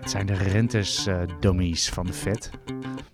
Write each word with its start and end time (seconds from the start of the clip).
Het 0.00 0.10
zijn 0.10 0.26
de 0.26 0.34
rentes-dummies 0.34 1.88
van 1.88 2.06
de 2.06 2.12
Fed. 2.12 2.50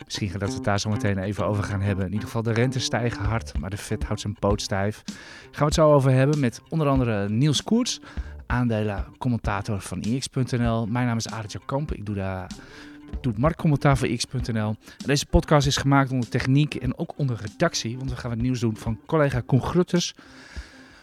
Misschien 0.04 0.32
dat 0.38 0.48
we 0.48 0.54
het 0.54 0.64
daar 0.64 0.80
zo 0.80 0.90
meteen 0.90 1.18
even 1.18 1.46
over 1.46 1.64
gaan 1.64 1.80
hebben. 1.80 2.04
In 2.04 2.12
ieder 2.12 2.26
geval, 2.26 2.42
de 2.42 2.52
rentes 2.52 2.84
stijgen 2.84 3.24
hard, 3.24 3.58
maar 3.58 3.70
de 3.70 3.76
Fed 3.76 4.04
houdt 4.04 4.20
zijn 4.20 4.36
poot 4.38 4.62
stijf. 4.62 5.02
Gaan 5.40 5.58
we 5.58 5.64
het 5.64 5.74
zo 5.74 5.92
over 5.92 6.10
hebben 6.10 6.40
met 6.40 6.60
onder 6.68 6.88
andere 6.88 7.28
Niels 7.28 7.62
Koerts, 7.62 8.00
aandelen-commentator 8.46 9.80
van 9.80 10.00
ix.nl. 10.00 10.86
Mijn 10.86 11.06
naam 11.06 11.16
is 11.16 11.28
Arendt 11.28 11.64
Kamp. 11.64 11.92
Ik 11.92 12.06
doe 12.06 12.14
daar 12.14 12.50
doet 13.20 13.38
marktcommentaar 13.38 13.96
voor 13.98 14.08
x.nl. 14.08 14.74
Deze 15.04 15.26
podcast 15.26 15.66
is 15.66 15.76
gemaakt 15.76 16.10
onder 16.10 16.28
techniek 16.28 16.74
en 16.74 16.98
ook 16.98 17.12
onder 17.16 17.40
redactie, 17.40 17.98
want 17.98 18.10
we 18.10 18.16
gaan 18.16 18.30
het 18.30 18.42
nieuws 18.42 18.60
doen 18.60 18.76
van 18.76 19.00
collega 19.06 19.40
Koen 19.40 19.62
Grutters. 19.62 20.14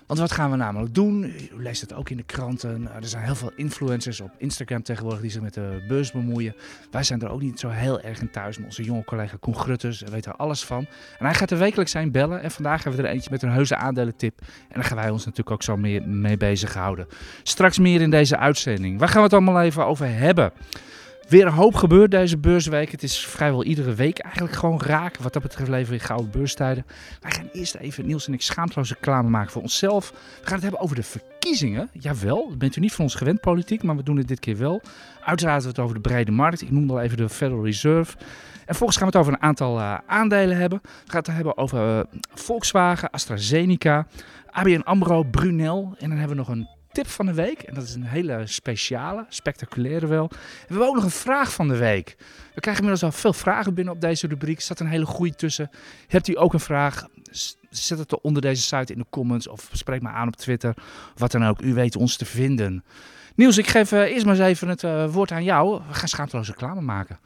Want 0.10 0.22
wat 0.22 0.32
gaan 0.32 0.52
we 0.52 0.58
namelijk 0.58 0.94
doen? 0.94 1.24
U 1.24 1.62
leest 1.64 1.82
het 1.82 1.94
ook 1.94 2.10
in 2.10 2.18
de 2.18 2.24
kranten. 2.24 2.92
Er 2.96 3.08
zijn 3.08 3.24
heel 3.24 3.36
veel 3.36 3.52
influencers 3.56 4.20
op 4.22 4.32
Instagram 4.38 4.84
tegenwoordig 4.84 5.22
die 5.22 5.32
zich 5.32 5.42
met 5.42 5.54
de 5.54 5.86
beurs 5.88 6.12
bemoeien. 6.12 6.56
Wij 6.92 7.04
zijn 7.04 7.22
er 7.22 7.30
ook 7.30 7.42
niet 7.42 7.60
zo 7.60 7.70
heel 7.70 8.02
erg 8.02 8.22
in 8.22 8.32
thuis. 8.32 8.58
Maar 8.58 8.66
onze 8.66 8.84
jonge 8.84 9.04
collega 9.04 9.38
Koen 9.40 9.56
Grutters 9.56 10.02
weet 10.02 10.26
er 10.26 10.36
alles 10.36 10.64
van. 10.64 10.88
En 11.20 11.26
hij 11.26 11.34
gaat 11.34 11.52
er 11.52 11.58
wekelijks 11.58 11.92
zijn 11.92 12.12
bellen. 12.12 12.42
En 12.42 12.52
vandaag 12.52 12.84
hebben 12.84 13.02
we 13.02 13.08
er 13.08 13.14
eentje 13.14 13.30
met 13.32 13.42
een 13.42 13.52
heuse 13.52 13.76
aandelentip. 13.76 14.40
En 14.42 14.74
daar 14.74 14.84
gaan 14.84 14.98
wij 14.98 15.10
ons 15.10 15.26
natuurlijk 15.26 15.52
ook 15.52 15.64
zo 15.64 15.78
mee, 15.78 16.02
mee 16.02 16.38
bezighouden. 16.38 17.08
Straks 17.44 17.80
meer 17.80 18.02
in 18.02 18.10
deze 18.10 18.38
uitzending. 18.38 19.00
Waar 19.00 19.08
gaan 19.08 19.18
we 19.18 19.24
het 19.24 19.34
allemaal 19.34 19.62
even 19.62 19.86
over 19.86 20.08
hebben? 20.08 20.52
Weer 21.30 21.46
een 21.46 21.54
hoop 21.54 21.76
gebeurd 21.76 22.12
deze 22.12 22.38
beursweek. 22.38 22.92
Het 22.92 23.04
is 23.04 23.26
vrijwel 23.26 23.64
iedere 23.64 23.94
week 23.94 24.20
eigenlijk 24.20 24.56
gewoon 24.56 24.82
raak. 24.82 25.18
Wat 25.18 25.34
dat 25.34 25.42
betreft 25.42 25.70
leven 25.70 25.88
we 25.88 26.00
in 26.00 26.06
gouden 26.06 26.32
beurstijden. 26.32 26.86
Wij 27.22 27.32
gaan 27.32 27.50
eerst 27.54 27.76
even, 27.76 28.06
Niels 28.06 28.28
en 28.28 28.34
ik, 28.34 28.42
schaamteloze 28.42 28.94
reclame 28.94 29.30
maken 29.30 29.52
voor 29.52 29.62
onszelf. 29.62 30.10
We 30.12 30.46
gaan 30.46 30.54
het 30.54 30.62
hebben 30.62 30.80
over 30.80 30.96
de 30.96 31.04
verkiezingen. 31.04 31.90
Jawel, 31.94 32.54
bent 32.58 32.76
u 32.76 32.80
niet 32.80 32.94
van 32.94 33.04
ons 33.04 33.16
gewend 33.16 33.42
politiek, 33.42 33.84
maar 33.84 33.96
we 33.96 34.04
doen 34.04 34.18
het 34.18 34.28
dit 34.28 34.40
keer 34.40 34.58
wel. 34.58 34.82
Uiteraard 35.24 35.62
we 35.62 35.68
het 35.68 35.80
over 35.80 35.96
de 35.96 36.02
brede 36.02 36.32
markt. 36.32 36.62
Ik 36.62 36.72
noemde 36.72 36.94
al 36.94 37.02
even 37.02 37.18
de 37.18 37.30
Federal 37.30 37.66
Reserve. 37.66 38.18
En 38.66 38.76
volgens 38.76 38.98
gaan 38.98 39.08
we 39.08 39.18
het 39.18 39.28
over 39.28 39.34
een 39.34 39.48
aantal 39.48 39.80
uh, 39.80 39.98
aandelen 40.06 40.58
hebben. 40.58 40.80
We 40.84 41.12
gaan 41.12 41.20
het 41.20 41.28
hebben 41.28 41.58
over 41.58 41.98
uh, 41.98 42.04
Volkswagen, 42.34 43.10
AstraZeneca, 43.10 44.08
ABN 44.50 44.82
AMRO, 44.84 45.24
Brunel. 45.24 45.96
En 45.98 46.10
dan 46.10 46.18
hebben 46.18 46.38
we 46.38 46.44
nog 46.44 46.50
een 46.50 46.68
tip 46.92 47.08
van 47.08 47.26
de 47.26 47.34
week. 47.34 47.62
En 47.62 47.74
dat 47.74 47.84
is 47.84 47.94
een 47.94 48.04
hele 48.04 48.42
speciale, 48.46 49.26
spectaculaire 49.30 50.08
wel. 50.08 50.30
En 50.32 50.38
we 50.68 50.68
hebben 50.68 50.88
ook 50.88 50.96
nog 50.96 51.04
een 51.04 51.10
vraag 51.10 51.54
van 51.54 51.68
de 51.68 51.78
week. 51.78 52.16
We 52.54 52.62
krijgen 52.62 52.84
inmiddels 52.84 53.14
al 53.14 53.20
veel 53.20 53.34
vragen 53.34 53.74
binnen 53.74 53.94
op 53.94 54.02
deze 54.02 54.28
rubriek. 54.28 54.58
Er 54.58 54.64
staat 54.64 54.80
een 54.80 54.88
hele 54.88 55.06
goede 55.06 55.36
tussen. 55.36 55.70
Hebt 56.08 56.28
u 56.28 56.38
ook 56.38 56.54
een 56.54 56.60
vraag? 56.60 57.08
Zet 57.70 57.98
het 58.00 58.22
onder 58.22 58.42
deze 58.42 58.62
site 58.62 58.94
in 58.94 59.00
de 59.00 59.06
comments 59.10 59.48
of 59.48 59.70
spreek 59.72 60.02
me 60.02 60.10
aan 60.10 60.28
op 60.28 60.36
Twitter. 60.36 60.74
Wat 61.16 61.32
dan 61.32 61.46
ook. 61.46 61.62
U 61.62 61.74
weet 61.74 61.96
ons 61.96 62.18
te 62.18 62.26
vinden. 62.26 62.84
Niels, 63.36 63.58
ik 63.58 63.68
geef 63.68 63.92
uh, 63.92 64.00
eerst 64.00 64.26
maar 64.26 64.36
eens 64.36 64.46
even 64.46 64.68
het 64.68 64.84
uh, 64.84 65.12
woord 65.12 65.32
aan 65.32 65.44
jou. 65.44 65.82
We 65.88 65.94
gaan 65.94 66.08
schaamteloos 66.08 66.48
reclame 66.48 66.82
maken. 66.82 67.20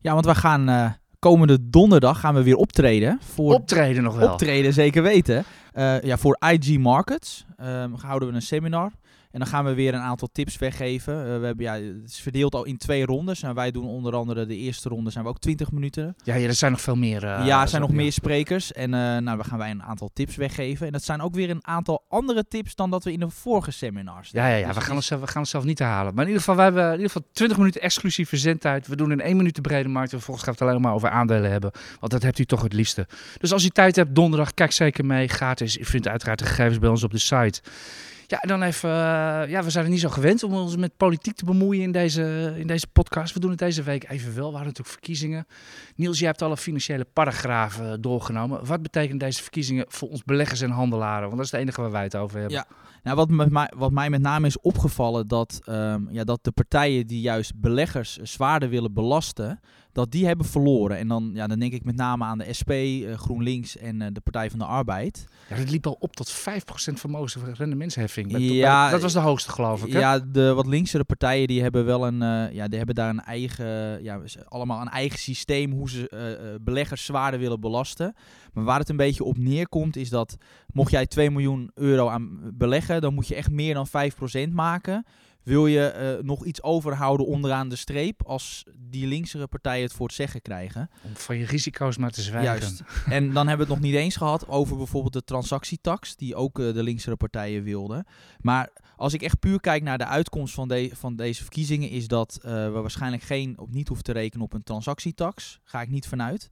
Ja, 0.00 0.12
want 0.12 0.24
we 0.24 0.34
gaan 0.34 0.70
uh, 0.70 0.90
komende 1.18 1.70
donderdag 1.70 2.20
gaan 2.20 2.34
we 2.34 2.42
weer 2.42 2.56
optreden. 2.56 3.18
Voor 3.34 3.54
optreden 3.54 4.02
nog 4.02 4.16
wel. 4.16 4.32
Optreden, 4.32 4.72
zeker 4.72 5.02
weten. 5.02 5.44
ja, 6.02 6.16
voor 6.16 6.38
IG 6.50 6.78
Markets 6.78 7.44
houden 7.96 8.28
we 8.28 8.34
een 8.34 8.42
seminar. 8.42 8.90
En 9.30 9.38
dan 9.38 9.48
gaan 9.48 9.64
we 9.64 9.74
weer 9.74 9.94
een 9.94 10.00
aantal 10.00 10.28
tips 10.32 10.58
weggeven. 10.58 11.14
Uh, 11.14 11.38
we 11.38 11.46
hebben, 11.46 11.64
ja, 11.64 11.72
het 11.72 12.10
is 12.10 12.20
verdeeld 12.20 12.54
al 12.54 12.64
in 12.64 12.76
twee 12.76 13.04
rondes. 13.04 13.42
En 13.42 13.54
wij 13.54 13.70
doen 13.70 13.86
onder 13.86 14.14
andere 14.14 14.46
de 14.46 14.56
eerste 14.56 14.88
ronde 14.88 15.10
zijn 15.10 15.24
we 15.24 15.30
ook 15.30 15.38
20 15.38 15.72
minuten. 15.72 16.14
Ja, 16.24 16.34
ja 16.34 16.46
er 16.46 16.54
zijn 16.54 16.70
nog 16.70 16.80
veel 16.80 16.96
meer. 16.96 17.24
Uh, 17.24 17.46
ja, 17.46 17.62
er 17.62 17.68
zijn 17.68 17.80
nog 17.80 17.90
ja. 17.90 17.96
meer 17.96 18.12
sprekers. 18.12 18.72
En 18.72 18.92
uh, 18.92 18.98
nou, 18.98 19.24
dan 19.24 19.44
gaan 19.44 19.58
wij 19.58 19.70
een 19.70 19.82
aantal 19.82 20.10
tips 20.12 20.36
weggeven. 20.36 20.86
En 20.86 20.92
dat 20.92 21.02
zijn 21.02 21.20
ook 21.20 21.34
weer 21.34 21.50
een 21.50 21.66
aantal 21.66 22.04
andere 22.08 22.48
tips 22.48 22.74
dan 22.74 22.90
dat 22.90 23.04
we 23.04 23.12
in 23.12 23.20
de 23.20 23.30
vorige 23.30 23.70
seminars 23.70 24.30
Ja, 24.30 24.48
ja, 24.48 24.54
ja. 24.54 24.66
Dus 24.66 24.76
we, 24.76 24.80
gaan 24.80 24.96
onszelf, 24.96 25.20
we 25.20 25.26
gaan 25.26 25.40
onszelf 25.40 25.64
niet 25.64 25.78
halen. 25.78 26.14
Maar 26.14 26.24
in 26.24 26.30
ieder 26.30 26.44
geval, 26.44 26.56
wij 26.56 26.64
hebben 26.64 26.84
in 26.84 26.92
ieder 26.92 27.10
geval 27.10 27.28
20 27.32 27.58
minuten 27.58 27.80
exclusieve 27.80 28.36
zendtijd. 28.36 28.86
We 28.86 28.96
doen 28.96 29.12
in 29.12 29.20
één 29.20 29.36
minuut 29.36 29.54
de 29.54 29.60
brede 29.60 29.88
markt. 29.88 30.12
En 30.12 30.16
vervolgens 30.16 30.46
gaan 30.46 30.54
we 30.54 30.64
het 30.64 30.70
alleen 30.70 30.82
maar 30.82 30.94
over 30.94 31.10
aandelen 31.10 31.50
hebben. 31.50 31.70
Want 32.00 32.12
dat 32.12 32.22
hebt 32.22 32.38
u 32.38 32.44
toch 32.44 32.62
het 32.62 32.72
liefste. 32.72 33.06
Dus 33.38 33.52
als 33.52 33.64
u 33.64 33.68
tijd 33.68 33.96
hebt, 33.96 34.14
donderdag, 34.14 34.54
kijk 34.54 34.72
zeker 34.72 35.04
mee. 35.04 35.28
Gratis. 35.28 35.78
U 35.78 35.84
vindt 35.84 36.08
uiteraard 36.08 36.38
de 36.38 36.44
gegevens 36.44 36.78
bij 36.78 36.88
ons 36.88 37.02
op 37.02 37.10
de 37.10 37.18
site. 37.18 37.60
Ja, 38.30 38.38
dan 38.38 38.62
even. 38.62 38.90
Uh, 38.90 38.94
ja, 39.48 39.62
we 39.62 39.70
zijn 39.70 39.84
er 39.84 39.90
niet 39.90 40.00
zo 40.00 40.08
gewend 40.08 40.42
om 40.42 40.54
ons 40.54 40.76
met 40.76 40.96
politiek 40.96 41.34
te 41.34 41.44
bemoeien 41.44 41.82
in 41.82 41.92
deze, 41.92 42.54
in 42.56 42.66
deze 42.66 42.86
podcast. 42.86 43.34
We 43.34 43.40
doen 43.40 43.50
het 43.50 43.58
deze 43.58 43.82
week 43.82 44.10
even 44.10 44.34
wel. 44.34 44.50
We 44.50 44.56
hadden 44.56 44.66
natuurlijk 44.66 44.88
verkiezingen. 44.88 45.46
Niels, 45.94 46.18
jij 46.18 46.28
hebt 46.28 46.42
alle 46.42 46.56
financiële 46.56 47.06
paragrafen 47.12 48.00
doorgenomen. 48.00 48.66
Wat 48.66 48.82
betekenen 48.82 49.18
deze 49.18 49.42
verkiezingen 49.42 49.84
voor 49.88 50.08
ons 50.08 50.24
beleggers 50.24 50.60
en 50.60 50.70
handelaren? 50.70 51.24
Want 51.24 51.36
dat 51.36 51.44
is 51.44 51.50
het 51.50 51.60
enige 51.60 51.80
waar 51.80 51.90
wij 51.90 52.02
het 52.02 52.16
over 52.16 52.38
hebben. 52.38 52.56
Ja, 52.56 52.66
nou, 53.02 53.16
wat, 53.16 53.30
met 53.30 53.50
mij, 53.50 53.72
wat 53.76 53.90
mij 53.90 54.10
met 54.10 54.20
name 54.20 54.46
is 54.46 54.60
opgevallen, 54.60 55.28
dat, 55.28 55.60
um, 55.66 56.08
ja, 56.10 56.24
dat 56.24 56.44
de 56.44 56.50
partijen 56.50 57.06
die 57.06 57.20
juist 57.20 57.60
beleggers 57.60 58.16
zwaarder 58.16 58.68
willen 58.68 58.92
belasten 58.92 59.60
dat 59.92 60.10
die 60.10 60.26
hebben 60.26 60.46
verloren. 60.46 60.98
En 60.98 61.08
dan, 61.08 61.30
ja, 61.34 61.46
dan 61.46 61.58
denk 61.58 61.72
ik 61.72 61.84
met 61.84 61.96
name 61.96 62.24
aan 62.24 62.38
de 62.38 62.52
SP, 62.58 62.70
uh, 62.70 63.14
GroenLinks 63.14 63.76
en 63.76 64.00
uh, 64.00 64.06
de 64.12 64.20
Partij 64.20 64.50
van 64.50 64.58
de 64.58 64.64
Arbeid. 64.64 65.24
Ja, 65.48 65.56
dat 65.56 65.70
liep 65.70 65.86
al 65.86 65.96
op 66.00 66.16
tot 66.16 66.32
5% 66.32 66.32
vermogensrendementsheffing. 66.92 68.38
Ja, 68.38 68.90
dat 68.90 69.02
was 69.02 69.12
de 69.12 69.18
hoogste 69.18 69.50
geloof 69.50 69.84
ik. 69.84 69.92
Hè? 69.92 69.98
Ja, 69.98 70.18
de 70.18 70.52
wat 70.52 70.66
linksere 70.66 71.04
partijen 71.04 71.46
die 71.46 71.62
hebben 71.62 71.84
wel 71.84 72.06
een, 72.06 72.22
uh, 72.22 72.52
ja, 72.52 72.68
die 72.68 72.76
hebben 72.76 72.94
daar 72.94 73.08
een 73.08 73.20
eigen, 73.20 74.02
ja, 74.02 74.20
allemaal 74.44 74.80
een 74.80 74.88
eigen 74.88 75.18
systeem 75.18 75.72
hoe 75.72 75.90
ze 75.90 76.58
beleggers 76.62 77.04
zwaarder 77.04 77.40
willen 77.40 77.60
belasten. 77.60 78.14
Maar 78.52 78.64
waar 78.64 78.78
het 78.78 78.88
een 78.88 78.96
beetje 78.96 79.24
op 79.24 79.38
neerkomt 79.38 79.96
is 79.96 80.10
dat 80.10 80.36
mocht 80.72 80.90
jij 80.90 81.06
2 81.06 81.30
miljoen 81.30 81.70
euro 81.74 82.08
aan 82.08 82.50
beleggen, 82.54 83.00
dan 83.00 83.14
moet 83.14 83.28
je 83.28 83.34
echt 83.34 83.50
meer 83.50 83.74
dan 83.74 83.86
5% 84.48 84.52
maken 84.52 85.04
wil 85.42 85.66
je 85.66 86.16
uh, 86.18 86.24
nog 86.24 86.44
iets 86.44 86.62
overhouden 86.62 87.26
onderaan 87.26 87.68
de 87.68 87.76
streep 87.76 88.22
als 88.26 88.64
die 88.76 89.06
linksere 89.06 89.46
partijen 89.46 89.82
het 89.82 89.92
voor 89.92 90.06
het 90.06 90.14
zeggen 90.14 90.42
krijgen. 90.42 90.90
Om 91.02 91.16
van 91.16 91.36
je 91.36 91.46
risico's 91.46 91.96
maar 91.96 92.10
te 92.10 92.22
zwijgen. 92.22 92.58
Juist. 92.58 92.82
en 93.08 93.32
dan 93.32 93.48
hebben 93.48 93.66
we 93.66 93.72
het 93.72 93.82
nog 93.82 93.90
niet 93.90 94.00
eens 94.00 94.16
gehad 94.16 94.48
over 94.48 94.76
bijvoorbeeld 94.76 95.12
de 95.12 95.24
transactietax, 95.24 96.16
die 96.16 96.34
ook 96.34 96.58
uh, 96.58 96.74
de 96.74 96.82
linksere 96.82 97.16
partijen 97.16 97.62
wilden. 97.62 98.06
Maar 98.40 98.68
als 98.96 99.12
ik 99.12 99.22
echt 99.22 99.38
puur 99.38 99.60
kijk 99.60 99.82
naar 99.82 99.98
de 99.98 100.06
uitkomst 100.06 100.54
van, 100.54 100.68
de, 100.68 100.90
van 100.92 101.16
deze 101.16 101.42
verkiezingen, 101.42 101.90
is 101.90 102.08
dat 102.08 102.38
uh, 102.44 102.50
we 102.52 102.80
waarschijnlijk 102.80 103.22
geen, 103.22 103.58
op 103.58 103.72
niet 103.72 103.88
hoeven 103.88 104.06
te 104.06 104.12
rekenen 104.12 104.44
op 104.44 104.52
een 104.52 104.62
transactietax. 104.62 105.60
Ga 105.64 105.80
ik 105.80 105.88
niet 105.88 106.06
vanuit. 106.06 106.48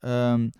Um, 0.00 0.50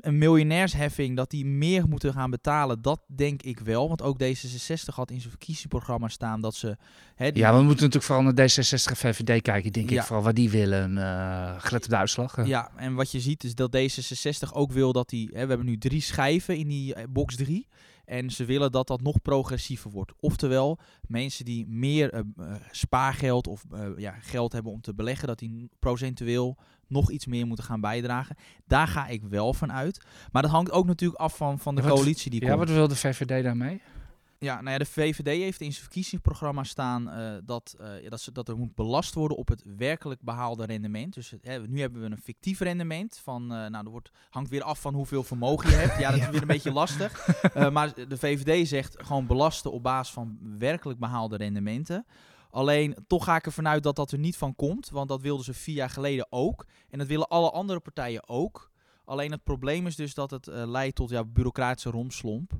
een 0.00 0.18
miljonairsheffing, 0.18 1.16
dat 1.16 1.30
die 1.30 1.46
meer 1.46 1.88
moeten 1.88 2.12
gaan 2.12 2.30
betalen, 2.30 2.82
dat 2.82 3.00
denk 3.06 3.42
ik 3.42 3.58
wel. 3.58 3.88
Want 3.88 4.02
ook 4.02 4.22
D66 4.22 4.94
had 4.94 5.10
in 5.10 5.18
zijn 5.18 5.30
verkiezingsprogramma 5.30 6.08
staan 6.08 6.40
dat 6.40 6.54
ze... 6.54 6.76
Hè, 7.14 7.32
die... 7.32 7.42
Ja, 7.42 7.50
we 7.56 7.62
moeten 7.62 7.84
natuurlijk 7.84 8.04
vooral 8.04 8.24
naar 8.24 8.48
D66 8.50 8.90
en 8.90 8.96
VVD 8.96 9.42
kijken, 9.42 9.72
denk 9.72 9.90
ja. 9.90 10.00
ik, 10.00 10.06
vooral 10.06 10.24
wat 10.24 10.34
die 10.34 10.50
willen. 10.50 10.96
Uh, 10.96 11.54
gelet 11.58 11.84
op 11.84 11.90
de 11.90 11.96
uitslag. 11.96 12.46
Ja, 12.46 12.70
en 12.76 12.94
wat 12.94 13.10
je 13.10 13.20
ziet 13.20 13.44
is 13.44 13.54
dat 13.54 13.76
D66 13.76 14.52
ook 14.52 14.72
wil 14.72 14.92
dat 14.92 15.08
die... 15.08 15.26
Hè, 15.32 15.42
we 15.42 15.48
hebben 15.48 15.66
nu 15.66 15.78
drie 15.78 16.02
schijven 16.02 16.56
in 16.56 16.68
die 16.68 16.96
uh, 16.96 17.02
box 17.10 17.36
3. 17.36 17.66
En 18.04 18.30
ze 18.30 18.44
willen 18.44 18.72
dat 18.72 18.86
dat 18.86 19.00
nog 19.00 19.22
progressiever 19.22 19.90
wordt. 19.90 20.12
Oftewel, 20.20 20.78
mensen 21.06 21.44
die 21.44 21.66
meer 21.66 22.14
uh, 22.14 22.54
spaargeld 22.70 23.46
of 23.46 23.64
uh, 23.72 23.88
ja, 23.96 24.12
geld 24.20 24.52
hebben 24.52 24.72
om 24.72 24.80
te 24.80 24.94
beleggen, 24.94 25.28
dat 25.28 25.38
die 25.38 25.70
procentueel 25.78 26.58
nog 26.90 27.10
iets 27.10 27.26
meer 27.26 27.46
moeten 27.46 27.64
gaan 27.64 27.80
bijdragen. 27.80 28.36
Daar 28.66 28.88
ga 28.88 29.06
ik 29.06 29.22
wel 29.22 29.54
van 29.54 29.72
uit. 29.72 30.04
Maar 30.32 30.42
dat 30.42 30.50
hangt 30.50 30.70
ook 30.70 30.86
natuurlijk 30.86 31.20
af 31.20 31.36
van, 31.36 31.58
van 31.58 31.74
de 31.74 31.82
wat, 31.82 31.92
coalitie 31.92 32.30
die 32.30 32.40
ja, 32.40 32.46
komt. 32.46 32.58
wat 32.58 32.68
wil 32.68 32.88
de 32.88 32.96
VVD 32.96 33.42
daarmee? 33.42 33.80
Ja, 34.42 34.54
nou 34.60 34.70
ja, 34.70 34.78
de 34.78 34.86
VVD 34.86 35.26
heeft 35.26 35.60
in 35.60 35.72
zijn 35.72 35.84
verkiezingsprogramma 35.84 36.64
staan 36.64 37.08
uh, 37.08 37.32
dat, 37.44 37.76
uh, 37.80 38.10
dat, 38.10 38.20
ze, 38.20 38.32
dat 38.32 38.48
er 38.48 38.56
moet 38.56 38.74
belast 38.74 39.14
worden 39.14 39.36
op 39.36 39.48
het 39.48 39.62
werkelijk 39.76 40.20
behaalde 40.20 40.64
rendement. 40.64 41.14
Dus 41.14 41.34
hè, 41.42 41.58
nu 41.58 41.80
hebben 41.80 42.00
we 42.00 42.06
een 42.06 42.22
fictief 42.22 42.60
rendement 42.60 43.20
van, 43.22 43.42
uh, 43.42 43.48
nou, 43.48 43.70
dat 43.70 43.86
wordt, 43.86 44.10
hangt 44.30 44.50
weer 44.50 44.62
af 44.62 44.80
van 44.80 44.94
hoeveel 44.94 45.22
vermogen 45.22 45.70
je 45.70 45.76
hebt. 45.76 45.98
Ja, 45.98 46.10
dat 46.10 46.20
is 46.26 46.28
weer 46.28 46.40
een 46.40 46.46
beetje 46.46 46.72
lastig. 46.72 47.28
maar 47.72 47.94
de 48.08 48.18
VVD 48.18 48.68
zegt 48.68 48.96
gewoon 48.98 49.26
belasten 49.26 49.72
op 49.72 49.82
basis 49.82 50.14
van 50.14 50.38
werkelijk 50.58 50.98
behaalde 50.98 51.36
rendementen. 51.36 52.06
Alleen 52.50 52.96
toch 53.06 53.24
ga 53.24 53.36
ik 53.36 53.46
ervan 53.46 53.68
uit 53.68 53.82
dat 53.82 53.96
dat 53.96 54.12
er 54.12 54.18
niet 54.18 54.36
van 54.36 54.54
komt, 54.54 54.90
want 54.90 55.08
dat 55.08 55.20
wilden 55.20 55.44
ze 55.44 55.54
vier 55.54 55.74
jaar 55.74 55.90
geleden 55.90 56.26
ook. 56.30 56.66
En 56.88 56.98
dat 56.98 57.06
willen 57.06 57.28
alle 57.28 57.50
andere 57.50 57.80
partijen 57.80 58.28
ook. 58.28 58.70
Alleen 59.04 59.30
het 59.30 59.44
probleem 59.44 59.86
is 59.86 59.96
dus 59.96 60.14
dat 60.14 60.30
het 60.30 60.46
leidt 60.46 60.94
tot 60.96 61.10
ja, 61.10 61.24
bureaucratische 61.24 61.90
romslomp. 61.90 62.52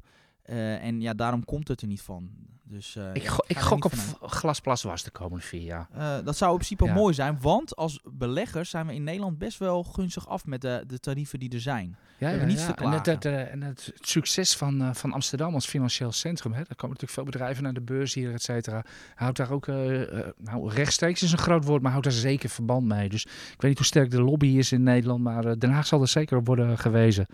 Uh, 0.47 0.85
en 0.85 1.01
ja, 1.01 1.15
daarom 1.15 1.45
komt 1.45 1.69
het 1.69 1.81
er 1.81 1.87
niet 1.87 2.03
van. 2.03 2.31
Dus, 2.63 2.97
uh, 2.97 3.05
ik, 3.13 3.27
go 3.27 3.45
ik 3.47 3.59
gok 3.59 3.85
op 3.85 3.93
glasplas 4.21 4.83
was 4.83 5.03
de 5.03 5.11
komende 5.11 5.45
vier 5.45 5.63
jaar. 5.63 5.89
Uh, 5.97 6.17
dat 6.25 6.37
zou 6.37 6.51
in 6.51 6.57
principe 6.57 6.85
ja. 6.85 6.93
mooi 6.93 7.15
zijn, 7.15 7.39
want 7.41 7.77
als 7.77 8.01
beleggers 8.13 8.71
zijn 8.71 8.87
we 8.87 8.95
in 8.95 9.05
Nederland 9.05 9.39
best 9.39 9.59
wel 9.59 9.83
gunstig 9.83 10.29
af 10.29 10.47
met 10.47 10.61
de, 10.61 10.85
de 10.87 10.99
tarieven 10.99 11.39
die 11.39 11.53
er 11.53 11.61
zijn. 11.61 11.97
Ja, 12.19 12.31
ja, 12.31 12.45
niets 12.45 12.67
te 12.67 12.75
en, 12.75 12.91
het, 12.91 13.07
het, 13.07 13.25
en 13.25 13.63
het 13.63 13.93
succes 13.95 14.57
van, 14.57 14.95
van 14.95 15.13
Amsterdam 15.13 15.55
als 15.55 15.67
financieel 15.67 16.13
centrum, 16.13 16.53
hè, 16.53 16.59
er 16.59 16.77
komen 16.77 16.97
natuurlijk 16.97 17.13
veel 17.13 17.25
bedrijven 17.25 17.63
naar 17.63 17.73
de 17.73 17.81
beurs 17.81 18.15
hier, 18.15 18.33
et 18.33 18.43
cetera. 18.43 18.85
Houdt 19.15 19.37
daar 19.37 19.51
ook, 19.51 19.67
nou, 19.67 20.69
rechtstreeks 20.69 21.23
is 21.23 21.33
een 21.33 21.39
groot 21.39 21.65
woord, 21.65 21.83
maar 21.83 21.93
houdt 21.93 22.07
daar 22.07 22.15
zeker 22.15 22.49
verband 22.49 22.87
mee. 22.87 23.09
Dus 23.09 23.25
ik 23.25 23.31
weet 23.57 23.63
niet 23.63 23.79
hoe 23.79 23.87
sterk 23.87 24.11
de 24.11 24.23
lobby 24.23 24.47
is 24.47 24.73
in 24.73 24.83
Nederland, 24.83 25.23
maar 25.23 25.59
Den 25.59 25.71
Haag 25.71 25.87
zal 25.87 26.01
er 26.01 26.09
zeker 26.09 26.37
op 26.37 26.47
worden 26.47 26.79
gewezen. 26.79 27.27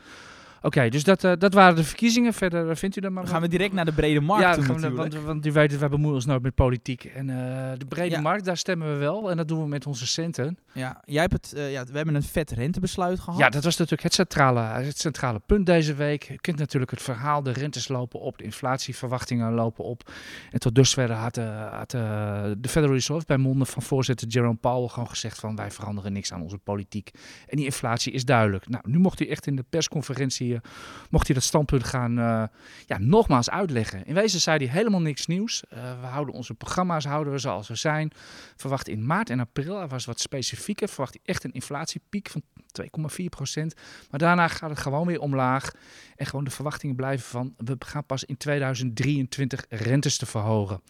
Oké, 0.62 0.88
dus 0.88 1.04
dat, 1.04 1.24
eh, 1.24 1.32
dat 1.38 1.54
waren 1.54 1.76
de 1.76 1.84
verkiezingen. 1.84 2.32
Verder 2.32 2.70
eh, 2.70 2.76
vindt 2.76 2.96
u 2.96 3.00
dat 3.00 3.10
maar. 3.10 3.22
Dan 3.22 3.32
gaan 3.32 3.42
we 3.42 3.48
direct 3.48 3.72
naar 3.72 3.84
de 3.84 3.92
brede 3.92 4.20
markt 4.20 4.42
ja, 4.42 4.62
gaan 4.62 4.80
we, 4.80 4.90
want, 4.90 5.14
want 5.14 5.46
u 5.46 5.52
weet, 5.52 5.78
we 5.78 5.88
bemoeien 5.88 6.14
ons 6.14 6.26
nooit 6.26 6.42
met 6.42 6.54
politiek. 6.54 7.04
En 7.04 7.30
eh, 7.30 7.78
de 7.78 7.86
brede 7.86 8.14
Ja. 8.14 8.20
markt, 8.20 8.44
daar 8.44 8.56
stemmen 8.56 8.92
we 8.92 8.98
wel. 8.98 9.30
En 9.30 9.36
dat 9.36 9.48
doen 9.48 9.62
we 9.62 9.68
met 9.68 9.86
onze 9.86 10.06
centen. 10.06 10.58
Ja, 10.72 11.02
jij 11.04 11.20
hebt 11.20 11.32
het, 11.32 11.52
ja, 11.70 11.84
we 11.84 11.96
hebben 11.96 12.14
een 12.14 12.22
vet 12.22 12.50
rentebesluit 12.50 13.20
gehad. 13.20 13.38
Ja, 13.38 13.48
dat 13.48 13.64
was 13.64 13.76
natuurlijk 13.76 14.02
het 14.02 14.14
centrale, 14.14 14.60
het 14.60 14.98
centrale 14.98 15.40
punt 15.46 15.66
deze 15.66 15.94
week. 15.94 16.22
Je 16.22 16.40
kent 16.40 16.58
natuurlijk 16.58 16.90
het 16.90 17.02
verhaal, 17.02 17.42
de 17.42 17.52
rentes 17.52 17.88
lopen 17.88 18.20
op, 18.20 18.38
de 18.38 18.44
inflatieverwachtingen 18.44 19.52
lopen 19.52 19.84
op. 19.84 20.10
En 20.50 20.58
tot 20.58 20.74
dusver 20.74 21.12
had, 21.12 21.36
had 21.70 21.90
de 21.90 22.68
Federal 22.68 22.94
Reserve 22.94 23.26
bij 23.26 23.36
monden 23.36 23.66
van 23.66 23.82
voorzitter 23.82 24.28
Jerome 24.28 24.54
Powell 24.54 24.88
gewoon 24.88 25.08
gezegd 25.08 25.38
van 25.38 25.56
wij 25.56 25.70
veranderen 25.70 26.12
niks 26.12 26.32
aan 26.32 26.42
onze 26.42 26.58
politiek. 26.58 27.10
En 27.46 27.56
die 27.56 27.64
inflatie 27.64 28.12
is 28.12 28.24
duidelijk. 28.24 28.68
Nou, 28.68 28.82
nu 28.86 28.98
mocht 28.98 29.18
hij 29.18 29.28
echt 29.28 29.46
in 29.46 29.56
de 29.56 29.64
persconferentie, 29.68 30.45
mocht 31.10 31.26
hij 31.26 31.34
dat 31.34 31.44
standpunt 31.44 31.84
gaan, 31.84 32.19
eh, 32.19 32.43
ja, 32.87 32.98
nogmaals 32.98 33.50
uitleggen. 33.50 34.04
In 34.04 34.14
wezen 34.14 34.40
zei 34.40 34.58
hij 34.58 34.66
helemaal 34.66 35.00
niks 35.00 35.26
nieuws. 35.26 35.64
Eh, 35.69 36.00
we 36.00 36.06
houden 36.06 36.34
onze 36.34 36.54
programma's 36.54 37.04
houden 37.04 37.32
we 37.32 37.38
zoals 37.38 37.69
we 37.69 37.75
zijn. 37.75 38.12
Verwacht 38.56 38.88
in 38.88 39.06
maart 39.06 39.31
en 39.31 39.40
april, 39.40 39.78
hij 39.78 39.88
was 39.88 40.04
wat 40.04 40.20
specifieker, 40.20 40.88
verwacht 40.88 41.12
hij 41.12 41.34
echt 41.34 41.44
een 41.44 41.52
inflatiepiek 41.52 42.28
van 42.28 42.43
2,4 42.72 43.28
procent. 43.28 43.75
Maar 44.10 44.20
daarna 44.20 44.48
gaat 44.48 44.70
het 44.70 44.78
gewoon 44.78 45.06
weer 45.06 45.20
omlaag. 45.20 45.72
En 46.16 46.26
gewoon 46.26 46.44
de 46.44 46.50
verwachtingen 46.50 46.96
blijven 46.96 47.26
van 47.28 47.54
we 47.56 47.76
gaan 47.78 48.04
pas 48.04 48.25
in 48.25 48.37
2023 48.37 49.64
rentes 49.69 50.16
te 50.16 50.26
verhogen. 50.26 50.81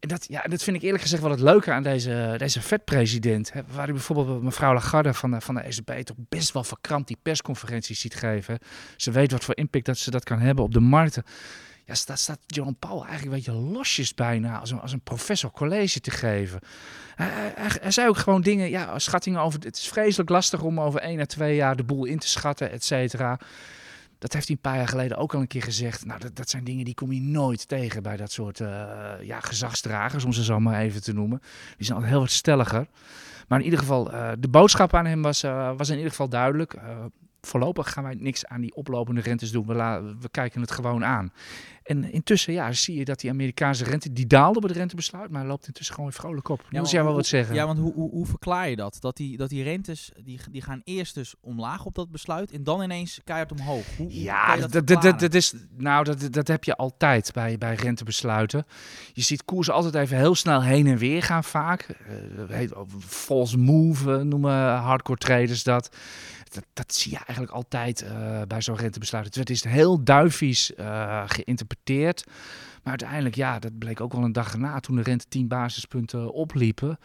En 0.00 0.08
dat, 0.08 0.26
ja, 0.28 0.42
dat 0.42 0.62
vind 0.62 0.76
ik 0.76 0.82
eerlijk 0.82 1.02
gezegd 1.02 1.22
wel 1.22 1.30
het 1.30 1.40
leuke 1.40 1.72
aan 1.72 1.82
deze, 1.82 2.34
deze 2.36 2.62
vet-president. 2.62 3.52
Waar 3.72 3.88
u 3.88 3.92
bijvoorbeeld 3.92 4.42
mevrouw 4.42 4.74
Lagarde 4.74 5.14
van 5.14 5.30
de, 5.30 5.40
van 5.40 5.54
de 5.54 5.60
ECB 5.60 6.04
toch 6.04 6.16
best 6.28 6.52
wel 6.52 6.64
verkrampt 6.64 7.08
die 7.08 7.18
persconferenties 7.22 8.00
ziet 8.00 8.14
geven. 8.14 8.58
Ze 8.96 9.10
weet 9.10 9.32
wat 9.32 9.44
voor 9.44 9.56
impact 9.56 9.86
dat 9.86 9.98
ze 9.98 10.10
dat 10.10 10.24
kan 10.24 10.38
hebben 10.38 10.64
op 10.64 10.72
de 10.72 10.80
markten. 10.80 11.24
Ja, 11.84 11.94
staat, 11.94 12.18
staat 12.18 12.38
John 12.46 12.76
Paul 12.78 13.06
eigenlijk 13.06 13.24
een 13.24 13.52
beetje 13.52 13.72
losjes 13.72 14.14
bijna 14.14 14.58
als 14.58 14.70
een, 14.70 14.80
als 14.80 14.92
een 14.92 15.00
professor 15.00 15.50
college 15.50 16.00
te 16.00 16.10
geven. 16.10 16.60
Hij, 17.14 17.28
hij, 17.54 17.70
hij 17.80 17.90
zei 17.90 18.08
ook 18.08 18.16
gewoon 18.16 18.42
dingen, 18.42 18.70
ja, 18.70 18.98
schattingen 18.98 19.40
over. 19.40 19.60
Het 19.60 19.76
is 19.76 19.88
vreselijk 19.88 20.30
lastig 20.30 20.62
om 20.62 20.80
over 20.80 21.00
één 21.00 21.20
à 21.20 21.24
twee 21.24 21.56
jaar 21.56 21.76
de 21.76 21.84
boel 21.84 22.04
in 22.04 22.18
te 22.18 22.28
schatten, 22.28 22.70
et 22.70 22.84
cetera. 22.84 23.38
Dat 24.18 24.32
heeft 24.32 24.46
hij 24.46 24.56
een 24.56 24.70
paar 24.70 24.76
jaar 24.76 24.88
geleden 24.88 25.16
ook 25.16 25.34
al 25.34 25.40
een 25.40 25.46
keer 25.46 25.62
gezegd. 25.62 26.04
Nou, 26.04 26.20
dat, 26.20 26.36
dat 26.36 26.50
zijn 26.50 26.64
dingen 26.64 26.84
die 26.84 26.94
kom 26.94 27.12
je 27.12 27.20
nooit 27.20 27.68
tegen 27.68 28.02
bij 28.02 28.16
dat 28.16 28.32
soort 28.32 28.60
eh, 28.60 29.02
ja, 29.20 29.40
gezagsdragers, 29.40 30.24
om 30.24 30.32
ze 30.32 30.44
zo 30.44 30.60
maar 30.60 30.80
even 30.80 31.02
te 31.02 31.12
noemen. 31.12 31.40
Die 31.76 31.86
zijn 31.86 31.92
altijd 31.92 32.12
heel 32.12 32.22
wat 32.22 32.30
stelliger. 32.30 32.86
Maar 33.48 33.58
in 33.58 33.64
ieder 33.64 33.78
geval, 33.78 34.12
eh, 34.12 34.32
de 34.38 34.48
boodschap 34.48 34.94
aan 34.94 35.06
hem 35.06 35.22
was, 35.22 35.42
eh, 35.42 35.70
was 35.76 35.88
in 35.88 35.96
ieder 35.96 36.10
geval 36.10 36.28
duidelijk. 36.28 36.76
Eh, 37.46 37.50
voorlopig 37.52 37.92
gaan 37.92 38.04
wij 38.04 38.14
niks 38.18 38.46
aan 38.46 38.60
die 38.60 38.74
oplopende 38.74 39.20
rentes 39.20 39.50
doen. 39.50 39.66
We, 39.66 39.74
la- 39.74 40.02
we 40.02 40.28
kijken 40.30 40.60
het 40.60 40.70
gewoon 40.70 41.04
aan. 41.04 41.32
En 41.82 42.12
intussen 42.12 42.52
ja, 42.52 42.72
zie 42.72 42.98
je 42.98 43.04
dat 43.04 43.20
die 43.20 43.30
Amerikaanse 43.30 43.84
rente, 43.84 44.12
die 44.12 44.26
daalde 44.26 44.56
op 44.58 44.62
het 44.62 44.72
rentebesluit, 44.76 45.30
maar 45.30 45.46
loopt 45.46 45.66
intussen 45.66 45.94
gewoon 45.94 46.10
weer 46.10 46.18
vrolijk 46.20 46.48
op. 46.48 46.62
Maar 46.70 46.80
moest 46.80 46.92
jij 46.92 47.00
wel 47.00 47.08
hoe- 47.10 47.20
wat 47.20 47.26
zeggen. 47.28 47.54
Ja, 47.54 47.66
want 47.66 47.78
hoe, 47.78 47.92
hoe, 47.94 48.10
hoe 48.10 48.26
verklaar 48.26 48.68
je 48.68 48.76
dat? 48.76 48.96
Dat 49.00 49.16
die, 49.16 49.36
dat 49.36 49.48
die 49.48 49.62
rentes, 49.62 50.12
die, 50.24 50.40
die 50.50 50.62
gaan 50.62 50.80
eerst 50.84 51.14
dus 51.14 51.34
omlaag 51.40 51.84
op 51.84 51.94
dat 51.94 52.10
besluit 52.10 52.50
en 52.52 52.62
dan 52.64 52.82
ineens 52.82 53.20
keihard 53.24 53.52
omhoog. 53.52 53.84
Hoe, 53.96 54.22
Ja, 54.22 54.56
dat, 54.56 55.34
is, 55.34 55.54
nou, 55.76 56.04
dat, 56.04 56.28
dat 56.32 56.48
heb 56.48 56.64
je 56.64 56.76
altijd 56.76 57.30
bij, 57.32 57.58
bij 57.58 57.74
rentebesluiten. 57.74 58.66
Je 59.12 59.22
ziet 59.22 59.44
koersen 59.44 59.74
altijd 59.74 59.94
even 59.94 60.16
heel 60.16 60.34
snel 60.34 60.62
heen 60.62 60.86
en 60.86 60.96
weer 60.98 61.22
gaan 61.22 61.44
vaak. 61.44 61.80
Eh, 61.82 62.56
heet, 62.56 62.72
false 63.06 63.58
move 63.58 64.14
eh, 64.16 64.20
noemen 64.22 64.74
hardcore 64.76 65.18
traders 65.18 65.62
dat. 65.62 65.96
Dat, 66.54 66.64
dat 66.72 66.94
zie 66.94 67.10
je 67.10 67.16
eigenlijk 67.16 67.50
altijd 67.50 68.02
eh, 68.02 68.42
bij 68.48 68.60
zo'n 68.62 68.76
rentebesluit. 68.76 69.34
Het 69.34 69.48
eerst 69.50 69.64
heel 69.64 70.04
duivies 70.04 70.74
eh, 70.74 71.22
geïnterpreteerd. 71.26 72.24
Maar 72.82 72.94
uiteindelijk, 72.94 73.36
ja, 73.36 73.58
dat 73.58 73.78
bleek 73.78 74.00
ook 74.00 74.12
wel 74.12 74.24
een 74.24 74.32
dag 74.32 74.52
erna 74.52 74.80
toen 74.80 74.96
de 74.96 75.02
rente 75.02 75.24
10 75.28 75.48
basispunten 75.48 76.32
opliepen. 76.32 76.98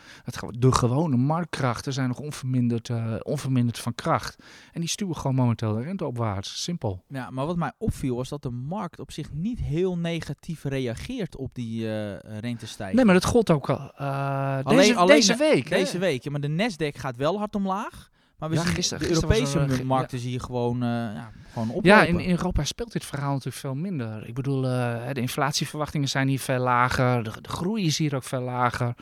De 0.49 0.71
gewone 0.71 1.17
marktkrachten 1.17 1.93
zijn 1.93 2.07
nog 2.07 2.19
onverminderd, 2.19 2.89
eh, 2.89 3.15
onverminderd 3.21 3.79
van 3.79 3.95
kracht. 3.95 4.35
En 4.71 4.79
die 4.79 4.89
stuwen 4.89 5.15
gewoon 5.15 5.35
momenteel 5.35 5.73
de 5.73 5.81
rente 5.81 6.05
opwaarts. 6.05 6.63
Simpel. 6.63 7.03
Ja, 7.07 7.29
maar 7.29 7.45
wat 7.45 7.55
mij 7.55 7.71
opviel 7.77 8.15
was 8.15 8.29
dat 8.29 8.41
de 8.41 8.49
markt 8.49 8.99
op 8.99 9.11
zich 9.11 9.31
niet 9.33 9.59
heel 9.59 9.97
negatief 9.97 10.63
reageert 10.63 11.35
op 11.35 11.55
die 11.55 11.87
eh 11.89 12.39
rentestijging. 12.39 12.95
Nee, 12.95 13.05
maar 13.05 13.13
dat 13.13 13.25
gold 13.25 13.49
ook 13.49 13.69
al 13.69 13.91
Alleen- 13.91 14.77
deze, 14.77 14.95
alleen 14.95 15.15
deze 15.15 15.35
week. 15.35 15.69
hè? 15.69 15.77
Deze 15.77 15.97
week, 15.97 16.23
ja, 16.23 16.31
maar 16.31 16.41
de 16.41 16.47
Nasdaq 16.69 16.99
gaat 16.99 17.15
wel 17.15 17.37
hard 17.37 17.55
omlaag. 17.55 18.09
Maar 18.41 18.49
we 18.49 18.55
Ja, 18.55 18.61
zien 18.61 18.73
gisteren- 18.73 19.03
de 19.03 19.09
gisteren 19.09 19.35
Europese 19.35 19.59
er, 19.59 19.79
eh, 19.79 19.85
markten 19.85 20.19
zie 20.19 20.31
je 20.31 20.39
gewoon, 20.39 20.83
eh 20.83 20.89
ja, 20.89 21.31
gewoon 21.53 21.67
oplopen. 21.67 21.89
Ja, 21.89 22.03
in, 22.03 22.19
in 22.19 22.29
Europa 22.29 22.63
speelt 22.63 22.91
dit 22.91 23.05
verhaal 23.05 23.31
natuurlijk 23.31 23.55
veel 23.55 23.75
minder. 23.75 24.27
Ik 24.27 24.33
bedoel, 24.33 24.65
eh, 24.65 25.13
de 25.13 25.21
inflatieverwachtingen 25.21 26.09
zijn 26.09 26.27
hier 26.27 26.39
veel 26.39 26.59
lager. 26.59 27.23
De, 27.23 27.31
de 27.41 27.49
groei 27.49 27.85
is 27.85 27.97
hier 27.97 28.15
ook 28.15 28.23
veel 28.23 28.41
lager. 28.41 28.95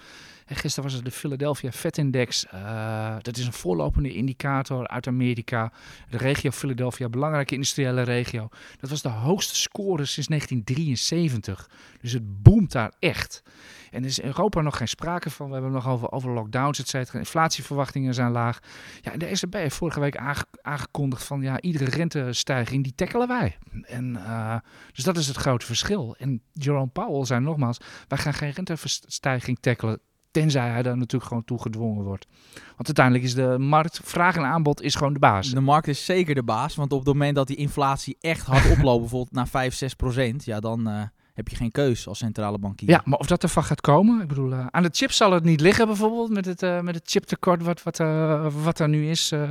En 0.49 0.55
gisteren 0.55 0.83
was 0.83 0.93
het 0.93 1.05
de 1.05 1.11
Philadelphia 1.11 1.71
Fed 1.71 1.97
Index. 1.97 2.45
Eh, 2.45 3.15
dat 3.21 3.37
is 3.37 3.45
een 3.45 3.53
voorlopende 3.53 4.13
indicator 4.13 4.87
uit 4.87 5.07
Amerika. 5.07 5.71
De 6.09 6.17
regio 6.17 6.51
Philadelphia, 6.51 7.09
belangrijke 7.09 7.53
industriële 7.53 8.01
regio. 8.01 8.49
Dat 8.79 8.89
was 8.89 9.01
de 9.01 9.09
hoogste 9.09 9.55
score 9.55 10.05
sinds 10.05 10.29
1973. 10.29 11.69
Dus 12.01 12.11
het 12.11 12.43
boomt 12.43 12.71
daar 12.71 12.91
echt. 12.99 13.43
En 13.91 14.01
er 14.01 14.09
is 14.09 14.19
in 14.19 14.27
Europa 14.27 14.61
nog 14.61 14.77
geen 14.77 14.87
sprake 14.87 15.29
van. 15.29 15.47
We 15.47 15.53
hebben 15.53 15.73
het 15.73 15.83
nog 15.83 15.93
over, 15.93 16.11
over 16.11 16.31
lockdowns, 16.31 16.79
et 16.79 16.87
cetera. 16.87 17.19
Inflatieverwachtingen 17.19 18.13
zijn 18.13 18.31
laag. 18.31 18.59
Ja, 19.01 19.11
en 19.11 19.19
de 19.19 19.25
ECB 19.25 19.53
heeft 19.53 19.75
vorige 19.75 19.99
week 19.99 20.17
aange- 20.17 20.45
aangekondigd 20.61 21.23
van 21.23 21.41
ja, 21.41 21.61
iedere 21.61 21.89
rentestijging 22.39 22.83
die 22.83 22.95
tackelen 22.95 23.27
wij. 23.27 23.57
En, 23.81 24.15
eh, 24.15 24.55
dus 24.93 25.03
dat 25.03 25.17
is 25.17 25.27
het 25.27 25.37
grote 25.37 25.65
verschil. 25.65 26.15
En 26.17 26.41
Jerome 26.53 26.87
Powell 26.87 27.25
zei 27.25 27.39
nogmaals, 27.39 27.77
wij 28.07 28.17
gaan 28.17 28.33
geen 28.33 28.51
rentestijging 28.51 29.57
tackelen. 29.59 29.99
Tenzij 30.31 30.69
hij 30.69 30.81
daar 30.81 30.97
natuurlijk 30.97 31.29
gewoon 31.29 31.45
toe 31.45 31.61
gedwongen 31.61 32.03
wordt. 32.03 32.27
Want 32.75 32.85
uiteindelijk 32.85 33.25
is 33.25 33.33
de 33.33 33.57
markt, 33.59 33.99
vraag 34.03 34.35
en 34.35 34.43
aanbod 34.43 34.81
is 34.81 34.95
gewoon 34.95 35.13
de 35.13 35.19
baas. 35.19 35.49
De 35.49 35.59
markt 35.59 35.87
is 35.87 36.05
zeker 36.05 36.35
de 36.35 36.43
baas, 36.43 36.75
want 36.75 36.91
op 36.91 36.99
het 36.99 37.07
moment 37.07 37.35
dat 37.35 37.47
die 37.47 37.55
inflatie 37.55 38.17
echt 38.19 38.45
hard 38.45 38.71
oploopt, 38.77 38.99
bijvoorbeeld 38.99 39.31
naar 39.31 39.47
5, 39.47 39.73
6 39.73 39.93
procent, 39.93 40.45
ja, 40.45 40.59
dan 40.59 40.87
eh, 40.87 41.01
heb 41.39 41.47
je 41.47 41.55
geen 41.55 41.71
keus 41.71 42.07
als 42.07 42.17
centrale 42.17 42.57
bankier. 42.57 42.89
Ja, 42.89 43.01
maar 43.05 43.19
of 43.19 43.27
dat 43.27 43.43
ervan 43.43 43.63
gaat 43.63 43.81
komen, 43.81 44.21
ik 44.21 44.27
bedoel, 44.27 44.51
eh, 44.51 44.65
aan 44.71 44.83
de 44.83 44.89
chips 44.91 45.17
zal 45.17 45.31
het 45.31 45.43
niet 45.43 45.61
liggen 45.61 45.87
bijvoorbeeld, 45.87 46.29
met 46.29 46.45
het, 46.45 46.63
eh, 46.63 46.79
met 46.79 46.95
het 46.95 47.03
chiptekort 47.05 47.63
wat, 47.63 47.83
wat, 47.83 47.99
eh, 47.99 48.45
wat 48.63 48.79
er 48.79 48.89
nu 48.89 49.09
is, 49.09 49.31
eh 49.31 49.41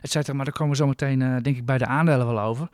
et 0.00 0.10
cetera. 0.10 0.36
Maar 0.36 0.44
daar 0.44 0.54
komen 0.54 0.72
we 0.72 0.78
zo 0.78 0.86
meteen, 0.86 1.22
eh, 1.22 1.28
denk 1.42 1.56
ik, 1.56 1.64
bij 1.64 1.78
de 1.78 1.86
aandelen 1.86 2.26
wel 2.26 2.40
over. 2.40 2.68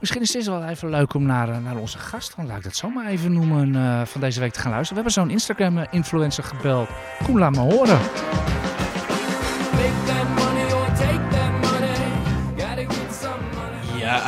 Misschien 0.00 0.22
is 0.22 0.32
het 0.32 0.46
wel 0.46 0.64
even 0.64 0.90
leuk 0.90 1.14
om 1.14 1.22
naar, 1.22 1.60
naar 1.60 1.76
onze 1.76 1.98
gast, 1.98 2.36
dan 2.36 2.46
laat 2.46 2.56
ik 2.56 2.62
dat 2.62 2.76
zomaar 2.76 3.06
even 3.06 3.32
noemen, 3.32 3.76
eh, 3.76 4.04
van 4.04 4.20
deze 4.20 4.40
week 4.40 4.52
te 4.52 4.60
gaan 4.60 4.70
luisteren. 4.70 5.02
We 5.04 5.10
hebben 5.10 5.22
zo'n 5.22 5.30
Instagram-influencer 5.30 6.44
gebeld. 6.44 6.88
Kom, 7.24 7.38
laat 7.38 7.54
me 7.54 7.58
horen. 7.58 7.98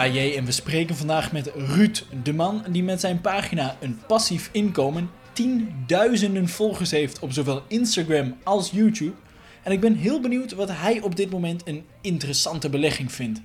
AJ, 0.06 0.36
en 0.36 0.44
we 0.44 0.52
spreken 0.52 0.96
vandaag 0.96 1.32
met 1.32 1.52
Ruud, 1.54 2.04
de 2.22 2.32
man 2.32 2.64
die 2.68 2.82
met 2.82 3.00
zijn 3.00 3.20
pagina 3.20 3.76
een 3.80 4.00
passief 4.06 4.48
inkomen 4.52 5.10
tienduizenden 5.32 6.48
volgers 6.48 6.90
heeft 6.90 7.18
op 7.18 7.32
zowel 7.32 7.62
Instagram 7.68 8.38
als 8.44 8.70
YouTube. 8.70 9.14
En 9.62 9.72
ik 9.72 9.80
ben 9.80 9.94
heel 9.94 10.20
benieuwd 10.20 10.52
wat 10.52 10.68
hij 10.72 11.00
op 11.00 11.16
dit 11.16 11.30
moment 11.30 11.66
een 11.66 11.86
interessante 12.00 12.68
belegging 12.68 13.12
vindt. 13.12 13.40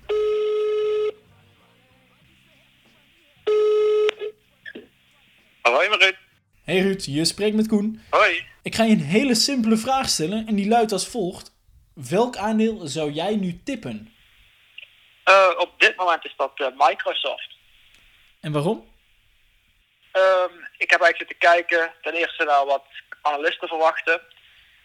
Hoi 5.62 5.90
Marut. 5.90 6.16
Hey 6.64 6.80
Ruud, 6.80 7.06
je 7.06 7.26
spreekt 7.26 7.56
met 7.56 7.68
Koen. 7.68 8.00
Hoi. 8.10 8.44
Ik 8.62 8.76
ga 8.76 8.84
je 8.84 8.94
een 8.94 9.02
hele 9.02 9.36
simpele 9.36 9.78
vraag 9.78 10.10
stellen 10.10 10.48
en 10.48 10.56
die 10.56 10.68
luidt 10.68 10.92
als 10.92 11.08
volgt. 11.08 11.56
Welk 11.94 12.38
aandeel 12.38 12.88
zou 12.88 13.12
jij 13.12 13.36
nu 13.36 13.60
tippen? 13.64 14.10
Eh, 15.24 15.52
op 15.58 15.80
dit 15.80 15.96
moment 15.96 16.26
is 16.26 16.34
dat 16.38 16.52
eh, 16.56 16.68
Microsoft. 16.76 17.58
En 18.40 18.52
waarom? 18.52 18.90
Ehm, 20.12 20.54
ik 20.78 20.90
heb 20.92 21.02
eigenlijk 21.02 21.18
zitten 21.18 21.38
kijken 21.38 21.94
ten 22.02 22.14
eerste 22.14 22.44
naar 22.44 22.66
wat 22.66 22.86
analisten 23.22 23.68
verwachten. 23.68 24.22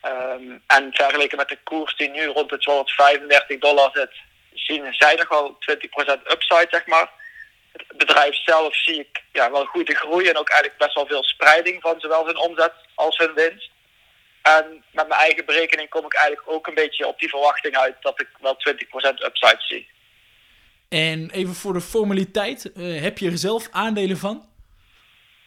Ehm, 0.01 0.59
en 0.67 0.93
vergeleken 0.93 1.37
met 1.37 1.49
de 1.49 1.59
koers 1.63 1.97
die 1.97 2.11
nu 2.11 2.27
rond 2.27 2.51
de 2.51 2.59
235 2.59 3.59
dollar 3.59 3.91
zit, 3.93 4.13
zien 4.55 4.95
zij 4.95 5.15
nog 5.15 5.29
wel 5.29 5.57
20% 5.59 6.31
upside, 6.31 6.67
zeg 6.71 6.87
maar. 6.87 7.11
Het 7.73 7.97
bedrijf 7.97 8.35
zelf 8.45 8.77
zie 8.77 9.01
ik 9.01 9.23
ja, 9.33 9.51
wel 9.51 9.65
goede 9.65 9.95
groei 9.95 10.29
en 10.29 10.37
ook 10.37 10.49
eigenlijk 10.49 10.79
best 10.79 10.95
wel 10.95 11.07
veel 11.07 11.25
spreiding 11.25 11.81
van 11.81 12.01
zowel 12.01 12.27
hun 12.27 12.37
omzet 12.37 12.73
als 12.95 13.19
hun 13.19 13.35
winst. 13.35 13.71
En 14.43 14.85
met 14.91 15.09
mijn 15.09 15.21
eigen 15.21 15.45
berekening 15.45 15.89
kom 15.89 16.05
ik 16.05 16.15
eigenlijk 16.15 16.49
ook 16.49 16.67
een 16.67 16.75
beetje 16.75 17.07
op 17.07 17.19
die 17.19 17.29
verwachting 17.29 17.77
uit 17.77 17.97
dat 18.01 18.21
ik 18.21 18.29
wel 18.41 18.57
20% 18.57 19.25
upside 19.25 19.57
zie. 19.59 19.89
En 20.89 21.31
even 21.31 21.55
voor 21.55 21.73
de 21.73 21.81
formaliteit, 21.81 22.73
eh, 22.73 23.03
heb 23.03 23.19
je 23.19 23.31
er 23.31 23.39
zelf 23.39 23.69
aandelen 23.71 24.17
van? 24.17 24.49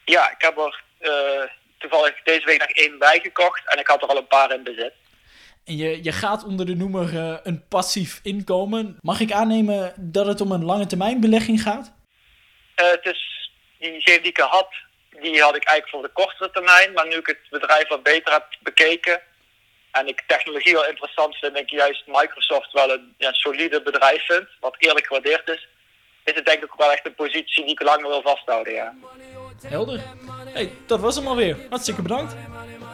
Ja, 0.06 0.32
ik 0.32 0.42
heb 0.42 0.58
er 0.58 0.84
eh, 1.00 1.50
toevallig 1.78 2.22
deze 2.24 2.46
week 2.46 2.60
nog 2.60 2.70
één 2.70 3.00
bijgekocht 3.00 3.62
en 3.66 3.80
ik 3.80 3.88
had 3.88 4.02
er 4.02 4.08
al 4.08 4.18
een 4.18 4.28
paar 4.28 4.54
in 4.54 4.64
bezit. 4.64 4.94
En 5.66 5.78
je, 5.78 6.04
je 6.04 6.12
gaat 6.12 6.44
onder 6.44 6.66
de 6.66 6.76
noemer 6.76 7.18
eh, 7.18 7.38
een 7.44 7.68
passief 7.68 8.20
inkomen. 8.24 8.98
Mag 9.02 9.20
ik 9.20 9.32
aannemen 9.32 9.94
dat 9.98 10.26
het 10.26 10.42
om 10.42 10.52
een 10.52 10.66
lange 10.66 10.86
termijn 10.86 11.20
belegging 11.20 11.62
gaat? 11.62 11.94
Het 12.76 13.06
is, 13.06 13.52
die 13.80 14.02
zeven 14.02 14.22
die 14.22 14.32
ik 14.32 14.38
had, 14.38 14.74
die 15.10 15.42
had 15.42 15.56
ik 15.56 15.64
eigenlijk 15.64 15.90
voor 15.90 16.02
de 16.02 16.24
kortere 16.24 16.52
termijn. 16.52 16.94
Maar 16.94 17.08
nu 17.08 17.16
ik 17.16 17.28
het 17.28 17.40
bedrijf 17.50 17.88
wat 17.88 18.04
beter 18.04 18.34
heb 18.34 18.46
bekeken 18.60 19.22
en 20.00 20.08
ik 20.08 20.24
technologie 20.28 20.74
wel 20.74 20.88
interessant 20.88 21.36
vind, 21.36 21.58
ik 21.58 21.70
juist 21.70 22.04
Microsoft 22.08 22.72
wel 22.72 22.92
een 22.92 23.14
ja, 23.18 23.34
solide 23.34 23.82
bedrijf 23.82 24.26
vind, 24.26 24.48
wat 24.60 24.76
eerlijk 24.78 25.06
gewaardeerd 25.06 25.50
is. 25.50 25.68
Is 26.24 26.36
het 26.36 26.46
denk 26.46 26.64
ik 26.64 26.74
wel 26.78 26.92
echt 26.92 27.06
een 27.06 27.16
positie 27.16 27.64
die 27.64 27.72
ik 27.72 27.82
langer 27.82 28.08
wil 28.08 28.22
vasthouden, 28.22 28.74
ja. 28.74 28.94
Helder. 29.68 30.02
Hey, 30.54 30.72
dat 30.86 31.00
was 31.00 31.16
hem 31.16 31.28
alweer. 31.28 31.58
Hartstikke 31.70 32.02
bedankt. 32.02 32.36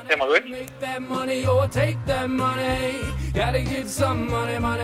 Helemaal 0.05 0.27
goed. 0.27 0.43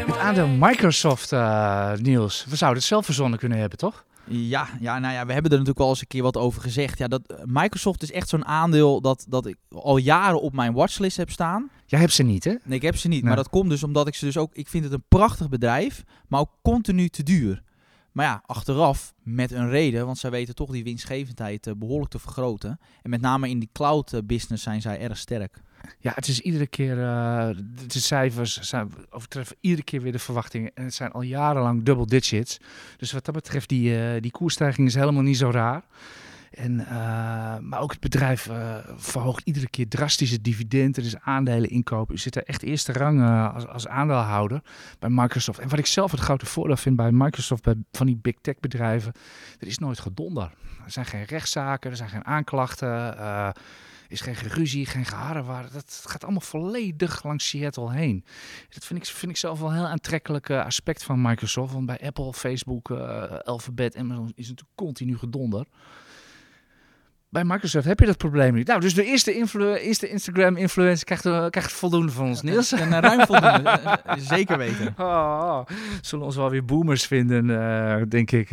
Het 0.08 0.18
aandeel 0.18 0.48
Microsoft, 0.48 1.32
eh, 1.32 1.94
Niels. 1.94 2.46
We 2.50 2.56
zouden 2.56 2.80
het 2.80 2.88
zelf 2.88 3.06
verzonnen 3.06 3.40
kunnen 3.40 3.58
hebben, 3.58 3.78
toch? 3.78 4.04
Ja, 4.32 4.68
ja, 4.80 5.00
nou 5.00 5.14
ja, 5.14 5.26
we 5.26 5.34
hebben 5.34 5.52
er 5.52 5.58
natuurlijk 5.58 5.86
al 5.86 5.90
eens 5.90 6.02
een 6.02 6.08
keer 6.08 6.24
wat 6.24 6.38
over 6.38 6.62
gezegd. 6.62 6.98
Ja, 6.98 7.08
dat, 7.08 7.28
eh, 7.28 7.38
Microsoft 7.46 8.04
is 8.04 8.12
echt 8.12 8.30
zo'n 8.30 8.46
aandeel 8.46 9.02
dat, 9.02 9.26
dat 9.30 9.46
ik 9.46 9.58
al 9.70 9.98
jaren 9.98 10.42
op 10.42 10.54
mijn 10.54 10.74
watchlist 10.74 11.18
heb 11.18 11.30
staan. 11.30 11.70
Jij 11.86 12.00
hebt 12.00 12.14
ze 12.14 12.24
niet, 12.24 12.44
hè? 12.44 12.56
Nee, 12.64 12.78
ik 12.78 12.82
heb 12.82 12.96
ze 12.96 13.08
niet. 13.08 13.20
Nee. 13.20 13.28
Maar 13.28 13.36
dat 13.36 13.50
komt 13.50 13.70
dus 13.70 13.84
omdat 13.84 14.08
ik 14.08 14.16
ze 14.16 14.26
dus 14.26 14.38
ook... 14.38 14.54
Ik 14.54 14.68
vind 14.68 14.84
het 14.84 14.94
een 14.94 15.04
prachtig 15.08 15.50
bedrijf, 15.50 16.04
maar 16.28 16.40
ook 16.40 16.52
continu 16.62 17.10
te 17.10 17.24
duur. 17.24 17.64
Maar 18.12 18.26
ja, 18.26 18.44
achteraf 18.46 19.14
met 19.24 19.52
een 19.52 19.70
reden, 19.70 20.06
want 20.06 20.18
zij 20.18 20.30
weten 20.30 20.56
toch 20.56 20.72
die 20.72 20.84
winstgevendheid 20.84 21.68
eh, 21.68 21.74
behoorlijk 21.78 22.12
te 22.12 22.20
vergroten. 22.20 22.80
En 23.02 23.10
met 23.10 23.22
name 23.22 23.50
in 23.50 23.60
die 23.60 23.70
cloud 23.74 24.14
eh, 24.14 24.20
business 24.24 24.64
zijn 24.64 24.82
zij 24.82 25.00
erg 25.00 25.18
sterk. 25.18 25.62
Ja, 26.00 26.12
het 26.16 26.28
is 26.28 26.40
iedere 26.40 26.68
keer, 26.68 27.04
eh, 27.04 27.50
de 27.88 28.00
cijfers 28.00 28.60
zijn, 28.60 28.92
overtreffen 29.10 29.56
iedere 29.60 29.84
keer 29.84 30.02
weer 30.02 30.12
de 30.12 30.20
verwachtingen. 30.20 30.72
En 30.74 30.84
het 30.84 30.94
zijn 30.94 31.12
al 31.12 31.22
jarenlang 31.22 31.84
double 31.84 32.06
digits. 32.06 32.60
Dus 32.98 33.12
wat 33.12 33.26
dat 33.26 33.36
betreft, 33.36 33.70
die, 33.70 33.98
eh, 33.98 34.22
die 34.22 34.32
koersstijging 34.32 34.88
is 34.88 34.96
helemaal 34.96 35.22
niet 35.22 35.38
zo 35.38 35.50
raar. 35.50 35.84
En, 36.52 36.80
eh, 36.80 37.58
maar 37.60 37.80
ook 37.80 37.92
het 37.92 38.00
bedrijf 38.00 38.50
verhoogt 38.96 39.42
iedere 39.44 39.70
keer 39.70 39.88
drastisch 39.88 40.32
het 40.32 40.44
dividend. 40.44 40.98
Er 40.98 41.04
is 41.04 41.20
aandelen 41.20 41.70
inkopen. 41.70 42.16
U 42.16 42.18
zit 42.18 42.36
er 42.36 42.44
echt 42.44 42.64
eerste 42.64 42.94
rang 42.94 43.48
als, 43.54 43.68
als 43.68 43.88
aandeelhouder 43.88 44.62
bij 45.00 45.10
Microsoft. 45.10 45.60
En 45.60 45.70
wat 45.70 45.80
ik 45.80 45.86
zelf 45.86 46.12
het 46.12 46.20
grote 46.20 46.46
voordeel 46.46 46.78
vind 46.78 46.96
bij 46.96 47.12
Microsoft, 47.12 47.64
bij 47.64 47.76
van 47.92 48.06
die 48.06 48.18
big 48.18 48.36
tech 48.42 48.60
bedrijven, 48.60 49.14
er 49.60 49.68
is 49.68 49.78
nooit 49.78 50.00
gedonder. 50.00 50.52
Er 50.86 50.92
zijn 50.92 51.06
geen 51.06 51.24
rechtszaken, 51.24 51.92
er 51.92 51.98
zijn 51.98 52.10
geen 52.10 52.26
aanklachten. 52.26 53.16
Is 54.12 54.22
geen 54.22 54.36
geruzie, 54.36 54.86
geen 54.86 55.06
geharrewar. 55.06 55.72
Dat 55.72 56.04
gaat 56.08 56.24
allemaal 56.24 56.42
volledig 56.42 57.24
langs 57.24 57.50
Seattle 57.50 57.92
heen. 57.92 58.26
Dat 58.70 58.86
vind 58.86 59.00
ik, 59.00 59.06
vind 59.06 59.32
ik 59.32 59.38
zelf 59.38 59.60
wel 59.60 59.70
een 59.70 59.76
heel 59.76 59.88
aantrekkelijk 59.88 60.50
eh, 60.50 60.66
aspect 60.66 61.04
van 61.04 61.22
Microsoft. 61.22 61.74
Want 61.74 61.86
bij 61.86 62.00
Apple, 62.00 62.34
Facebook, 62.34 62.92
eh, 62.92 63.40
Alphabet, 63.40 63.96
Amazon 63.96 64.26
is 64.26 64.32
het 64.36 64.38
natuurlijk 64.38 64.76
continu 64.76 65.18
gedonder. 65.18 65.66
Bij 67.32 67.44
Microsoft 67.44 67.86
heb 67.86 68.00
je 68.00 68.06
dat 68.06 68.18
probleem 68.18 68.54
niet. 68.54 68.68
Nou, 68.68 68.80
dus 68.80 68.94
de 68.94 69.04
eerste, 69.06 69.34
influ- 69.36 69.74
eerste 69.74 70.10
Instagram-influencer 70.10 71.06
krijgt, 71.06 71.26
eh, 71.26 71.46
krijgt 71.50 71.72
voldoende 71.72 72.12
van 72.12 72.26
ons, 72.28 72.42
Niels. 72.42 72.72
En 72.72 73.00
ruim 73.02 73.26
voldoende, 73.26 73.70
eh, 73.70 73.94
eh, 74.06 74.18
zeker 74.18 74.58
weten. 74.58 74.94
Oh, 74.98 75.62
zullen 76.02 76.26
ons 76.26 76.36
wel 76.36 76.50
weer 76.50 76.66
boomers 76.66 77.06
vinden, 77.06 77.48
denk 78.10 78.32
ik. 78.32 78.50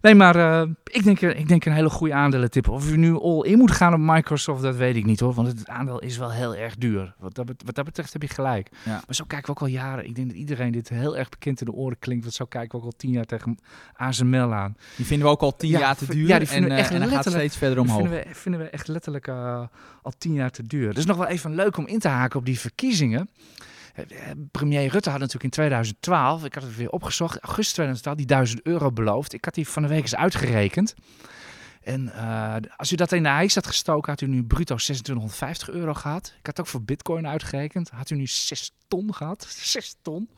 Nee, 0.00 0.14
maar 0.14 0.66
ik, 0.84 1.04
denk, 1.04 1.20
ik 1.20 1.48
denk 1.48 1.64
een 1.64 1.72
hele 1.72 1.90
goede 1.90 2.14
aandelentip. 2.14 2.68
Of 2.68 2.90
u 2.90 2.96
nu 2.96 3.18
all 3.20 3.40
in 3.42 3.58
moet 3.58 3.70
gaan 3.70 3.92
op 3.94 4.00
Microsoft, 4.14 4.62
dat 4.62 4.76
weet 4.76 4.96
ik 4.96 5.04
niet 5.04 5.20
hoor. 5.20 5.34
Want 5.34 5.48
het 5.48 5.68
aandeel 5.68 5.98
is 5.98 6.18
wel 6.18 6.30
heel 6.32 6.54
erg 6.56 6.76
duur. 6.76 7.14
Wat 7.18 7.34
dat, 7.34 7.46
wat 7.64 7.74
dat 7.74 7.84
betreft 7.84 8.12
heb 8.12 8.22
je 8.22 8.28
gelijk. 8.28 8.68
Ja. 8.84 8.90
Maar 8.92 9.14
zo 9.14 9.24
kijken 9.26 9.46
we 9.46 9.52
ook 9.52 9.60
al 9.68 9.74
jaren. 9.74 10.06
Ik 10.06 10.14
denk 10.14 10.28
dat 10.28 10.36
iedereen 10.36 10.72
dit 10.72 10.88
heel 10.88 11.16
erg 11.16 11.28
bekend 11.28 11.60
in 11.60 11.66
de 11.66 11.72
oren 11.72 11.98
klinkt. 11.98 12.22
Want 12.22 12.34
zo 12.36 12.44
kijken 12.44 12.70
we 12.78 12.84
ook 12.84 12.92
al 12.92 12.96
tien 12.96 13.10
jaar 13.10 13.24
tegen 13.24 13.58
ASML 13.96 14.54
aan. 14.54 14.76
Die 14.96 15.06
vinden 15.06 15.26
we 15.26 15.32
ook 15.32 15.40
al 15.42 15.56
tien 15.56 15.70
Ja, 15.70 15.78
jaar 15.78 15.96
te 15.96 16.06
duur. 16.06 16.28
ja, 16.28 16.38
die 16.38 16.48
vinden 16.48 16.70
en, 16.70 16.76
we 16.76 16.82
echt 16.82 16.90
en 16.92 17.00
dan 17.00 17.08
gaat 17.08 17.28
steeds 17.30 17.56
verder 17.56 17.78
omhoog. 17.78 18.02
Vinden 18.08 18.28
we, 18.28 18.34
vinden 18.34 18.60
we 18.60 18.70
echt 18.70 18.88
letterlijk 18.88 19.26
eh, 19.26 19.66
al 20.02 20.12
tien 20.18 20.32
jaar 20.32 20.50
te 20.50 20.66
duur. 20.66 20.94
Dus 20.94 21.06
nog 21.06 21.16
wel 21.16 21.26
even 21.26 21.54
leuk 21.54 21.76
om 21.76 21.86
in 21.86 21.98
te 21.98 22.08
haken 22.08 22.38
op 22.38 22.46
die 22.46 22.58
verkiezingen. 22.58 23.30
Eh, 23.94 24.30
eh, 24.30 24.36
Premier 24.50 24.90
Rutte 24.90 25.10
had 25.10 25.18
natuurlijk 25.18 25.44
in 25.44 25.50
2012, 25.50 26.44
ik 26.44 26.54
had 26.54 26.62
het 26.62 26.76
weer 26.76 26.90
opgezocht, 26.90 27.38
augustus 27.38 27.72
2012, 27.72 28.16
die 28.16 28.26
1000 28.26 28.62
euro 28.62 28.92
beloofd. 28.92 29.32
Ik 29.32 29.44
had 29.44 29.54
die 29.54 29.68
van 29.68 29.82
de 29.82 29.88
week 29.88 30.02
eens 30.02 30.16
uitgerekend. 30.16 30.94
En 31.82 32.12
als 32.76 32.92
u 32.92 32.96
dat 32.96 33.12
in 33.12 33.22
de 33.22 33.28
ijs 33.28 33.54
had 33.54 33.66
gestoken, 33.66 34.10
had 34.10 34.20
u 34.20 34.26
nu 34.26 34.44
bruto 34.44 34.74
2650 34.76 35.70
euro 35.70 35.94
gehad. 35.94 36.34
Ik 36.38 36.46
had 36.46 36.60
ook 36.60 36.66
voor 36.66 36.82
bitcoin 36.82 37.26
uitgerekend. 37.26 37.90
Had 37.90 38.10
u 38.10 38.16
nu 38.16 38.26
6 38.26 38.70
ton 38.88 39.14
gehad. 39.14 39.46
6 39.58 39.96
ton. 40.02 40.28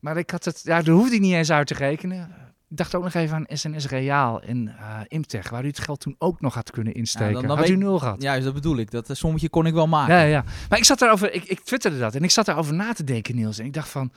Maar 0.00 0.16
ik 0.16 0.30
had 0.30 0.44
het, 0.44 0.60
ja, 0.64 0.82
daar 0.82 0.94
hoefde 0.94 1.14
ik 1.14 1.20
niet 1.20 1.32
eens 1.32 1.50
uit 1.50 1.66
te 1.66 1.74
rekenen. 1.74 2.34
Ik 2.70 2.76
dacht 2.76 2.94
ook 2.94 3.02
nog 3.02 3.14
even 3.14 3.36
aan 3.36 3.44
SNS 3.56 3.86
Reaal 3.86 4.42
en 4.42 4.68
eh 4.78 5.00
Imtech, 5.08 5.50
waar 5.50 5.64
u 5.64 5.66
het 5.66 5.78
geld 5.78 6.00
toen 6.00 6.14
ook 6.18 6.40
nog 6.40 6.54
had 6.54 6.70
kunnen 6.70 6.94
insteken. 6.94 7.32
dan- 7.32 7.46
dan 7.46 7.56
had 7.56 7.68
u 7.68 7.76
nul 7.76 7.98
gehad. 7.98 8.22
Ja, 8.22 8.34
dus 8.34 8.44
dat 8.44 8.54
bedoel 8.54 8.76
ik. 8.76 8.90
Dat 8.90 9.10
eh, 9.10 9.16
sommetje 9.16 9.48
kon 9.48 9.66
ik 9.66 9.74
wel 9.74 9.86
maken. 9.88 10.14
Ja, 10.14 10.22
ja. 10.22 10.44
Maar 10.68 10.78
ik 10.78 10.84
zat 10.84 10.98
daarover, 10.98 11.32
ik, 11.32 11.44
ik 11.44 11.60
twitterde 11.60 11.98
dat 11.98 12.14
en 12.14 12.22
ik 12.22 12.30
zat 12.30 12.46
daarover 12.46 12.74
na 12.74 12.92
te 12.92 13.04
denken, 13.04 13.34
Niels. 13.34 13.58
En 13.58 13.64
ik 13.64 13.72
dacht 13.72 13.88
van, 13.88 14.12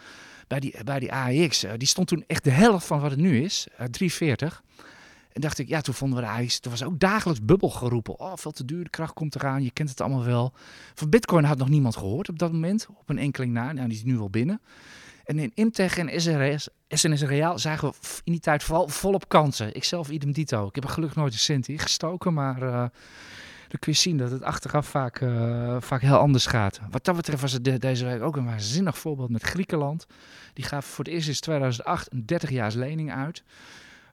bij 0.48 0.60
die, 0.60 0.76
bij 0.84 1.00
die 1.00 1.12
AEX, 1.14 1.64
eh, 1.64 1.72
die 1.78 1.88
stond 1.88 2.08
toen 2.08 2.24
echt 2.28 2.44
de 2.44 2.50
helft 2.50 2.86
van 2.86 3.00
wat 3.00 3.12
het 3.12 3.20
nu 3.20 3.42
is, 3.44 3.68
eh 3.78 3.86
340. 3.86 4.64
En 5.32 5.42
dacht 5.42 5.58
ik, 5.60 5.68
ja, 5.68 5.82
toen 5.82 5.94
vonden 5.94 6.20
we 6.20 6.26
de 6.26 6.32
AEX, 6.32 6.60
er 6.62 6.70
was 6.70 6.84
ook 6.84 7.00
dagelijks 7.00 7.46
bubbel 7.46 7.70
geroepen. 7.70 8.20
Oh, 8.20 8.32
veel 8.36 8.52
te 8.52 8.66
duur, 8.66 8.84
de 8.84 8.90
kracht 8.90 9.14
komt 9.14 9.36
eraan, 9.36 9.64
je 9.64 9.72
kent 9.72 9.90
het 9.90 10.02
allemaal 10.02 10.24
wel. 10.26 10.54
Van 10.94 11.10
Bitcoin 11.10 11.44
had 11.44 11.58
nog 11.58 11.70
niemand 11.70 11.96
gehoord 11.98 12.30
op 12.30 12.40
dat 12.40 12.52
moment, 12.52 12.88
op 12.90 13.10
een 13.10 13.18
enkeling 13.18 13.54
na. 13.54 13.72
Nou, 13.72 13.88
die 13.88 13.98
is 13.98 14.04
nu 14.04 14.18
wel 14.18 14.30
binnen. 14.30 14.62
En 15.24 15.40
in 15.40 15.52
Imtech 15.54 15.98
en 15.98 16.22
SNS 16.88 17.22
Reaal 17.22 17.60
zagen 17.60 17.88
we 17.90 17.96
in 18.24 18.32
die 18.32 18.42
tijd 18.42 18.64
vooral 18.64 18.88
volop 18.88 19.30
kansen. 19.30 19.76
Ik 19.76 19.84
zelf 19.84 20.10
idem 20.10 20.32
dito. 20.32 20.68
Ik 20.68 20.76
heb 20.76 20.84
er 20.84 20.90
gelukkig 20.90 21.18
nooit 21.18 21.34
een 21.34 21.40
cent 21.40 21.68
in 21.68 21.80
gestoken, 21.80 22.34
maar 22.34 22.62
eh, 22.62 22.72
dan 23.68 23.80
kun 23.80 23.92
je 23.92 23.98
zien 23.98 24.18
dat 24.18 24.32
het 24.32 24.44
achteraf 24.44 24.88
vaak, 24.88 25.22
eh, 25.22 25.76
vaak 25.80 26.02
heel 26.02 26.18
anders 26.18 26.46
gaat. 26.46 26.80
Wat 26.92 27.06
dat 27.06 27.16
betreft 27.16 27.42
was 27.42 27.52
het 27.52 27.64
de- 27.66 27.78
deze 27.78 28.06
week 28.06 28.22
ook 28.22 28.36
een 28.36 28.46
waanzinnig 28.46 28.98
voorbeeld 28.98 29.30
met 29.30 29.44
Griekenland. 29.44 30.06
Die 30.54 30.66
gaven 30.66 30.90
voor 30.90 31.04
het 31.04 31.14
eerst 31.14 31.26
sinds 31.26 31.40
2008 31.40 32.12
een 32.12 32.26
30-jaars 32.26 32.76
lening 32.76 33.14
uit. 33.14 33.44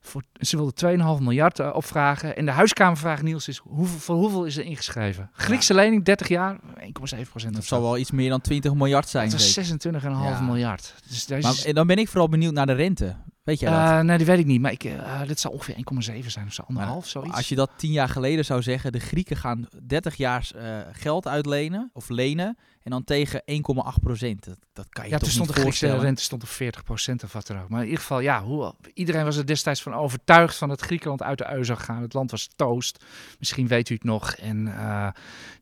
Voor, 0.03 0.23
ze 0.41 0.57
wilden 0.57 1.19
2,5 1.19 1.23
miljard 1.23 1.59
eh, 1.59 1.71
opvragen. 1.75 2.37
En 2.37 2.45
de 2.45 2.51
huiskamervraag, 2.51 3.23
Niels, 3.23 3.49
is 3.49 3.59
hoeveel, 3.59 3.99
voor 3.99 4.17
hoeveel 4.17 4.45
is 4.45 4.57
er 4.57 4.65
ingeschreven? 4.65 5.31
Griekse 5.33 5.75
lening, 5.75 6.05
30 6.05 6.29
jaar, 6.29 6.59
1,7 6.79 7.21
procent. 7.31 7.55
Dat 7.55 7.65
zal 7.65 7.83
wel 7.83 7.99
iets 7.99 8.11
meer 8.11 8.31
dan 8.31 8.41
20 8.41 8.75
miljard 8.75 9.09
zijn. 9.09 9.31
Dat 9.31 9.41
zeker. 9.41 9.65
26,5 9.65 10.39
Ja. 10.39 10.41
miljard. 10.41 10.95
Dus 11.09 11.27
deze 11.27 11.43
Maar 11.47 11.53
is- 11.57 11.65
eh, 11.65 11.75
dan 11.75 11.87
ben 11.87 11.97
ik 11.97 12.09
vooral 12.09 12.29
benieuwd 12.29 12.53
naar 12.53 12.67
de 12.67 12.73
rente. 12.73 13.17
Weet 13.43 13.59
je 13.61 13.67
dat? 13.67 13.75
Eh, 13.75 14.01
nee, 14.01 14.19
dat 14.19 14.27
weet 14.27 14.39
ik 14.39 14.47
niet. 14.47 14.61
Maar 14.61 14.73
ik, 14.73 14.85
eh, 14.85 15.21
dit 15.27 15.41
zal 15.41 15.51
ongeveer 15.53 15.75
1,7 15.77 16.31
zijn 16.31 16.47
of 16.47 16.53
zo. 16.53 16.63
Anderhalf, 16.67 17.07
zoiets. 17.07 17.35
Als 17.37 17.49
je 17.49 17.55
dat 17.55 17.71
tien 17.77 17.93
jaar 17.93 18.09
geleden 18.09 18.45
zou 18.45 18.63
zeggen, 18.63 18.93
de 18.93 19.01
Grieken 19.01 19.37
gaan 19.37 19.69
30 19.87 20.15
jaar 20.17 20.51
geld 20.93 21.27
uitlenen 21.27 21.91
of 21.93 22.09
lenen 22.09 22.57
en 22.83 22.91
dan 22.91 23.05
tegen 23.05 23.43
1,8 23.43 24.03
procent. 24.03 24.45
Dat, 24.45 24.59
dat 24.73 24.89
kan 24.89 25.05
je 25.05 25.11
ja, 25.11 25.19
toch 25.19 25.31
stond 25.31 25.47
niet 25.47 25.57
Griekse 25.57 25.71
voorstellen. 25.71 26.05
rente 26.05 26.23
stond 26.23 26.43
op 26.43 26.49
40% 26.49 27.25
of 27.25 27.33
wat 27.33 27.47
dan 27.47 27.61
ook. 27.61 27.69
Maar 27.69 27.81
in 27.81 27.87
ieder 27.87 28.01
geval, 28.01 28.21
ja, 28.21 28.43
hoe, 28.43 28.75
iedereen 28.95 29.25
was 29.25 29.37
er 29.37 29.47
destijds 29.47 29.83
van 29.83 29.95
overtuigd 29.95 30.57
van 30.57 30.69
dat 30.69 30.81
Griekenland 30.81 31.23
uit 31.23 31.39
de 31.39 31.47
ui 31.47 31.65
zou 31.65 31.79
gaan. 31.79 32.03
Het 32.03 32.15
land 32.15 32.31
was 32.31 32.49
toast. 32.57 33.05
Misschien 33.39 33.67
weet 33.67 33.89
u 33.89 33.95
het 33.95 34.05
nog. 34.05 34.33
En 34.33 34.67
eh, 34.67 35.09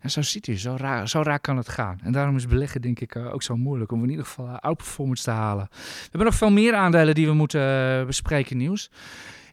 ja, 0.03 0.09
zo 0.09 0.23
ziet 0.23 0.47
u, 0.47 0.59
zo 0.59 0.77
raar, 0.79 1.09
zo 1.09 1.23
raar 1.23 1.41
kan 1.41 1.57
het 1.57 1.69
gaan. 1.69 1.99
En 2.03 2.13
daarom 2.13 2.37
is 2.37 2.47
beleggen 2.47 2.83
denk 2.83 3.01
ik 3.01 3.15
eh, 3.15 3.33
ook 3.35 3.43
zo 3.43 3.57
moeilijk. 3.57 3.93
Om 3.93 4.03
in 4.03 4.11
ieder 4.11 4.25
geval 4.25 4.47
uh, 4.47 4.57
outperformance 4.59 5.23
te 5.23 5.31
halen. 5.31 5.69
We 5.71 6.09
hebben 6.11 6.25
nog 6.25 6.35
veel 6.35 6.51
meer 6.51 6.75
aandelen 6.75 7.15
die 7.15 7.27
we 7.27 7.35
moeten 7.35 8.07
bespreken 8.07 8.57
nieuws. 8.57 8.91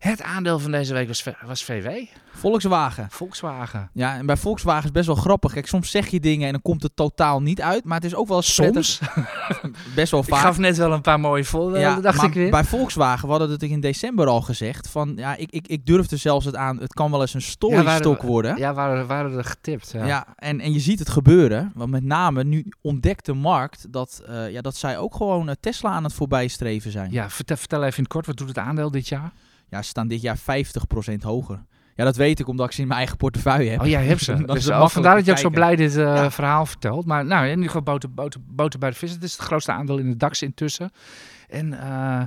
Het 0.06 0.22
aandeel 0.22 0.60
van 0.60 0.72
deze 0.72 0.94
week 0.94 1.08
was, 1.08 1.24
was 1.46 1.64
VW, 1.64 1.88
Volkswagen. 2.32 3.08
Volkswagen. 3.10 3.90
Ja, 3.94 4.18
en 4.18 4.26
bij 4.26 4.38
Volkswagen 4.38 4.84
is 4.84 4.92
best 4.92 5.06
wel 5.06 5.16
grappig. 5.16 5.54
Kijk, 5.54 5.68
soms 5.68 5.92
zeg 5.92 6.08
je 6.08 6.20
dingen 6.20 6.46
en 6.46 6.52
dan 6.52 6.62
komt 6.62 6.84
het 6.84 6.96
totaal 6.96 7.42
niet 7.42 7.62
uit. 7.62 7.84
Maar 7.84 7.96
het 7.96 8.06
is 8.06 8.16
ook 8.16 8.28
wel 8.28 8.42
Soms. 8.42 9.00
Best 9.96 10.12
wel 10.12 10.20
Ik 10.22 10.28
vaak. 10.28 10.42
gaf 10.42 10.58
net 10.58 10.78
wel 10.78 10.92
een 10.92 11.02
paar 11.02 11.20
mooie 11.20 11.44
voorbeelden, 11.44 12.02
dacht 12.02 12.18
maar 12.18 12.26
ik 12.26 12.34
weer. 12.34 12.50
Bij 12.50 12.64
Volkswagen, 12.64 13.26
we 13.26 13.30
hadden 13.30 13.50
het 13.50 13.64
in 13.64 13.80
december 13.80 14.28
al 14.28 14.42
gezegd. 14.42 14.90
Van, 14.90 15.14
ja, 15.16 15.36
ik, 15.36 15.52
ik, 15.52 15.68
ik 15.68 15.86
durfde 15.86 16.18
zelfs 16.18 16.46
het 16.46 16.56
aan. 16.56 16.80
Het 16.80 16.94
kan 16.94 17.12
wel 17.12 17.22
eens 17.22 17.34
een 17.34 17.42
storystok 17.42 18.22
worden. 18.22 18.58
Ja, 18.58 18.74
waren, 18.74 19.08
waren 19.08 19.38
er 19.38 19.46
getipt. 19.46 19.92
Ja. 19.92 20.06
Ja, 20.06 20.28
en, 20.36 20.60
en 20.60 20.74
je 20.74 20.80
ziet 20.80 21.00
het 21.00 21.10
gebeuren. 21.10 21.72
Want 21.76 21.92
met 21.92 22.04
name 22.04 22.44
nu 22.44 22.72
ontdekt 22.82 23.26
de 23.26 23.34
markt 23.34 23.94
dat, 23.94 24.22
eh, 24.28 24.52
ja, 24.52 24.62
dat 24.62 24.76
zij 24.76 24.98
ook 24.98 25.16
gewoon 25.16 25.50
eh, 25.50 25.56
Tesla 25.60 25.90
aan 25.90 26.04
het 26.04 26.14
voorbijstreven 26.14 26.92
zijn. 26.92 27.12
Ja, 27.12 27.30
vertel, 27.30 27.58
vertel 27.58 27.84
even 27.84 27.98
in 27.98 28.04
het 28.04 28.12
kort, 28.12 28.26
wat 28.26 28.38
doet 28.38 28.48
het 28.48 28.58
aandeel 28.58 28.92
dit 28.92 29.08
jaar? 29.08 29.32
Ja, 29.76 29.82
ze 29.82 29.90
staan 29.90 30.08
dit 30.08 30.22
jaar 30.22 30.38
50% 30.38 30.42
hoger. 31.22 31.64
Ja, 31.96 32.04
dat 32.04 32.16
weet 32.16 32.40
ik 32.40 32.48
omdat 32.48 32.66
ik 32.66 32.72
ze 32.72 32.82
in 32.82 32.88
mijn 32.88 33.00
eigen 33.00 33.18
portefeuille 33.18 33.70
heb. 33.70 33.82
Oh, 33.82 33.88
jij 33.88 34.06
hebt 34.06 34.22
ze. 34.22 34.34
Dat 34.46 34.56
is 34.56 34.64
dus, 34.64 34.72
oh, 34.74 34.80
makkelijk 34.80 34.92
vandaar 34.92 35.16
dat 35.16 35.26
je 35.26 35.32
ook 35.32 35.38
zo 35.38 35.50
blij 35.50 35.76
dit 35.76 35.98
eh, 35.98 36.04
Ja. 36.04 36.32
verhaal 36.32 36.66
vertelt. 36.66 37.06
Maar 37.06 37.26
nou, 37.26 37.44
in 37.44 37.50
ieder 37.50 37.66
geval 37.66 37.82
boter, 37.82 38.14
boter, 38.14 38.40
boter 38.48 38.80
bij 38.80 38.90
de 38.90 38.96
vis. 38.96 39.12
Het 39.12 39.24
is 39.24 39.32
het 39.32 39.42
grootste 39.42 39.72
aandeel 39.72 39.98
in 39.98 40.10
de 40.10 40.18
DAX 40.18 40.42
intussen. 40.42 40.92
En 41.50 41.80
eh, 41.82 42.22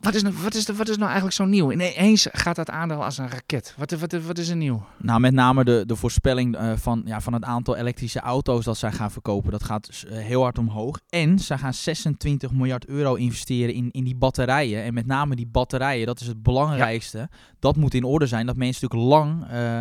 Wat 0.00 0.14
is, 0.14 0.22
nou, 0.22 0.34
wat, 0.42 0.54
is, 0.54 0.66
wat 0.66 0.88
is 0.88 0.96
nou 0.96 1.06
eigenlijk 1.06 1.34
zo 1.34 1.44
nieuw? 1.44 1.72
Ineens 1.72 2.26
gaat 2.32 2.56
dat 2.56 2.70
aandeel 2.70 3.04
als 3.04 3.18
een 3.18 3.28
raket. 3.28 3.74
Wat, 3.76 3.90
wat, 3.90 4.12
wat 4.12 4.38
is 4.38 4.48
er 4.48 4.56
nieuw? 4.56 4.86
Nou, 4.96 5.20
met 5.20 5.32
name 5.32 5.64
de, 5.64 5.82
de 5.86 5.96
voorspelling 5.96 6.56
eh, 6.56 6.72
van, 6.76 7.02
ja, 7.04 7.20
van 7.20 7.32
het 7.32 7.44
aantal 7.44 7.76
elektrische 7.76 8.20
auto's 8.20 8.64
dat 8.64 8.76
zij 8.76 8.92
gaan 8.92 9.10
verkopen, 9.10 9.50
dat 9.50 9.64
gaat 9.64 10.04
eh, 10.08 10.18
heel 10.18 10.42
hard 10.42 10.58
omhoog. 10.58 11.00
En 11.08 11.38
zij 11.38 11.58
gaan 11.58 11.74
26 11.74 12.52
miljard 12.52 12.86
euro 12.86 13.14
investeren 13.14 13.74
in, 13.74 13.90
in 13.90 14.04
die 14.04 14.16
batterijen. 14.16 14.82
En 14.82 14.94
met 14.94 15.06
name 15.06 15.36
die 15.36 15.46
batterijen, 15.46 16.06
dat 16.06 16.20
is 16.20 16.26
het 16.26 16.42
belangrijkste. 16.42 17.28
Dat 17.58 17.76
moet 17.76 17.94
in 17.94 18.04
orde 18.04 18.26
zijn, 18.26 18.46
dat 18.46 18.56
mensen 18.56 18.88
natuurlijk 18.88 19.10
lang 19.18 19.46
eh, 19.50 19.80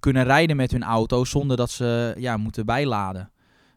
kunnen 0.00 0.24
rijden 0.24 0.56
met 0.56 0.70
hun 0.70 0.82
auto 0.82 1.24
zonder 1.24 1.56
dat 1.56 1.70
ze 1.70 2.14
ja, 2.18 2.36
moeten 2.36 2.66
bijladen. 2.66 3.30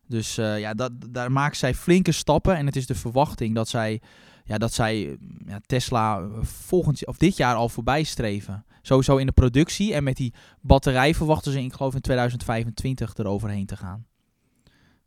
Dus 0.08 0.36
ja, 0.36 0.74
dat, 0.74 0.92
daar 1.10 1.32
maken 1.32 1.58
zij 1.58 1.74
flinke 1.74 2.12
stappen. 2.12 2.56
En 2.56 2.66
het 2.66 2.76
is 2.76 2.86
de 2.86 2.96
verwachting 2.96 3.56
dat 3.56 3.68
zij, 3.68 4.02
ja, 4.52 4.58
dat 4.58 4.74
zij 4.74 5.18
ja, 5.46 5.60
Tesla 5.66 6.20
eh, 6.20 6.26
volgend 6.42 7.08
of 7.08 7.18
dit 7.18 7.38
jaar 7.38 7.56
al 7.56 7.70
voorbij 7.70 8.04
streven. 8.04 8.66
Sowieso 8.82 9.18
in 9.18 9.26
de 9.26 9.32
productie. 9.32 9.94
En 9.94 10.04
met 10.04 10.16
die 10.16 10.34
batterij 10.62 11.14
verwachten 11.16 11.52
ze, 11.52 11.64
ik 11.64 11.74
geloof 11.74 11.96
in 11.96 12.02
2025, 12.02 13.16
eroverheen 13.16 13.66
te 13.66 13.78
gaan. 13.78 14.06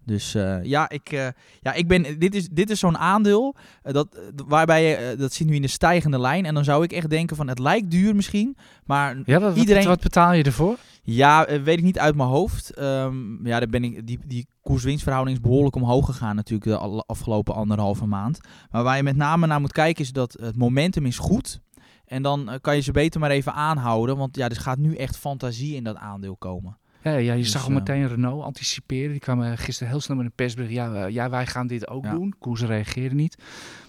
Dus 0.07 0.35
eh, 0.35 0.65
ja, 0.65 0.89
ik, 0.89 1.13
eh, 1.13 1.27
ja, 1.61 1.73
ik 1.73 1.89
ben, 1.89 2.19
dit 2.19 2.35
is, 2.35 2.49
dit 2.49 2.71
is 2.71 2.79
zo'n 2.79 2.99
aandeel 2.99 3.55
eh, 3.83 3.93
dat, 3.93 4.09
waarbij 4.47 4.85
je, 4.89 5.17
dat 5.17 5.33
zit 5.33 5.47
nu 5.47 5.55
in 5.55 5.63
de 5.63 5.69
stijgende 5.69 6.21
lijn. 6.21 6.45
En 6.47 6.55
dan 6.55 6.65
zou 6.65 6.85
ik 6.85 6.93
echt 6.93 7.11
denken 7.11 7.37
van, 7.37 7.49
het 7.49 7.59
lijkt 7.59 7.91
duur 7.91 8.15
misschien, 8.17 8.57
maar 8.85 9.17
Ja, 9.25 9.53
Iedereen- 9.55 9.77
wat, 9.83 9.85
wat 9.95 10.01
betaal 10.01 10.33
je 10.33 10.43
ervoor? 10.43 10.77
ja, 11.03 11.47
weet 11.63 11.79
ik 11.79 11.85
niet 11.85 11.99
uit 11.99 12.15
mijn 12.15 12.29
hoofd. 12.29 12.71
Ehm, 12.75 13.47
ja, 13.47 13.59
daar 13.59 13.69
ben 13.69 13.85
ik, 13.85 14.07
die, 14.07 14.19
die 14.27 14.47
koers-winstverhouding 14.63 15.37
is 15.37 15.43
behoorlijk 15.43 15.77
omhoog 15.77 16.07
gegaan 16.07 16.37
natuurlijk 16.37 16.71
de 16.71 17.05
afgelopen 17.07 17.55
anderhalve 17.55 18.07
maand. 18.07 18.41
Maar 18.71 18.83
waar 18.83 18.97
je 18.97 19.03
met 19.03 19.17
name 19.17 19.47
naar 19.47 19.61
moet 19.61 19.73
kijken 19.73 20.05
is 20.05 20.13
dat 20.13 20.37
het 20.41 20.57
momentum 20.57 21.07
is 21.07 21.19
goed. 21.19 21.61
En 22.05 22.23
dan 22.23 22.59
kan 22.61 22.77
je 22.77 22.83
ze 22.83 22.93
beter 22.93 23.21
maar 23.21 23.31
even 23.31 23.53
aanhouden. 23.55 24.17
Want 24.17 24.37
ja, 24.37 24.49
er 24.49 24.57
gaat 24.57 24.79
nu 24.79 24.95
echt 24.95 25.17
fantasie 25.17 25.75
in 25.75 25.85
dat 25.85 25.97
aandeel 25.97 26.37
komen. 26.37 26.79
Ja, 27.05 27.17
ja 27.17 27.33
je 27.33 27.43
Dus, 27.43 27.51
zag 27.51 27.63
al 27.63 27.69
eh, 27.69 27.75
meteen 27.75 28.09
Renault 28.09 28.45
anticiperen. 28.45 29.11
Die 29.11 29.21
kwam 29.21 29.43
eh, 29.43 29.53
gisteren 29.55 29.93
heel 29.93 30.01
snel 30.01 30.17
met 30.17 30.27
een 30.27 30.33
persbericht. 30.35 30.73
Ja, 30.73 30.93
eh, 30.95 31.13
ja 31.13 31.31
wij 31.31 31.47
gaan 31.47 31.67
dit 31.67 31.89
ook 31.89 32.11
doen. 32.11 32.35
Koers 32.39 32.63
reageerde 32.63 33.15
niet. 33.15 33.37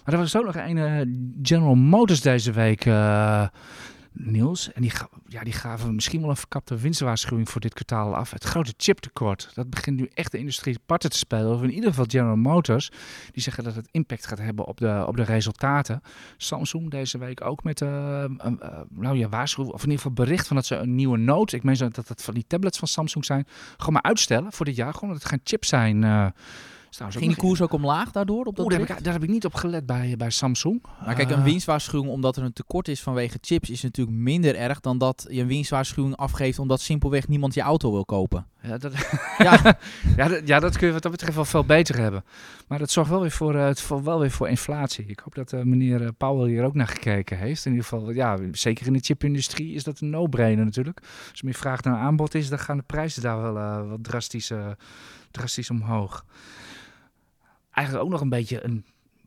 Maar 0.04 0.14
er 0.14 0.20
was 0.20 0.36
ook 0.36 0.44
nog 0.44 0.56
een 0.56 1.34
General 1.42 1.74
Motors 1.74 2.20
deze 2.20 2.52
week, 2.52 2.84
Niels. 4.18 4.72
En 4.72 4.82
die, 4.82 4.92
ja, 5.26 5.42
die 5.42 5.52
gaven 5.52 5.94
misschien 5.94 6.20
wel 6.20 6.30
een 6.30 6.36
verkapte 6.36 6.76
winstwaarschuwing 6.76 7.48
voor 7.48 7.60
dit 7.60 7.74
kwartaal 7.74 8.16
af. 8.16 8.30
Het 8.30 8.44
grote 8.44 8.74
chiptekort. 8.76 9.50
Dat 9.54 9.70
begint 9.70 9.96
nu 9.96 10.10
echt 10.14 10.32
de 10.32 10.38
industrie 10.38 10.78
parten 10.86 11.10
te 11.10 11.18
spelen. 11.18 11.54
Of 11.54 11.62
in 11.62 11.72
ieder 11.72 11.88
geval 11.88 12.04
General 12.08 12.36
Motors. 12.36 12.90
Die 13.32 13.42
zeggen 13.42 13.64
dat 13.64 13.74
het 13.74 13.88
impact 13.90 14.26
gaat 14.26 14.38
hebben 14.38 14.64
op 14.64 14.78
de, 14.78 15.04
op 15.06 15.16
de 15.16 15.22
resultaten. 15.22 16.02
Samsung 16.36 16.90
deze 16.90 17.18
week 17.18 17.44
ook 17.44 17.64
met 17.64 17.80
een, 17.80 18.40
eh, 18.40 18.80
nou 18.90 19.16
ja, 19.16 19.28
waarschuwing. 19.28 19.74
Of 19.74 19.82
in 19.82 19.90
ieder 19.90 20.04
geval 20.04 20.24
bericht 20.24 20.46
van 20.46 20.56
dat 20.56 20.66
ze 20.66 20.76
een 20.76 20.94
nieuwe 20.94 21.18
note. 21.18 21.56
Ik 21.56 21.62
meen 21.62 21.76
dat 21.76 22.08
het 22.08 22.22
van 22.22 22.34
die 22.34 22.44
tablets 22.46 22.78
van 22.78 22.88
Samsung 22.88 23.24
zijn. 23.24 23.46
Gewoon 23.76 23.92
maar 23.92 24.02
uitstellen 24.02 24.52
voor 24.52 24.64
dit 24.64 24.76
jaar. 24.76 24.94
Gewoon 24.94 25.08
dat 25.10 25.18
het 25.18 25.28
geen 25.28 25.40
chips 25.44 25.68
zijn. 25.68 26.04
eh 26.04 26.26
trouwens 26.90 27.20
Ging 27.20 27.32
die 27.34 27.42
nog- 27.42 27.46
koers 27.50 27.60
ook 27.62 27.72
omlaag 27.72 28.10
daardoor? 28.10 28.44
Op 28.44 28.56
dat 28.56 28.64
Oeh, 28.64 28.76
daar, 28.76 28.86
heb 28.86 28.96
ik, 28.98 29.04
daar 29.04 29.12
heb 29.12 29.22
ik 29.22 29.28
niet 29.28 29.44
op 29.44 29.54
gelet 29.54 29.86
bij, 29.86 30.14
bij 30.18 30.30
Samsung. 30.30 30.82
Maar 31.04 31.14
kijk, 31.14 31.30
een 31.30 31.36
Eh, 31.38 31.44
winstwaarschuwing 31.44 32.10
omdat 32.12 32.36
er 32.36 32.42
een 32.42 32.52
tekort 32.52 32.88
is 32.88 33.02
vanwege 33.02 33.38
chips 33.40 33.70
is 33.70 33.82
natuurlijk 33.82 34.16
minder 34.16 34.56
erg 34.56 34.80
dan 34.80 34.98
dat 34.98 35.26
je 35.30 35.40
een 35.40 35.46
winstwaarschuwing 35.46 36.16
afgeeft 36.16 36.58
omdat 36.58 36.80
simpelweg 36.80 37.28
niemand 37.28 37.54
je 37.54 37.60
auto 37.60 37.92
wil 37.92 38.04
kopen. 38.04 38.46
Ja 38.62 38.78
dat, 38.78 38.92
Ja, 39.38 39.78
ja, 40.16 40.28
dat, 40.28 40.46
ja, 40.48 40.60
dat 40.60 40.76
kun 40.78 40.86
je 40.86 40.92
wat 40.92 41.02
dat 41.02 41.12
betreft 41.12 41.34
wel 41.34 41.44
veel 41.44 41.64
beter 41.64 41.98
hebben. 41.98 42.24
Maar 42.68 42.78
dat 42.78 42.90
zorgt 42.90 43.10
wel 43.10 43.20
weer 43.20 43.30
voor, 43.30 43.54
eh, 43.54 43.64
het 43.64 43.80
voor, 43.80 44.04
wel 44.04 44.20
weer 44.20 44.30
voor 44.30 44.48
inflatie. 44.48 45.04
Ik 45.06 45.18
hoop 45.18 45.34
dat 45.34 45.52
eh, 45.52 45.62
meneer 45.62 46.12
Powell 46.12 46.48
hier 46.48 46.64
ook 46.64 46.74
naar 46.74 46.86
gekeken 46.88 47.38
heeft. 47.38 47.64
In 47.64 47.70
ieder 47.72 47.86
geval, 47.86 48.10
ja, 48.10 48.38
zeker 48.52 48.86
in 48.86 48.92
de 48.92 48.98
chipindustrie 49.02 49.74
is 49.74 49.84
dat 49.84 50.00
een 50.00 50.10
no-brainer 50.10 50.64
natuurlijk. 50.64 51.00
Als 51.30 51.38
er 51.38 51.44
meer 51.44 51.54
vraag 51.54 51.82
naar 51.82 51.96
aanbod 51.98 52.34
is, 52.34 52.48
dan 52.48 52.58
gaan 52.58 52.76
de 52.76 52.82
prijzen 52.86 53.22
daar 53.22 53.42
wel 53.52 53.86
wat 53.86 54.04
drastisch, 54.04 54.52
drastisch 55.30 55.70
omhoog. 55.70 56.24
Eigenlijk 57.76 58.06
ook 58.06 58.12
nog 58.12 58.20
een 58.20 58.28
beetje 58.28 58.64
een 58.64 58.84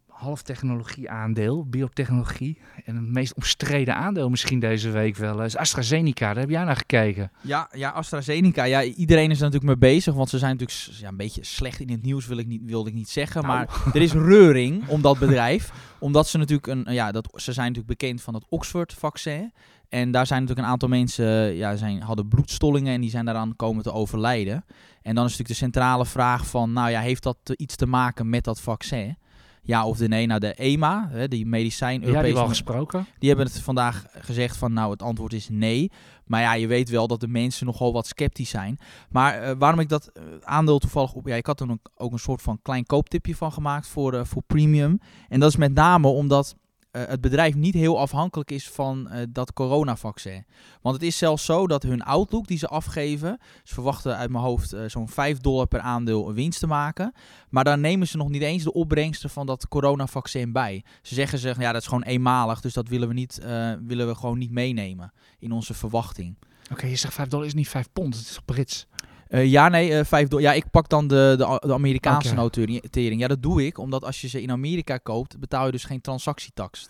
half 0.08 0.41
technologie 0.41 1.10
aandeel, 1.10 1.65
biotechnologie. 1.65 2.58
En 2.86 2.96
het 2.96 3.06
meest 3.06 3.34
omstreden 3.34 3.96
aandeel 3.96 4.29
misschien 4.29 4.60
deze 4.60 4.89
week 4.89 5.15
wel 5.15 5.44
is 5.44 5.58
AstraZeneca. 5.58 6.27
Daar 6.27 6.41
heb 6.41 6.50
jij 6.50 6.63
naar 6.63 6.75
gekeken. 6.75 7.32
ja, 7.41 7.70
ja, 7.72 7.89
AstraZeneca. 7.89 8.63
Ja, 8.63 8.84
iedereen 8.84 9.32
is 9.32 9.38
er 9.38 9.44
natuurlijk 9.44 9.79
mee 9.79 9.91
bezig, 9.91 10.13
want 10.13 10.29
ze 10.29 10.38
zijn 10.38 10.58
natuurlijk 10.58 11.00
ja, 11.00 11.08
een 11.08 11.18
beetje 11.18 11.44
slecht 11.44 11.79
in 11.79 11.89
het 11.89 12.01
nieuws, 12.01 12.27
wil 12.27 12.38
ik 12.38 12.48
niet, 12.48 12.62
wilde 12.65 12.89
ik 12.89 12.96
niet 12.96 13.10
zeggen. 13.10 13.41
Nou. 13.41 13.53
Maar 13.53 13.94
er 13.94 14.01
is 14.01 14.14
reuring 14.14 14.88
om 14.88 15.01
dat 15.01 15.20
bedrijf, 15.20 15.72
omdat 16.00 16.27
ze 16.27 16.38
natuurlijk 16.38 16.68
een, 16.68 16.94
ja, 16.94 17.12
dat, 17.12 17.29
ze 17.35 17.53
zijn 17.53 17.68
natuurlijk 17.68 18.00
bekend 18.00 18.22
van 18.22 18.33
het 18.33 18.46
Oxford-vaccin. 18.50 19.51
En 19.90 20.12
daar 20.12 20.28
zijn 20.28 20.40
natuurlijk 20.42 20.68
een 20.68 20.74
aantal 20.74 20.90
mensen, 20.90 21.56
ja, 21.56 21.75
zijn, 21.75 22.02
hadden 22.02 22.28
bloedstollingen 22.28 22.94
en 22.94 23.02
die 23.02 23.10
zijn 23.10 23.25
daaraan 23.25 23.56
komen 23.56 23.84
te 23.84 23.92
overlijden. 23.92 24.66
En 25.02 25.16
dan 25.16 25.25
is 25.25 25.32
natuurlijk 25.32 25.48
de 25.60 25.66
centrale 25.66 26.06
vraag 26.06 26.48
van, 26.48 26.74
nou 26.74 26.90
ja, 26.90 27.02
heeft 27.02 27.24
dat 27.24 27.38
eh, 27.44 27.54
iets 27.58 27.75
te 27.75 27.86
maken 27.86 28.30
met 28.30 28.44
dat 28.44 28.62
vaccin? 28.62 29.18
Ja 29.62 29.86
of 29.86 29.98
de 29.98 30.08
nee? 30.08 30.28
Nou, 30.28 30.40
de 30.40 30.54
EMA, 30.54 31.08
hè, 31.12 31.28
die 31.28 31.46
medicijn, 31.46 32.02
Ja, 32.02 32.22
die 32.22 32.36
al 32.36 32.48
gesproken. 32.48 33.06
die 33.18 33.30
hebben 33.30 33.48
het 33.48 33.62
vandaag 33.62 34.06
gezegd 34.12 34.58
van 34.58 34.74
nou 34.74 34.92
het 34.92 35.02
antwoord 35.02 35.34
is 35.34 35.50
nee. 35.50 35.92
Maar 36.25 36.42
ja, 36.42 36.54
je 36.54 36.68
weet 36.68 36.90
wel 36.90 37.08
dat 37.08 37.20
de 37.20 37.28
mensen 37.28 37.66
nogal 37.66 37.94
wat 37.94 38.08
sceptisch 38.08 38.50
zijn. 38.50 38.78
Maar 39.10 39.42
eh, 39.42 39.56
waarom 39.58 39.80
ik 39.80 39.90
dat 39.90 40.08
eh, 40.08 40.24
aandeel 40.42 40.80
toevallig 40.80 41.14
op... 41.14 41.28
Ja, 41.28 41.36
ik 41.36 41.46
had 41.46 41.60
er 41.60 41.78
ook, 41.96 42.12
een 42.12 42.20
soort 42.20 42.42
van 42.42 42.62
klein 42.62 42.86
kooptipje 42.86 43.36
van 43.36 43.52
gemaakt 43.52 43.88
voor, 43.88 44.25
voor 44.25 44.44
premium. 44.48 45.00
En 45.30 45.40
dat 45.40 45.50
is 45.50 45.56
met 45.56 45.74
name 45.74 46.08
omdat 46.08 46.56
eh, 46.92 47.06
het 47.08 47.22
bedrijf 47.22 47.56
niet 47.56 47.74
heel 47.74 48.00
afhankelijk 48.00 48.52
is 48.52 48.70
van 48.70 49.10
eh, 49.10 49.24
dat 49.30 49.54
coronavaccin. 49.54 50.46
Want 50.82 50.96
het 50.96 51.04
is 51.04 51.18
zelfs 51.18 51.46
zo 51.46 51.68
dat 51.68 51.84
hun 51.84 52.02
outlook 52.02 52.48
die 52.48 52.58
ze 52.58 52.68
afgeven... 52.68 53.40
Ze 53.64 53.74
verwachten 53.74 54.18
uit 54.18 54.30
mijn 54.30 54.44
hoofd 54.44 54.74
eh, 54.74 54.84
zo'n 54.88 55.10
5 55.10 55.38
dollar 55.38 55.68
per 55.68 55.80
aandeel 55.80 56.34
winst 56.34 56.60
te 56.60 56.68
maken. 56.68 57.14
Maar 57.50 57.64
daar 57.64 57.80
nemen 57.80 58.08
ze 58.08 58.18
nog 58.18 58.30
niet 58.30 58.42
eens 58.42 58.64
de 58.64 58.74
opbrengsten 58.74 59.30
van 59.30 59.46
dat 59.46 59.68
coronavaccin 59.68 60.52
bij. 60.52 60.84
Ze 61.02 61.14
zeggen 61.14 61.40
zich, 61.40 61.60
ja, 61.60 61.72
dat 61.72 61.82
is 61.82 61.88
gewoon 61.88 62.04
eenmalig, 62.04 62.62
dus 62.62 62.74
dat 62.74 62.88
willen 62.88 63.08
we, 63.08 63.14
niet, 63.14 63.40
willen 63.86 64.08
we 64.08 64.16
gewoon 64.16 64.38
niet 64.38 64.52
meenemen 64.52 65.14
in 65.40 65.52
onze 65.52 65.74
verwachting. 65.74 66.36
Oké, 66.72 66.86
je 66.86 66.96
zegt 66.96 67.14
5 67.14 67.28
dollar 67.28 67.46
is 67.46 67.54
niet 67.54 67.70
5 67.70 67.90
pond, 67.94 68.16
het 68.16 68.25
is 68.25 68.34
toch 68.34 68.46
Brits? 68.46 68.88
Eh, 69.29 69.46
ja, 69.46 69.70
nee, 69.70 69.98
eh 69.98 70.05
5 70.05 70.27
dollar. 70.27 70.46
Ja, 70.46 70.53
ik 70.53 70.70
pak 70.72 70.89
dan 70.89 71.07
de, 71.07 71.33
de, 71.37 71.68
de 71.68 71.74
Amerikaanse 71.74 72.33
notering. 72.33 73.20
Ja, 73.20 73.27
dat 73.27 73.42
doe 73.42 73.65
ik, 73.65 73.77
omdat 73.77 74.03
als 74.03 74.22
je 74.22 74.27
ze 74.27 74.42
in 74.42 74.51
Amerika 74.51 74.98
koopt, 74.98 75.39
betaal 75.39 75.65
je 75.65 75.72
dus 75.72 75.83
geen 75.83 76.01
transactietax. 76.01 76.87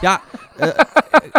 Ja, 0.00 0.20
eh, 0.56 0.68
eh, 0.68 0.74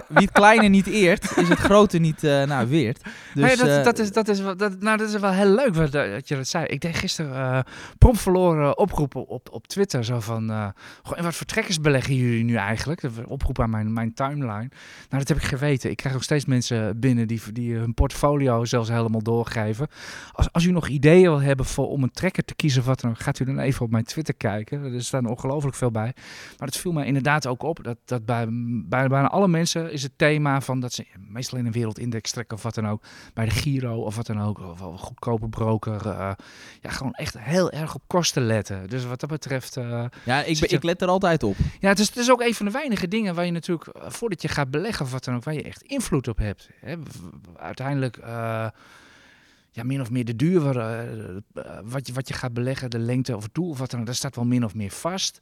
wie 0.07 0.25
het 0.25 0.31
kleine 0.31 0.67
niet 0.67 0.87
eert, 0.87 1.37
is 1.37 1.49
het 1.49 1.59
grote 1.59 1.97
niet 1.97 2.23
eh 2.23 2.43
nou, 2.43 2.67
weert. 2.67 3.03
Dus, 3.33 3.43
nee, 3.43 3.55
dat, 3.55 3.83
dat, 3.83 3.99
is, 3.99 4.11
dat, 4.11 4.27
is 4.27 4.41
wel, 4.41 4.57
dat, 4.57 4.79
nou, 4.79 4.97
dat 4.97 5.09
is 5.09 5.15
wel 5.15 5.31
heel 5.31 5.55
leuk 5.55 5.75
wat, 5.75 5.91
dat 5.91 6.27
je 6.27 6.35
dat 6.35 6.47
zei. 6.47 6.65
Ik 6.65 6.81
deed 6.81 6.95
gisteren 6.95 7.63
prompt 7.97 8.21
verloren 8.21 8.77
oproepen 8.77 9.27
op, 9.27 9.49
op 9.51 9.67
Twitter. 9.67 10.03
Zo 10.03 10.19
van, 10.19 10.73
in 11.15 11.23
wat 11.23 11.35
voor 11.35 11.45
trekkers 11.45 11.81
beleggen 11.81 12.15
jullie 12.15 12.43
nu 12.43 12.55
eigenlijk? 12.55 13.01
Oproep 13.27 13.59
aan 13.59 13.69
mijn, 13.69 13.93
mijn 13.93 14.13
timeline. 14.13 14.69
Nou, 15.09 15.23
dat 15.23 15.27
heb 15.27 15.37
ik 15.37 15.43
geweten. 15.43 15.89
Ik 15.89 15.97
krijg 15.97 16.15
ook 16.15 16.23
steeds 16.23 16.45
mensen 16.45 16.99
binnen 16.99 17.27
die, 17.27 17.41
die 17.51 17.75
hun 17.75 17.93
portfolio 17.93 18.65
zelfs 18.65 18.89
helemaal 18.89 19.23
doorgeven. 19.23 19.87
Als, 20.31 20.51
als 20.51 20.63
u 20.63 20.71
nog 20.71 20.87
ideeën 20.87 21.21
wil 21.21 21.41
hebben 21.41 21.65
voor, 21.65 21.87
om 21.87 22.03
een 22.03 22.11
trekker 22.11 22.45
te 22.45 22.55
kiezen 22.55 22.83
wat 22.83 22.99
dan 22.99 23.15
gaat 23.15 23.39
u 23.39 23.45
dan 23.45 23.59
even 23.59 23.85
op 23.85 23.91
mijn 23.91 24.03
Twitter 24.03 24.33
kijken. 24.33 24.93
Er 24.93 25.03
staan 25.03 25.25
ongelooflijk 25.25 25.75
veel 25.75 25.91
bij. 25.91 26.13
Maar 26.57 26.67
het 26.67 26.77
viel 26.77 26.91
mij 26.91 27.05
inderdaad 27.05 27.47
ook 27.47 27.63
op 27.63 27.83
dat, 27.83 27.97
dat 28.05 28.25
bij, 28.25 28.47
bij 28.89 29.07
bijna 29.07 29.27
alle 29.29 29.47
mensen 29.47 29.91
is 29.91 30.03
het 30.03 30.11
thema 30.15 30.61
van 30.61 30.79
dat 30.79 30.93
ze 30.93 31.05
meestal 31.27 31.57
in 31.57 31.65
een 31.65 31.71
wereldindex 31.71 32.31
trekken 32.31 32.57
of 32.57 32.63
wat 32.63 32.75
dan 32.75 32.87
ook 32.87 33.03
bij 33.33 33.45
de 33.45 33.51
Giro 33.51 34.01
of 34.01 34.15
wat 34.15 34.25
dan 34.25 34.41
ook, 34.41 34.59
of 34.59 34.79
een 34.79 34.97
goedkope 34.97 35.47
broker. 35.49 36.07
eh, 36.07 36.31
ja, 36.81 36.89
gewoon 36.89 37.13
echt 37.13 37.39
heel 37.39 37.71
erg 37.71 37.95
op 37.95 38.01
kosten 38.07 38.43
letten. 38.45 38.89
Dus 38.89 39.05
wat 39.05 39.19
dat 39.19 39.29
betreft, 39.29 39.77
eh, 39.77 40.05
ja, 40.23 40.39
ik, 40.43 40.45
zit 40.47 40.59
ben, 40.59 40.69
je- 40.69 40.75
ik 40.75 40.83
let 40.83 41.01
er 41.01 41.07
altijd 41.07 41.43
op. 41.43 41.55
ja, 41.79 41.89
het 41.89 41.99
is, 41.99 42.07
het 42.07 42.17
is 42.17 42.31
ook 42.31 42.41
een 42.41 42.53
van 42.55 42.65
de 42.65 42.71
weinige 42.71 43.07
dingen 43.07 43.35
waar 43.35 43.45
je 43.45 43.51
natuurlijk, 43.51 43.87
eh, 43.87 44.09
voordat 44.09 44.41
je 44.41 44.47
gaat 44.47 44.71
beleggen 44.71 45.05
of 45.05 45.11
wat 45.11 45.23
dan 45.23 45.35
ook, 45.35 45.43
waar 45.43 45.53
je 45.53 45.63
echt 45.63 45.81
invloed 45.81 46.27
op 46.27 46.37
hebt. 46.37 46.69
Hè? 46.81 46.95
Uiteindelijk, 47.57 48.17
ja, 49.71 49.83
min 49.83 50.01
of 50.01 50.11
meer 50.11 50.25
de 50.25 50.35
duur 50.35 50.59
waar, 50.61 51.05
wat, 51.83 52.07
je, 52.07 52.13
wat 52.13 52.27
je 52.27 52.33
gaat 52.33 52.53
beleggen, 52.53 52.89
de 52.89 52.99
lengte 52.99 53.35
of 53.35 53.43
het 53.43 53.53
doel 53.53 53.69
of 53.69 53.79
wat 53.79 53.91
dan 53.91 53.99
ook, 53.99 54.05
dat 54.05 54.15
staat 54.15 54.35
wel 54.35 54.45
min 54.45 54.63
of 54.65 54.73
meer 54.75 54.91
vast. 54.91 55.41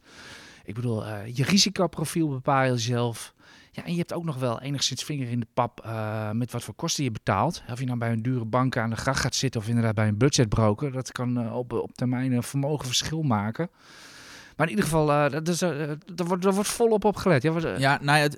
Ik 0.67 0.73
bedoel, 0.73 1.05
eh, 1.05 1.35
je 1.35 1.43
risicoprofiel 1.43 2.29
bepaal 2.29 2.63
je 2.63 2.77
zelf. 2.77 3.33
Ja, 3.71 3.85
en 3.85 3.91
je 3.91 3.97
hebt 3.97 4.13
ook 4.13 4.23
nog 4.23 4.37
wel 4.37 4.61
enigszins 4.61 5.03
vinger 5.03 5.29
in 5.29 5.39
de 5.39 5.47
pap 5.53 5.81
eh, 5.83 6.31
met 6.31 6.51
wat 6.51 6.63
voor 6.63 6.73
kosten 6.73 7.03
je 7.03 7.11
betaalt. 7.11 7.63
Of 7.71 7.79
je 7.79 7.85
nou 7.85 7.97
bij 7.97 8.11
een 8.11 8.21
dure 8.21 8.45
bank 8.45 8.77
aan 8.77 8.89
de 8.89 8.95
gracht 8.95 9.19
gaat 9.19 9.35
zitten 9.35 9.61
of 9.61 9.67
inderdaad 9.67 9.95
bij 9.95 10.07
een 10.07 10.17
budgetbroker. 10.17 10.91
Dat 10.91 11.11
kan 11.11 11.39
eh, 11.39 11.55
op, 11.55 11.73
op 11.73 11.91
termijn 11.95 12.31
een 12.31 12.43
vermogen 12.43 12.85
verschil 12.85 13.21
maken. 13.21 13.69
Maar 14.57 14.65
in 14.65 14.71
ieder 14.71 14.85
geval, 14.85 15.11
eh, 15.11 15.31
dat 15.31 15.47
is, 15.47 15.61
eh, 15.61 15.91
wordt, 16.15 16.43
wordt 16.43 16.69
volop 16.69 17.05
op 17.05 17.15
gelet. 17.15 17.41
Ja, 17.41 17.55
eh, 17.55 18.05
nou 18.05 18.19
ja, 18.19 18.29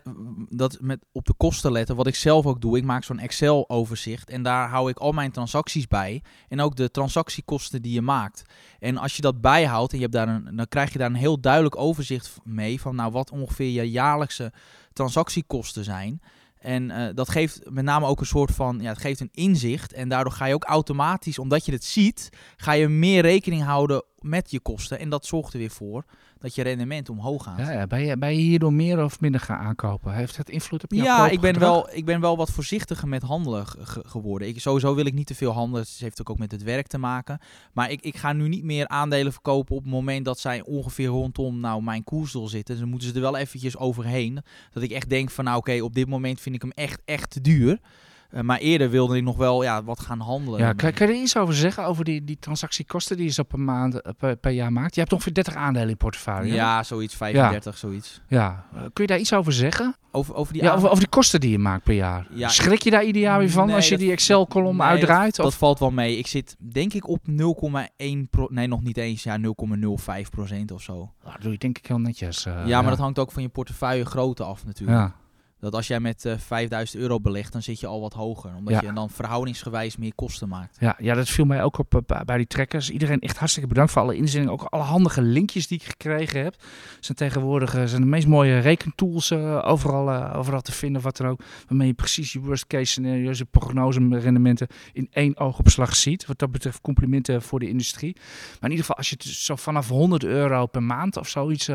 dat 0.49 0.77
met 0.81 1.05
op 1.11 1.25
de 1.25 1.33
kosten 1.33 1.71
letten. 1.71 1.95
Wat 1.95 2.07
ik 2.07 2.15
zelf 2.15 2.45
ook 2.45 2.61
doe, 2.61 2.77
ik 2.77 2.83
maak 2.83 3.03
zo'n 3.03 3.19
Excel-overzicht 3.19 4.29
en 4.29 4.43
daar 4.43 4.69
hou 4.69 4.89
ik 4.89 4.97
al 4.97 5.11
mijn 5.11 5.31
transacties 5.31 5.87
bij 5.87 6.23
en 6.47 6.61
ook 6.61 6.75
de 6.75 6.91
transactiekosten 6.91 7.81
die 7.81 7.93
je 7.93 8.01
maakt. 8.01 8.43
En 8.79 8.97
als 8.97 9.15
je 9.15 9.21
dat 9.21 9.41
bijhoudt 9.41 9.91
en 9.91 9.97
je 9.97 10.03
hebt 10.03 10.15
daar 10.15 10.27
een, 10.27 10.55
dan 10.55 10.67
krijg 10.67 10.91
je 10.91 10.97
daar 10.97 11.09
een 11.09 11.15
heel 11.15 11.39
duidelijk 11.39 11.77
overzicht 11.77 12.37
mee 12.43 12.81
van 12.81 12.95
nou 12.95 13.11
wat 13.11 13.31
ongeveer 13.31 13.69
je 13.69 13.91
jaarlijkse 13.91 14.51
transactiekosten 14.93 15.83
zijn. 15.83 16.21
En 16.59 16.91
eh, 16.91 17.15
dat 17.15 17.29
geeft 17.29 17.69
met 17.69 17.83
name 17.83 18.05
ook 18.05 18.19
een 18.19 18.25
soort 18.25 18.51
van, 18.51 18.79
ja, 18.81 18.89
het 18.89 18.97
geeft 18.97 19.19
een 19.19 19.29
inzicht. 19.31 19.93
En 19.93 20.09
daardoor 20.09 20.33
ga 20.33 20.45
je 20.45 20.53
ook 20.53 20.63
automatisch, 20.63 21.39
omdat 21.39 21.65
je 21.65 21.71
het 21.71 21.83
ziet, 21.83 22.29
ga 22.57 22.71
je 22.71 22.87
meer 22.87 23.21
rekening 23.21 23.63
houden 23.63 24.03
met 24.19 24.51
je 24.51 24.59
kosten. 24.59 24.99
En 24.99 25.09
dat 25.09 25.25
zorgt 25.25 25.53
er 25.53 25.59
weer 25.59 25.69
voor 25.69 26.05
dat 26.39 26.55
je 26.55 26.61
rendement 26.61 27.09
omhoog 27.09 27.43
gaat. 27.43 27.57
ja, 27.57 27.71
ja, 27.71 27.87
ben, 27.87 28.05
je, 28.05 28.17
ben 28.17 28.29
je 28.29 28.41
hierdoor 28.41 28.73
meer 28.73 29.03
of 29.03 29.19
minder 29.19 29.41
gaan 29.41 29.59
aankopen? 29.59 30.13
Heeft 30.13 30.37
het 30.37 30.49
invloed 30.49 30.83
op 30.83 30.91
jouw 30.91 31.03
Ja, 31.05 31.29
ik 31.29 31.39
ben, 31.39 31.59
wel, 31.59 31.89
ik 31.91 32.05
ben 32.05 32.19
wel 32.21 32.37
wat 32.37 32.51
voorzichtiger 32.51 33.07
met 33.07 33.21
handelen 33.21 33.67
ge- 33.67 33.85
ge- 33.85 34.03
geworden. 34.05 34.47
Ik, 34.47 34.59
sowieso 34.59 34.95
wil 34.95 35.05
ik 35.05 35.13
niet 35.13 35.27
te 35.27 35.35
veel 35.35 35.51
handelen. 35.51 35.81
Het 35.89 35.97
heeft 35.99 36.21
ook, 36.21 36.29
ook 36.29 36.37
met 36.37 36.51
het 36.51 36.63
werk 36.63 36.87
te 36.87 36.97
maken. 36.97 37.39
Maar 37.73 37.91
ik, 37.91 38.01
ik 38.01 38.17
ga 38.17 38.33
nu 38.33 38.47
niet 38.47 38.63
meer 38.63 38.87
aandelen 38.87 39.31
verkopen 39.31 39.75
op 39.75 39.81
het 39.83 39.91
moment 39.91 40.25
dat 40.25 40.39
zij 40.39 40.63
ongeveer 40.63 41.07
rondom 41.07 41.59
nou, 41.59 41.83
mijn 41.83 42.03
koersdoel 42.03 42.47
zitten. 42.47 42.73
Dus 42.73 42.79
dan 42.83 42.89
moeten 42.89 43.07
ze 43.09 43.13
er 43.15 43.21
wel 43.21 43.37
eventjes 43.37 43.77
overheen. 43.77 44.39
Dat 44.71 44.83
ik 44.83 44.91
echt 44.91 45.09
denk 45.09 45.29
van 45.29 45.43
nou 45.45 45.57
oké, 45.57 45.81
op 45.81 45.93
dit 45.95 46.07
moment 46.07 46.41
vind 46.41 46.55
ik 46.55 46.61
hem 46.61 46.71
echt, 46.71 47.01
echt 47.05 47.29
te 47.29 47.41
duur. 47.41 47.79
Eh, 48.29 48.41
maar 48.41 48.57
eerder 48.57 48.89
wilde 48.89 49.17
ik 49.17 49.23
nog 49.23 49.37
wel 49.37 49.63
ja, 49.63 49.83
wat 49.83 49.99
gaan 49.99 50.19
handelen. 50.19 50.59
Ja, 50.59 50.73
kan, 50.73 50.93
kan 50.93 51.07
je 51.07 51.13
er 51.13 51.19
iets 51.19 51.37
over 51.37 51.55
zeggen, 51.55 51.85
over 51.85 52.03
die, 52.03 52.23
die 52.23 52.37
transactiekosten 52.39 53.17
die 53.17 53.25
je 53.25 53.31
zo 53.31 53.43
per 53.43 53.59
maand, 53.59 54.01
eh, 54.01 54.11
per, 54.17 54.35
per 54.35 54.51
jaar 54.51 54.71
maakt? 54.71 54.93
Je 54.95 54.99
hebt 55.01 55.13
ongeveer 55.13 55.33
30 55.33 55.55
aandelen 55.55 55.89
in 55.89 55.97
portefeuille. 55.97 56.53
Ja, 56.53 56.83
zoiets, 56.83 57.15
35, 57.15 57.77
zoiets. 57.77 58.21
ja. 58.27 58.65
Eh, 58.73 58.79
kun 58.81 58.91
je 59.03 59.07
daar 59.07 59.19
iets 59.19 59.33
over 59.33 59.53
zeggen? 59.53 59.95
Over, 60.11 60.35
over 60.35 60.53
die 60.53 60.63
Ja, 60.63 60.73
over, 60.73 60.87
over 60.87 60.99
die 60.99 61.09
kosten 61.09 61.39
die 61.39 61.51
je 61.51 61.57
maakt 61.59 61.83
per 61.83 61.93
jaar. 61.93 62.27
Ja, 62.33 62.47
Schrik 62.47 62.81
je 62.81 62.89
daar 62.89 63.03
ieder 63.03 63.21
jaar 63.21 63.39
weer 63.39 63.49
van 63.49 63.65
Nee, 63.67 63.75
als 63.75 63.83
je 63.85 63.89
dat- 63.91 63.99
die 63.99 64.11
Excel-kolom 64.11 64.77
Nee, 64.77 64.87
uitdraait? 64.87 65.35
Dat, 65.35 65.45
of? 65.45 65.51
dat 65.51 65.59
valt 65.59 65.79
wel 65.79 65.91
mee. 65.91 66.17
Ik 66.17 66.27
zit 66.27 66.55
denk 66.59 66.93
ik 66.93 67.07
op 67.07 67.19
0,1 67.27 68.29
pro 68.29 68.47
nee 68.49 68.67
nog 68.67 68.81
niet 68.81 68.97
eens, 68.97 69.23
ja 69.23 69.37
0,05 69.37 70.29
procent 70.29 70.71
of 70.71 70.81
zo. 70.81 71.11
Ah, 71.23 71.33
dat 71.33 71.41
doe 71.41 71.51
je 71.51 71.57
denk 71.57 71.77
ik 71.77 71.85
heel 71.85 71.99
netjes. 71.99 72.43
ja, 72.65 72.81
maar 72.81 72.89
dat 72.89 72.99
hangt 72.99 73.19
ook 73.19 73.31
van 73.31 73.41
je 73.41 73.49
portefeuille 73.49 74.05
grootte 74.05 74.43
af 74.43 74.65
natuurlijk. 74.65 74.97
Ja. 74.99 75.15
Dat 75.59 75.73
als 75.73 75.87
jij 75.87 75.99
met 75.99 76.25
eh 76.25 76.37
5000 76.37 77.01
euro 77.01 77.19
belegt, 77.19 77.51
dan 77.51 77.61
zit 77.61 77.79
je 77.79 77.87
al 77.87 78.01
wat 78.01 78.13
hoger. 78.13 78.55
Omdat 78.55 78.73
Ja. 78.73 78.81
je 78.81 78.93
dan 78.93 79.09
verhoudingsgewijs 79.09 79.97
meer 79.97 80.15
kosten 80.15 80.47
maakt. 80.47 80.77
Ja, 80.79 80.95
ja, 80.99 81.13
dat 81.13 81.29
viel 81.29 81.45
mij 81.45 81.63
ook 81.63 81.77
op 81.77 81.95
eh, 82.07 82.21
bij- 82.25 82.37
die 82.37 82.47
trackers. 82.47 82.89
Iedereen 82.89 83.19
echt 83.19 83.37
hartstikke 83.37 83.67
bedankt 83.69 83.91
voor 83.91 84.01
alle 84.01 84.15
inzendingen. 84.15 84.53
Ook 84.53 84.61
alle 84.63 84.83
handige 84.83 85.21
linkjes 85.21 85.67
die 85.67 85.77
ik 85.77 85.83
gekregen 85.85 86.43
heb. 86.43 86.55
Zijn 86.99 87.17
tegenwoordig 87.17 87.75
eh, 87.75 87.83
zijn 87.85 88.01
de 88.01 88.07
meest 88.07 88.27
mooie 88.27 88.59
rekentools 88.59 89.31
overal, 89.31 90.33
overal 90.35 90.61
te 90.61 90.71
vinden. 90.71 91.01
Wat 91.01 91.17
dan 91.17 91.27
ook. 91.27 91.41
Waarmee 91.67 91.87
je 91.87 91.93
precies 91.93 92.33
je 92.33 92.39
worst 92.39 92.67
case 92.67 92.85
scenario's, 92.85 93.37
je 93.37 93.45
prognose 93.45 93.99
rendementen 94.09 94.67
in 94.93 95.07
één 95.11 95.37
oogopslag 95.37 95.95
ziet. 95.95 96.25
Wat 96.25 96.39
dat 96.39 96.51
betreft 96.51 96.81
complimenten 96.81 97.41
voor 97.41 97.59
de 97.59 97.69
industrie. 97.69 98.15
Maar 98.15 98.69
in 98.69 98.69
ieder 98.69 98.79
geval, 98.85 98.95
als 98.97 99.09
je 99.09 99.15
het 99.15 99.25
zo 99.25 99.55
vanaf 99.55 99.87
100 99.89 100.23
euro 100.23 100.65
per 100.65 100.83
maand 100.83 101.17
of 101.17 101.27
zoiets 101.27 101.69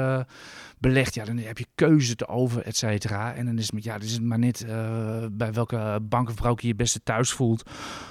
belegt, 0.88 1.14
ja, 1.14 1.25
dan 1.25 1.37
heb 1.37 1.59
je 1.59 1.66
keuze 1.75 2.14
te 2.16 2.29
over, 2.29 2.62
et 2.62 2.77
cetera. 2.77 3.35
En 3.35 3.47
dan 3.47 3.59
is 3.59 3.62
het, 3.64 3.73
met- 3.73 3.85
ja, 3.85 3.94
het 3.94 4.23
maar 4.23 4.38
net 4.38 4.64
eh, 4.64 5.25
bij 5.33 5.53
welke 5.53 5.99
bank 6.03 6.29
of 6.29 6.35
broker 6.35 6.62
je 6.62 6.68
je 6.68 6.75
beste 6.75 7.01
thuis 7.03 7.31
voelt 7.33 7.62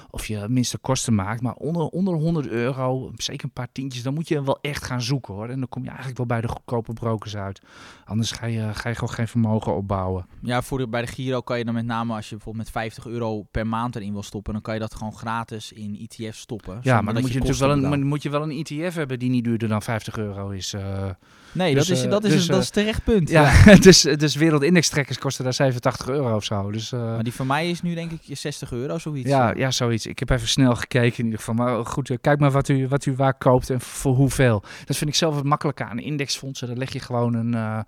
of 0.10 0.26
je 0.26 0.46
minste 0.50 0.78
kosten 0.78 1.16
maakt. 1.16 1.42
Maar 1.42 1.54
onder, 1.54 1.82
onder 1.88 2.14
100 2.14 2.48
euro, 2.48 3.12
zeker 3.16 3.44
een 3.46 3.52
paar 3.52 3.68
tientjes, 3.72 4.04
dan 4.04 4.14
moet 4.14 4.28
je 4.28 4.44
wel 4.44 4.58
echt 4.62 4.84
gaan 4.86 5.02
zoeken 5.02 5.34
hoor. 5.34 5.50
En 5.50 5.60
dan 5.60 5.70
kom 5.70 5.82
je 5.82 5.88
eigenlijk 5.88 6.18
wel 6.18 6.28
bij 6.28 6.42
de 6.42 6.48
goedkope 6.48 6.94
brokers 6.94 7.36
uit. 7.36 7.62
Anders 8.06 8.32
ga 8.32 8.46
je, 8.46 8.70
ga 8.74 8.90
je 8.90 8.96
gewoon 8.96 9.14
geen 9.14 9.28
vermogen 9.28 9.76
opbouwen. 9.76 10.26
Ja, 10.42 10.62
voor 10.62 10.78
de, 10.78 10.88
bij 10.88 11.02
de 11.02 11.08
Giro 11.08 11.42
kan 11.42 11.58
je 11.58 11.66
dan 11.66 11.74
met 11.74 11.86
name 11.86 12.14
als 12.16 12.30
je 12.30 12.36
bijvoorbeeld 12.36 12.64
met 12.66 12.74
50 12.74 13.06
euro 13.06 13.42
per 13.52 13.68
maand 13.68 13.96
erin 13.96 14.14
wil 14.14 14.24
stoppen, 14.24 14.54
dan 14.54 14.62
kan 14.62 14.74
je 14.74 14.80
dat 14.80 14.96
gewoon 14.96 15.14
gratis 15.16 15.72
in 15.72 16.08
ETF 16.10 16.36
stoppen. 16.36 16.80
Ja, 16.82 17.02
maar 17.02 17.14
dan 17.14 17.22
moet 17.22 17.32
je, 17.32 17.40
natuurlijk 17.40 17.82
wel 17.82 17.92
een, 17.94 18.08
moet 18.08 18.24
je 18.24 18.30
wel 18.30 18.42
een 18.44 18.64
ETF 18.66 18.96
hebben 18.96 19.20
die 19.20 19.30
niet 19.30 19.44
duurder 19.44 19.68
dan 19.68 19.82
50 19.82 20.18
euro 20.18 20.50
is. 20.50 20.74
eh. 20.74 21.10
Nee, 21.52 21.74
dus, 21.76 21.88
dat 21.88 21.98
is, 21.98 22.04
eh, 22.04 22.10
dat 22.10 22.24
is, 22.24 22.32
dus, 22.34 22.46
dat 22.48 22.63
is 22.64 22.70
terecht 22.70 23.04
punt. 23.04 23.30
ja, 23.30 23.52
dus, 23.88 24.02
dus 24.02 24.36
wereldindextrekkers 24.36 25.18
kosten 25.18 25.44
daar 25.44 25.54
87 25.54 26.08
euro 26.08 26.36
of 26.36 26.44
zo. 26.44 26.72
Dus, 26.72 26.92
eh, 26.92 27.00
Maar 27.00 27.24
die 27.24 27.34
van 27.34 27.48
mij 27.48 27.70
is 27.70 27.82
nu 27.82 27.94
denk 27.94 28.12
ik 28.12 28.38
60 28.38 28.72
euro, 28.72 28.98
zoiets. 28.98 29.30
Ja, 29.30 29.54
ja, 29.56 29.72
zoiets. 29.72 30.06
Ik 30.06 30.20
heb 30.20 30.30
even 30.30 30.48
snel 30.48 30.76
gekeken 30.76 31.18
in 31.18 31.26
ieder 31.26 31.40
geval. 31.40 31.56
Maar 31.56 31.86
goed, 31.86 32.10
eh, 32.10 32.18
kijk 32.22 32.40
maar 32.40 32.52
wat 32.52 32.70
u, 32.70 32.88
wat 32.88 33.06
u 33.06 33.16
waar 33.16 33.38
koopt 33.38 33.70
en 33.70 33.82
voor 33.82 34.16
hoeveel. 34.16 34.64
Dat 34.86 34.98
vind 34.98 35.10
ik 35.10 35.16
zelf 35.16 35.36
het 35.36 35.44
makkelijker 35.44 35.86
aan 35.86 36.00
indexfondsen. 36.00 36.68
Dan 36.68 36.78
leg 36.78 36.94
je 36.94 37.00
gewoon 37.00 37.34
een 37.34 37.86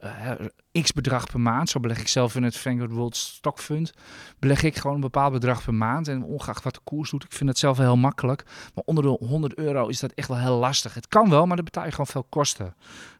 eh, 0.00 0.82
x 0.82 0.92
bedrag 0.92 1.26
per 1.26 1.40
maand. 1.40 1.68
Zo 1.70 1.80
beleg 1.80 2.00
ik 2.00 2.08
zelf 2.08 2.36
in 2.36 2.42
het 2.42 2.56
Vanguard 2.56 2.92
World 2.92 3.16
Stock 3.16 3.58
Fund. 3.58 3.92
Beleg 4.38 4.62
ik 4.62 4.76
gewoon 4.76 4.94
een 4.94 5.02
bepaald 5.02 5.32
bedrag 5.32 5.64
per 5.64 5.74
maand. 5.74 6.08
En 6.08 6.22
ongeacht 6.22 6.64
wat 6.64 6.74
de 6.74 6.80
koers 6.84 7.10
doet, 7.10 7.24
ik 7.24 7.32
vind 7.32 7.48
het 7.48 7.58
zelf 7.58 7.78
heel 7.78 7.96
makkelijk. 7.96 8.44
Maar 8.74 8.84
onder 8.86 9.04
de 9.04 9.26
100 9.26 9.54
euro 9.54 9.86
is 9.88 10.00
dat 10.00 10.12
echt 10.12 10.28
wel 10.28 10.38
heel 10.38 10.56
lastig. 10.56 10.94
Het 10.94 11.08
kan 11.08 11.30
wel, 11.30 11.46
maar 11.46 11.56
dan 11.56 11.64
betaal 11.64 11.84
je 11.84 11.90
gewoon 11.90 12.06
veel 12.06 12.26
kosten. 12.28 12.74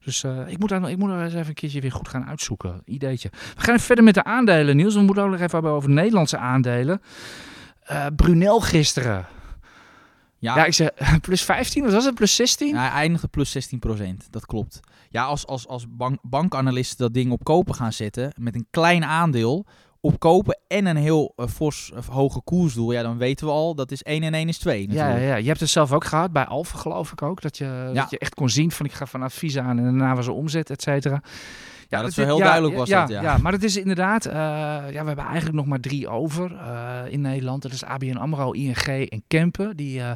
Dus 0.04 0.24
eh, 0.24 0.48
ik, 0.48 0.58
moet 0.58 0.68
daar, 0.68 0.90
ik 0.90 0.96
moet 0.96 1.10
er 1.10 1.22
eens 1.22 1.34
even 1.34 1.48
een 1.48 1.54
keertje 1.54 1.80
weer 1.80 1.92
goed 1.92 2.08
gaan 2.08 2.26
uitzoeken. 2.26 2.82
Ideetje. 2.84 3.30
We 3.30 3.60
gaan 3.62 3.74
even 3.74 3.86
verder 3.86 4.04
met 4.04 4.14
de 4.14 4.24
aandelen, 4.24 4.76
Niels. 4.76 4.94
We 4.94 5.00
moeten 5.00 5.22
ook 5.22 5.30
nog 5.30 5.40
even 5.40 5.50
hebben 5.50 5.72
over 5.72 5.90
Nederlandse 5.90 6.38
aandelen. 6.38 7.02
Eh, 7.82 8.06
Brunel 8.16 8.60
gisteren. 8.60 9.26
Ja, 10.40 10.56
Ja, 10.56 10.64
ik 10.64 10.72
zeg 10.74 10.90
plus 11.20 11.42
15, 11.42 11.82
wat 11.84 11.92
was 11.92 12.04
het? 12.04 12.14
Plus 12.14 12.34
16? 12.36 12.76
hij 12.76 12.88
eindigde 12.88 13.28
plus 13.28 13.70
16%, 13.74 13.80
dat 14.30 14.46
klopt. 14.46 14.80
Ja, 15.10 15.24
als, 15.24 15.46
als, 15.46 15.66
als 15.68 15.84
bank, 15.88 16.18
bankanalisten 16.22 16.98
dat 16.98 17.14
ding 17.14 17.32
op 17.32 17.44
kopen 17.44 17.74
gaan 17.74 17.92
zetten, 17.92 18.32
met 18.38 18.54
een 18.54 18.66
klein 18.70 19.04
aandeel 19.04 19.66
op 20.00 20.18
kopen 20.18 20.58
en 20.68 20.86
een 20.86 20.96
heel 20.96 21.32
eh, 21.36 21.46
fors 21.46 21.92
eh, 21.92 22.02
hoge 22.08 22.40
koersdoel, 22.42 22.92
ja, 22.92 23.02
dan 23.02 23.18
weten 23.18 23.46
we 23.46 23.52
al, 23.52 23.74
dat 23.74 23.90
is 23.90 24.02
1 24.02 24.22
en 24.22 24.34
1 24.34 24.48
is 24.48 24.58
2 24.58 24.80
Ja, 24.80 24.86
natuurlijk. 24.86 25.18
ja, 25.18 25.26
ja, 25.26 25.34
je 25.36 25.46
hebt 25.46 25.60
het 25.60 25.68
zelf 25.68 25.92
ook 25.92 26.04
gehad 26.04 26.32
bij 26.32 26.44
Alfa, 26.46 26.78
geloof 26.78 27.12
ik 27.12 27.22
ook. 27.22 27.40
Dat 27.42 27.58
je, 27.58 27.64
Ja. 27.64 27.92
dat 27.92 28.10
je 28.10 28.18
echt 28.18 28.34
kon 28.34 28.48
zien 28.50 28.70
van 28.70 28.86
ik 28.86 28.92
ga 28.92 29.06
van 29.06 29.22
advies 29.22 29.58
aan 29.58 29.78
en 29.78 29.84
daarna 29.84 30.14
was 30.14 30.26
er 30.26 30.32
omzet, 30.32 30.70
et 30.70 30.82
cetera. 30.82 31.22
Ja, 31.90 32.00
dat 32.00 32.10
is 32.10 32.16
wel 32.16 32.26
heel 32.26 32.38
duidelijk 32.38 32.76
was 32.76 32.88
ja, 32.88 33.00
dat, 33.00 33.10
ja. 33.10 33.22
ja. 33.22 33.38
maar 33.38 33.52
het 33.52 33.64
is 33.64 33.76
inderdaad, 33.76 34.26
eh, 34.26 34.34
ja, 34.90 35.00
we 35.00 35.06
hebben 35.06 35.24
eigenlijk 35.24 35.56
nog 35.56 35.66
maar 35.66 35.80
drie 35.80 36.08
over 36.08 36.56
eh, 36.56 37.00
in 37.08 37.20
Nederland. 37.20 37.62
Dat 37.62 37.72
is 37.72 37.84
ABN 37.84 38.16
AMRO, 38.16 38.50
ING 38.50 38.86
en 38.86 39.22
Kempen. 39.26 39.76
Die, 39.76 40.00
eh, 40.00 40.10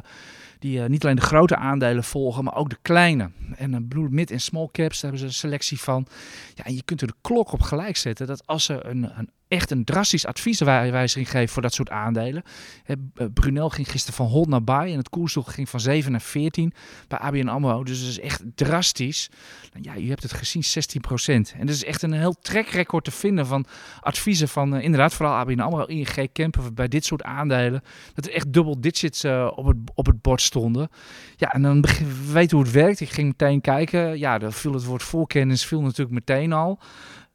die 0.59 0.81
eh, 0.81 0.89
niet 0.89 1.03
alleen 1.03 1.15
de 1.15 1.21
grote 1.21 1.55
aandelen 1.55 2.03
volgen, 2.03 2.43
maar 2.43 2.55
ook 2.55 2.69
de 2.69 2.77
kleine. 2.81 3.31
En 3.55 3.71
uh, 3.71 3.77
Blue, 3.87 4.09
Mid 4.09 4.31
en 4.31 4.41
Small 4.41 4.69
Caps, 4.71 5.01
daar 5.01 5.11
hebben 5.11 5.19
ze 5.19 5.25
een 5.25 5.33
selectie 5.33 5.79
van. 5.79 6.07
Ja, 6.53 6.63
en 6.63 6.75
je 6.75 6.83
kunt 6.83 7.01
er 7.01 7.07
de 7.07 7.13
klok 7.21 7.51
op 7.51 7.61
gelijk 7.61 7.97
zetten 7.97 8.27
dat 8.27 8.47
als 8.47 8.65
ze 8.65 8.85
een, 8.85 9.17
een 9.17 9.29
echt 9.47 9.71
een 9.71 9.83
drastisch 9.83 10.25
advieswijziging 10.25 11.29
geven 11.29 11.49
voor 11.49 11.61
dat 11.61 11.73
soort 11.73 11.89
aandelen. 11.89 12.43
Eh, 12.85 12.95
Brunel 13.33 13.69
ging 13.69 13.91
gisteren 13.91 14.15
van 14.15 14.27
hold 14.27 14.47
naar 14.47 14.63
buy 14.63 14.91
en 14.91 14.97
het 14.97 15.09
koersdoel 15.09 15.43
ging 15.43 15.69
van 15.69 15.79
7 15.79 16.11
naar 16.11 16.21
14 16.21 16.73
bij 17.07 17.19
ABN 17.19 17.47
AMRO. 17.47 17.83
Dus 17.83 17.99
dat 17.99 18.09
is 18.09 18.19
echt 18.19 18.43
drastisch. 18.55 19.29
Nou, 19.73 19.85
ja, 19.85 20.03
je 20.03 20.09
hebt 20.09 20.23
het 20.23 20.33
gezien, 20.33 20.63
16%. 20.63 21.57
En 21.57 21.65
dat 21.65 21.75
is 21.75 21.83
echt 21.83 22.01
een 22.01 22.11
heel 22.11 22.35
trackrecord 22.41 23.03
te 23.03 23.11
vinden 23.11 23.47
van 23.47 23.65
adviezen 23.99 24.47
van 24.47 24.75
eh, 24.75 24.83
inderdaad 24.83 25.13
vooral 25.13 25.35
ABN 25.35 25.59
AMRO, 25.59 25.85
ING, 25.85 26.29
Kempen 26.31 26.73
bij 26.73 26.87
dit 26.87 27.05
soort 27.05 27.23
aandelen. 27.23 27.83
Dat 28.13 28.25
er 28.25 28.33
echt 28.33 28.53
dubbel 28.53 28.81
digits 28.81 29.23
eh, 29.23 29.51
op, 29.55 29.65
het, 29.65 29.77
op 29.93 30.05
het 30.05 30.21
bord 30.21 30.41
stonden. 30.45 30.89
Ja, 31.35 31.51
en 31.51 31.61
dan 31.61 31.81
begin, 31.81 32.07
we 32.07 32.31
weten 32.31 32.57
hoe 32.57 32.65
het 32.65 32.75
werkt. 32.75 32.99
Ik 32.99 33.09
ging 33.09 33.27
meteen 33.27 33.61
kijken. 33.61 34.19
Ja, 34.19 34.37
dan 34.37 34.53
viel 34.53 34.73
het 34.73 34.85
woord 34.85 35.03
voorkennis 35.03 35.65
viel 35.65 35.81
natuurlijk 35.81 36.11
meteen 36.11 36.53
al. 36.53 36.79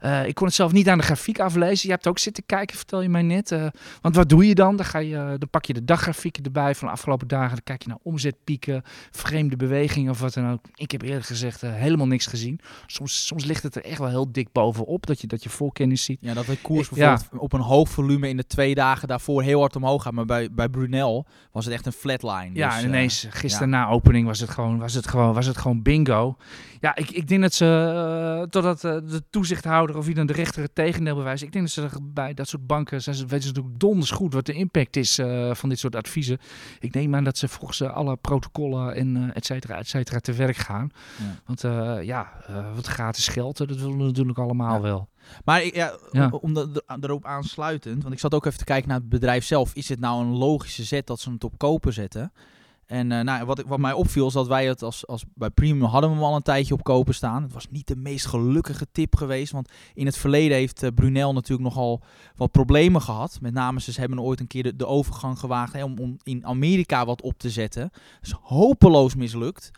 Uh, 0.05 0.27
ik 0.27 0.35
kon 0.35 0.47
het 0.47 0.55
zelf 0.55 0.73
niet 0.73 0.89
aan 0.89 0.99
de 0.99 1.05
grafiek 1.05 1.41
aflezen. 1.41 1.87
Je 1.89 1.95
hebt 1.95 2.07
ook 2.07 2.19
zitten 2.19 2.47
kijken, 2.47 2.77
vertel 2.77 3.03
je 3.03 3.09
mij 3.09 3.23
net. 3.23 3.51
Uh, 3.51 3.67
want 4.01 4.17
wat 4.17 4.29
doe 4.29 4.47
je 4.47 4.55
dan? 4.55 4.77
Dan, 4.77 4.87
ga 4.87 4.99
je, 4.99 5.15
uh, 5.15 5.29
dan 5.29 5.49
pak 5.51 5.65
je 5.65 5.73
de 5.73 5.85
daggrafieken 5.85 6.45
erbij 6.45 6.75
van 6.75 6.89
de 6.89 6.93
afgelopen 6.93 7.29
dagen. 7.29 7.49
Dan 7.51 7.65
kijk 7.65 7.83
je 7.83 7.89
naar 7.89 7.99
omzetpieken, 8.03 8.83
vreemde 9.11 9.57
bewegingen 9.57 10.11
of 10.11 10.21
wat 10.21 10.35
dan 10.35 10.51
ook. 10.51 10.65
Ik 10.75 10.91
heb 10.91 11.03
eerlijk 11.03 11.27
gezegd 11.27 11.63
uh, 11.63 11.75
helemaal 11.75 12.07
niks 12.07 12.27
gezien. 12.27 12.61
Soms, 12.87 13.27
soms 13.27 13.45
ligt 13.45 13.63
het 13.63 13.75
er 13.75 13.85
echt 13.85 13.99
wel 13.99 14.09
heel 14.09 14.33
dik 14.33 14.53
bovenop, 14.53 15.07
dat 15.07 15.21
je, 15.21 15.27
dat 15.27 15.43
je 15.43 15.49
voorkennis 15.49 16.05
ziet. 16.05 16.19
Ja, 16.21 16.35
dat 16.35 16.47
de 16.47 16.57
koers 16.63 16.89
bijvoorbeeld 16.89 17.29
ja. 17.33 17.39
op 17.39 17.53
een 17.53 17.61
hoog 17.61 17.89
volume 17.89 18.29
in 18.29 18.37
de 18.37 18.47
twee 18.47 18.75
dagen 18.75 19.09
daarvoor 19.09 19.43
heel 19.43 19.61
hard 19.61 19.77
omhoog 19.77 20.03
gaat. 20.03 20.13
Maar 20.13 20.25
bij, 20.25 20.49
bij 20.53 20.69
Brunel 20.69 21.27
was 21.53 21.65
het 21.65 21.75
echt 21.75 21.87
een 21.87 21.93
flatline. 21.93 22.51
Ja, 22.53 22.69
dus, 22.69 22.83
en 22.83 22.89
ineens 22.89 23.27
gisteren 23.31 23.71
ja. 23.71 23.77
na 23.77 23.89
opening 23.89 24.27
was 24.27 24.41
het 24.41 24.51
gewoon, 24.51 24.79
was 24.79 24.95
het 24.95 25.09
gewoon, 25.09 25.35
was 25.35 25.47
het 25.47 25.57
gewoon 25.57 25.83
bingo. 25.83 26.37
Ja, 26.81 26.97
ik, 26.97 27.11
ik 27.11 27.29
denk 27.29 27.41
dat 27.41 27.55
ze, 27.55 28.47
totdat 28.51 28.81
de 28.81 29.23
toezichthouder 29.31 29.90
of 29.97 30.07
wie 30.07 30.15
dan 30.15 30.27
de 30.27 30.33
rechter 30.33 30.63
het 30.63 30.75
tegendeel 30.75 31.15
bewijst. 31.15 31.43
Ik 31.43 31.53
denk 31.53 31.75
dat 31.75 31.91
ze 31.91 31.99
bij 32.03 32.35
dat 32.35 32.49
soort 32.49 32.67
banken, 32.67 33.03
zijn 33.03 33.17
ze, 33.17 33.23
weten 33.27 33.43
ze 33.43 33.49
natuurlijk 33.49 33.81
donders 33.81 34.11
goed 34.11 34.33
wat 34.33 34.47
de 34.47 34.53
impact 34.53 34.97
is 34.97 35.19
uh, 35.19 35.55
van 35.55 35.69
dit 35.69 35.79
soort 35.79 35.97
adviezen. 35.97 36.39
Ik 36.79 36.95
neem 36.95 37.15
aan 37.15 37.25
dat 37.25 37.39
ze 37.39 37.49
volgens 37.49 37.83
alle 37.83 38.17
protocollen 38.17 38.95
en 38.95 39.17
uh, 39.17 39.29
et 39.35 39.47
cetera, 39.47 39.79
et 39.79 39.89
cetera 39.89 40.19
te 40.19 40.33
werk 40.33 40.57
gaan. 40.57 40.91
Ja. 41.19 41.41
Want 41.47 41.65
uh, 41.65 42.03
ja, 42.03 42.33
wat 42.75 42.87
gratis 42.87 43.29
geld, 43.29 43.57
dat 43.57 43.69
willen 43.69 43.97
we 43.97 44.05
natuurlijk 44.05 44.39
allemaal 44.39 44.75
ja. 44.75 44.81
wel. 44.81 45.09
Maar 45.45 45.63
ik, 45.63 45.75
ja, 45.75 45.93
ja. 46.13 46.29
om, 46.31 46.39
om 46.43 46.55
de, 46.55 46.83
erop 47.01 47.25
aansluitend, 47.25 48.03
want 48.03 48.15
ik 48.15 48.21
zat 48.21 48.35
ook 48.35 48.47
even 48.47 48.59
te 48.59 48.65
kijken 48.65 48.89
naar 48.89 48.99
het 48.99 49.09
bedrijf 49.09 49.45
zelf. 49.45 49.75
Is 49.75 49.89
het 49.89 50.01
nou 50.01 50.25
een 50.25 50.37
logische 50.37 50.85
zet 50.85 51.07
dat 51.07 51.21
ze 51.21 51.31
het 51.31 51.45
op 51.45 51.59
kopen 51.59 51.93
zetten? 51.93 52.33
En 52.91 53.13
eh, 53.13 53.21
nou, 53.21 53.45
wat, 53.45 53.63
wat 53.67 53.79
mij 53.79 53.93
opviel 53.93 54.27
is 54.27 54.33
dat 54.33 54.47
wij 54.47 54.67
het 54.67 54.83
als, 54.83 55.07
als 55.07 55.25
bij 55.35 55.51
Premium 55.51 55.85
hadden 55.85 56.11
we 56.11 56.17
hem 56.17 56.25
al 56.25 56.37
een 56.37 56.43
tijdje 56.43 56.75
op 56.75 56.83
kopen 56.83 57.15
staan. 57.15 57.43
Het 57.43 57.53
was 57.53 57.67
niet 57.71 57.87
de 57.87 57.97
meest 57.97 58.27
gelukkige 58.27 58.87
tip 58.93 59.17
geweest. 59.17 59.53
Want 59.53 59.71
in 59.95 60.07
het 60.07 60.17
verleden 60.17 60.57
heeft 60.57 60.83
eh, 60.83 60.91
Brunel 60.95 61.33
natuurlijk 61.33 61.69
nogal 61.69 62.01
wat 62.37 62.51
problemen 62.51 63.03
gehad. 63.03 63.39
Met 63.41 63.53
name 63.53 63.81
ze 63.81 64.01
hebben 64.01 64.21
ooit 64.21 64.41
een 64.41 64.47
keer 64.47 64.63
de, 64.63 64.77
de 64.77 64.87
overgang 64.87 65.39
gewaagd 65.39 65.73
hè, 65.73 65.85
om, 65.85 65.99
om 65.99 66.17
in 66.23 66.47
Amerika 66.47 67.05
wat 67.05 67.23
op 67.23 67.39
te 67.39 67.51
zetten. 67.51 67.91
Dat 67.93 68.23
is 68.23 68.35
hopeloos 68.43 69.15
mislukt. 69.15 69.71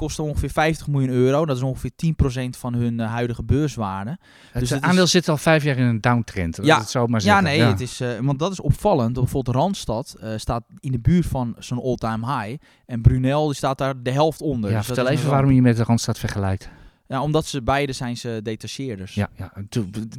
Kostte 0.00 0.22
ongeveer 0.22 0.50
50 0.50 0.86
miljoen 0.88 1.10
euro. 1.10 1.46
Dat 1.46 1.56
is 1.56 1.62
ongeveer 1.62 1.90
10% 1.96 2.58
van 2.58 2.74
hun 2.74 3.00
eh, 3.00 3.10
huidige 3.10 3.42
beurswaarde. 3.42 4.10
Het 4.10 4.18
Dus 4.60 4.62
eh, 4.62 4.74
het 4.76 4.82
is- 4.82 4.88
aandeel 4.88 5.06
zit 5.06 5.28
al 5.28 5.36
vijf 5.36 5.64
jaar 5.64 5.76
in 5.76 5.84
een 5.86 6.00
downtrend. 6.00 6.56
Ja. 6.56 6.62
Ja, 6.64 6.78
dat 6.78 6.90
zou 6.90 7.08
maar 7.08 7.20
Ja, 7.20 7.26
zeggen. 7.26 7.44
nee, 7.44 7.60
Het 7.62 7.80
is, 7.80 8.00
eh, 8.00 8.08
want 8.20 8.38
dat 8.38 8.52
is 8.52 8.60
opvallend. 8.60 9.12
Bijvoorbeeld 9.12 9.56
Randstad 9.56 10.16
staat 10.36 10.62
in 10.80 10.92
de 10.92 10.98
buurt 10.98 11.26
van 11.26 11.54
zijn 11.58 11.80
all-time 11.80 12.26
high. 12.40 12.62
En 12.86 13.00
Brunel 13.00 13.46
die 13.46 13.54
staat 13.56 13.78
daar 13.78 14.02
de 14.02 14.10
helft 14.10 14.40
onder. 14.40 14.70
Ja, 14.70 14.76
Dus 14.76 14.86
vertel 14.86 15.08
even 15.08 15.30
waarom 15.30 15.50
je 15.50 15.62
met 15.62 15.76
de 15.76 15.84
Randstad 15.84 16.18
vergelijkt. 16.18 16.68
Ja, 17.10 17.22
omdat 17.22 17.46
ze 17.46 17.62
beide 17.62 17.92
zijn 17.92 18.16
ze 18.16 18.40
detacheerders. 18.42 19.14
Ja, 19.14 19.30
ja. 19.36 19.52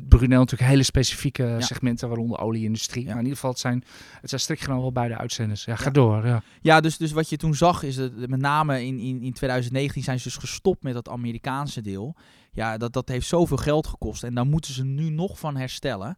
Brunel 0.08 0.40
natuurlijk 0.40 0.70
hele 0.70 0.84
specifieke 0.84 1.44
Ja. 1.44 1.62
segmenten, 1.62 2.08
waaronder 2.08 2.40
olieindustrie. 2.40 3.02
Ja. 3.04 3.08
Maar 3.10 3.18
in 3.18 3.24
ieder 3.24 3.36
geval, 3.36 3.52
het 3.52 3.60
zijn, 3.60 3.84
het 4.22 4.30
zijn 4.30 4.42
strikt 4.42 4.62
genomen 4.62 4.82
wel 4.82 4.92
beide 4.92 5.18
uitzenders. 5.18 5.66
Ja, 5.66 5.76
ga 5.76 5.86
Ja. 5.86 5.92
door. 5.92 6.26
Ja. 6.26 6.44
Ja, 6.62 6.80
dus, 6.82 6.98
dus 6.98 7.12
wat 7.12 7.30
je 7.30 7.38
toen 7.38 7.56
zag 7.56 7.84
is 7.84 7.96
dat 7.96 8.12
met 8.16 8.40
name 8.40 8.86
in, 8.86 9.00
in, 9.00 9.22
in 9.22 9.34
2019 9.34 10.04
zijn 10.04 10.18
ze 10.20 10.24
dus 10.24 10.38
gestopt 10.38 10.84
met 10.84 10.94
dat 10.94 11.10
Amerikaanse 11.10 11.82
deel. 11.82 12.16
Ja, 12.52 12.78
dat, 12.78 12.94
dat 12.94 13.08
heeft 13.10 13.28
zoveel 13.28 13.58
geld 13.58 13.88
gekost 13.88 14.24
en 14.24 14.34
daar 14.34 14.46
moeten 14.46 14.74
ze 14.74 14.84
nu 14.86 15.10
nog 15.10 15.40
van 15.40 15.56
herstellen. 15.58 16.18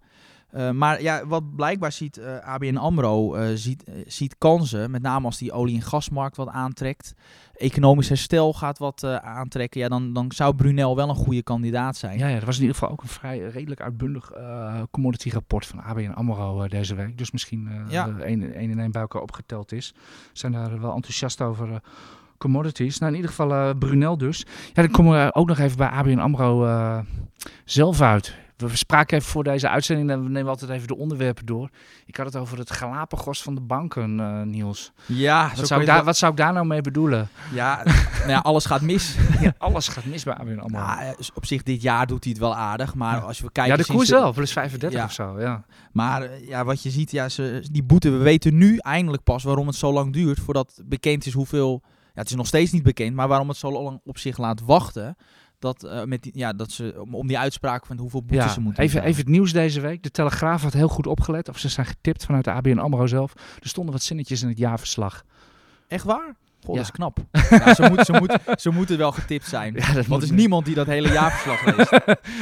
Eh, 0.53 0.71
maar 0.71 1.01
ja, 1.01 1.25
wat 1.27 1.55
blijkbaar 1.55 1.91
ziet 1.91 2.17
eh, 2.17 2.37
ABN 2.39 2.75
AMRO 2.75 3.33
eh, 3.33 3.47
ziet, 3.55 3.83
ziet 4.07 4.35
kansen, 4.37 4.91
met 4.91 5.01
name 5.01 5.25
als 5.25 5.37
die 5.37 5.51
olie- 5.51 5.75
en 5.75 5.81
gasmarkt 5.81 6.35
wat 6.37 6.47
aantrekt. 6.47 7.13
Economisch 7.53 8.07
herstel 8.09 8.53
gaat 8.53 8.77
wat 8.77 9.03
aantrekken. 9.03 9.79
Ja, 9.81 9.87
dan, 9.87 10.13
dan 10.13 10.31
zou 10.31 10.55
Brunel 10.55 10.95
wel 10.95 11.09
een 11.09 11.15
goede 11.15 11.43
kandidaat 11.43 11.97
zijn. 11.97 12.17
Ja, 12.17 12.27
ja, 12.27 12.35
er 12.35 12.45
was 12.45 12.55
in 12.55 12.61
ieder 12.61 12.75
geval 12.77 12.91
ook 12.93 13.01
een 13.01 13.07
vrij 13.07 13.39
redelijk 13.39 13.81
uitbundig 13.81 14.31
commodity 14.91 15.29
rapport 15.29 15.65
van 15.65 15.83
ABN 15.83 16.09
AMRO 16.15 16.67
deze 16.67 16.95
week. 16.95 17.17
Dus 17.17 17.31
misschien 17.31 17.69
Ja. 17.89 18.07
eh, 18.07 18.15
één 18.25 18.53
één 18.53 18.71
en 18.71 18.79
één 18.79 18.91
bij 18.91 19.01
elkaar 19.01 19.21
opgeteld 19.21 19.71
is. 19.71 19.93
Zijn 20.33 20.51
daar 20.51 20.81
wel 20.81 20.95
enthousiast 20.95 21.41
over 21.41 21.81
commodities. 22.37 22.97
Nou, 22.99 23.11
in 23.11 23.17
ieder 23.17 23.33
geval 23.35 23.75
Brunel 23.75 24.17
dus. 24.17 24.45
Ja, 24.73 24.81
dan 24.81 24.91
komen 24.91 25.25
we 25.25 25.33
ook 25.35 25.47
nog 25.47 25.59
even 25.59 25.77
bij 25.77 25.87
ABN 25.87 26.17
AMRO 26.19 26.65
zelf 27.65 28.01
uit. 28.01 28.41
We 28.57 28.75
spraken 28.77 29.17
even 29.17 29.29
voor 29.29 29.43
deze 29.43 29.69
uitzending 29.69 30.09
en 30.11 30.23
we 30.23 30.29
nemen 30.29 30.49
altijd 30.49 30.71
even 30.71 30.87
de 30.87 30.97
onderwerpen 30.97 31.45
door. 31.45 31.69
Ik 32.05 32.15
had 32.15 32.25
het 32.25 32.35
over 32.35 32.57
het 32.57 32.71
Galapagos 32.71 33.41
van 33.43 33.55
de 33.55 33.61
banken, 33.61 34.19
eh, 34.19 34.41
Niels. 34.41 34.91
Ja, 35.05 35.51
Wat 35.55 35.67
zou, 35.67 35.81
ik 35.81 35.87
daar, 35.87 36.03
wat 36.03 36.17
zou 36.17 36.31
ik 36.31 36.37
daar 36.37 36.53
nou 36.53 36.65
mee 36.65 36.81
bedoelen? 36.81 37.29
ja, 37.53 37.81
nou 38.19 38.29
ja, 38.29 38.37
alles 38.39 38.65
gaat 38.65 38.81
mis. 38.81 39.15
Ja, 39.41 39.53
alles 39.57 39.87
gaat 39.87 40.05
mis 40.05 40.23
bij 40.23 40.33
ABN. 40.33 40.61
Nou, 40.71 41.01
eh, 41.01 41.09
op 41.33 41.45
zich 41.45 41.63
dit 41.63 41.81
jaar 41.81 42.07
doet 42.07 42.23
hij 42.23 42.31
het 42.33 42.41
wel 42.41 42.55
aardig, 42.55 42.95
maar 42.95 43.15
Ja. 43.15 43.21
als 43.21 43.39
we 43.39 43.51
kijken... 43.51 43.77
ja, 43.77 43.83
de 43.85 43.93
koers 43.93 44.09
wel, 44.09 44.33
plus 44.33 44.51
35 44.53 44.99
Ja. 44.99 45.05
of 45.05 45.11
zo. 45.11 45.39
Ja. 45.39 45.63
Maar 45.91 46.21
eh, 46.21 46.47
ja, 46.47 46.63
wat 46.65 46.83
je 46.83 46.89
ziet, 46.89 47.11
ja, 47.11 47.29
ze, 47.29 47.67
die 47.71 47.83
boete, 47.83 48.09
we 48.09 48.17
weten 48.17 48.57
nu 48.57 48.77
eindelijk 48.77 49.23
pas 49.23 49.43
waarom 49.43 49.67
het 49.67 49.75
zo 49.75 49.93
lang 49.93 50.13
duurt 50.13 50.39
voordat 50.39 50.81
bekend 50.85 51.25
is 51.25 51.33
hoeveel... 51.33 51.81
Ja, 51.85 52.19
het 52.19 52.29
is 52.29 52.35
nog 52.35 52.47
steeds 52.47 52.71
niet 52.71 52.83
bekend, 52.83 53.15
maar 53.15 53.27
waarom 53.27 53.47
het 53.47 53.57
zo 53.57 53.71
lang 53.83 53.99
op 54.03 54.17
zich 54.17 54.37
laat 54.37 54.61
wachten. 54.61 55.15
Dat, 55.63 55.83
eh, 55.83 56.03
met 56.03 56.23
die, 56.23 56.31
ja, 56.35 56.53
dat 56.53 56.71
ze, 56.71 56.95
om, 56.99 57.15
om 57.15 57.27
die 57.27 57.37
uitspraak 57.39 57.85
van 57.85 57.97
hoeveel 57.97 58.23
boetes 58.23 58.45
Ja, 58.45 58.51
ze 58.51 58.59
moeten 58.59 58.83
even, 58.83 59.03
even 59.03 59.21
het 59.21 59.29
nieuws 59.29 59.53
deze 59.53 59.81
week. 59.81 60.03
De 60.03 60.11
Telegraaf 60.11 60.61
had 60.61 60.73
heel 60.73 60.87
goed 60.87 61.07
opgelet. 61.07 61.49
Of 61.49 61.57
ze 61.57 61.69
zijn 61.69 61.85
getipt 61.85 62.25
vanuit 62.25 62.43
de 62.43 62.51
ABN 62.51 62.77
AMRO 62.77 63.07
zelf. 63.07 63.33
Er 63.59 63.67
stonden 63.67 63.93
wat 63.93 64.03
zinnetjes 64.03 64.41
in 64.41 64.47
het 64.47 64.57
jaarverslag. 64.57 65.23
Echt 65.87 66.03
waar? 66.03 66.35
Goh, 66.65 66.75
Ja. 66.75 66.81
dat 66.81 66.89
is 66.89 66.91
knap. 66.91 67.17
ja, 67.65 67.73
ze, 67.73 67.89
moet, 67.89 68.05
ze, 68.05 68.13
moet, 68.13 68.61
ze 68.61 68.69
moeten 68.69 68.97
wel 68.97 69.11
getipt 69.11 69.47
zijn. 69.47 69.73
Ja, 69.83 69.93
Want 69.93 70.07
er 70.09 70.21
is 70.23 70.29
niet. 70.29 70.39
niemand 70.39 70.65
die 70.65 70.75
dat 70.75 70.87
hele 70.87 71.11
jaarverslag 71.11 71.65
leest. 71.65 71.89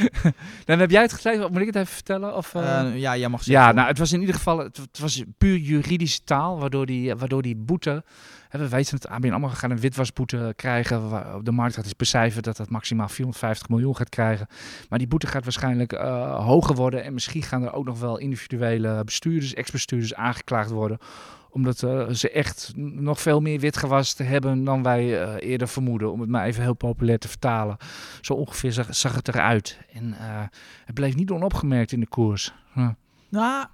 Dan 0.64 0.78
heb 0.78 0.90
jij 0.90 1.02
het 1.02 1.12
gelezen? 1.12 1.52
Moet 1.52 1.60
ik 1.60 1.66
het 1.66 1.76
even 1.76 1.86
vertellen? 1.94 2.36
Of, 2.36 2.54
eh? 2.54 2.80
Eh, 2.80 2.98
ja, 2.98 3.16
jij 3.16 3.28
mag 3.28 3.42
zeggen. 3.42 3.64
ja, 3.64 3.72
nou, 3.72 3.88
het 3.88 3.98
was 3.98 4.12
in 4.12 4.20
ieder 4.20 4.34
geval 4.34 4.58
het, 4.58 4.76
het 4.76 4.98
was 4.98 5.22
puur 5.38 5.56
juridische 5.56 6.20
taal, 6.24 6.58
waardoor 6.58 6.86
die, 6.86 7.14
waardoor 7.14 7.42
die 7.42 7.56
boete, 7.56 8.04
hè, 8.48 8.58
we 8.58 8.68
weten 8.68 8.94
het, 8.94 9.08
ABN 9.08 9.32
AMRO 9.32 9.48
gaat 9.48 9.70
een 9.70 9.80
witwasboete 9.80 10.52
krijgen, 10.56 11.08
waar 11.10 11.42
de 11.42 11.52
markt 11.52 11.74
gaat 11.74 11.84
eens 11.84 11.96
becijferen 11.96 12.42
dat 12.42 12.56
dat 12.56 12.70
maximaal 12.70 13.08
450 13.08 13.68
miljoen 13.68 13.96
gaat 13.96 14.08
krijgen. 14.08 14.46
Maar 14.88 14.98
die 14.98 15.08
boete 15.08 15.26
gaat 15.26 15.44
waarschijnlijk 15.44 15.92
eh, 15.92 16.44
hoger 16.44 16.74
worden 16.74 17.04
en 17.04 17.12
misschien 17.14 17.42
gaan 17.42 17.62
er 17.62 17.72
ook 17.72 17.84
nog 17.84 17.98
wel 18.00 18.18
individuele 18.18 19.04
bestuurders, 19.04 19.54
ex-bestuurders 19.54 20.14
aangeklaagd 20.14 20.70
worden 20.70 20.98
omdat 21.52 21.82
eh, 21.82 22.08
ze 22.08 22.30
echt 22.30 22.72
nog 22.76 23.20
veel 23.20 23.40
meer 23.40 23.60
witgewassen 23.60 24.26
hebben 24.26 24.64
dan 24.64 24.82
wij 24.82 25.22
eh, 25.22 25.50
eerder 25.50 25.68
vermoeden. 25.68 26.12
Om 26.12 26.20
het 26.20 26.28
maar 26.28 26.44
even 26.44 26.62
heel 26.62 26.74
populair 26.74 27.18
te 27.18 27.28
vertalen. 27.28 27.76
Zo 28.20 28.32
ongeveer 28.32 28.72
zag, 28.72 28.96
zag 28.96 29.14
het 29.14 29.28
eruit. 29.28 29.78
En 29.92 30.14
eh, 30.18 30.42
het 30.84 30.94
bleef 30.94 31.14
niet 31.14 31.30
onopgemerkt 31.30 31.92
in 31.92 32.00
de 32.00 32.06
koers. 32.06 32.52
Nou, 33.28 33.66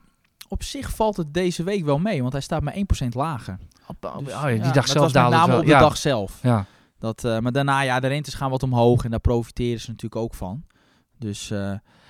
op 0.48 0.62
zich 0.62 0.90
valt 0.90 1.16
het 1.16 1.34
deze 1.34 1.62
week 1.62 1.84
wel 1.84 1.98
mee, 1.98 2.20
want 2.20 2.32
hij 2.32 2.42
staat 2.42 2.62
maar 2.62 2.74
1% 2.74 3.08
lager. 3.08 3.58
Oh, 4.00 4.18
Dus, 4.18 4.32
ja, 4.32 4.46
die 4.46 4.62
ja, 4.62 4.72
dag 4.72 4.88
zelf 4.88 5.12
daalde 5.12 5.36
het 5.36 5.38
name 5.38 5.52
wel. 5.52 5.60
op 5.60 5.66
de 5.66 5.72
ja. 5.72 5.80
dag 5.80 5.96
zelf. 5.96 6.38
Ja. 6.42 6.64
Dat, 6.98 7.22
maar 7.22 7.52
daarna, 7.52 7.80
ja, 7.80 8.00
de 8.00 8.06
rentes 8.06 8.34
gaan 8.34 8.50
wat 8.50 8.62
omhoog 8.62 9.04
en 9.04 9.10
daar 9.10 9.20
profiteren 9.20 9.80
ze 9.80 9.90
natuurlijk 9.90 10.22
ook 10.22 10.34
van. 10.34 10.64
Dus 11.18 11.52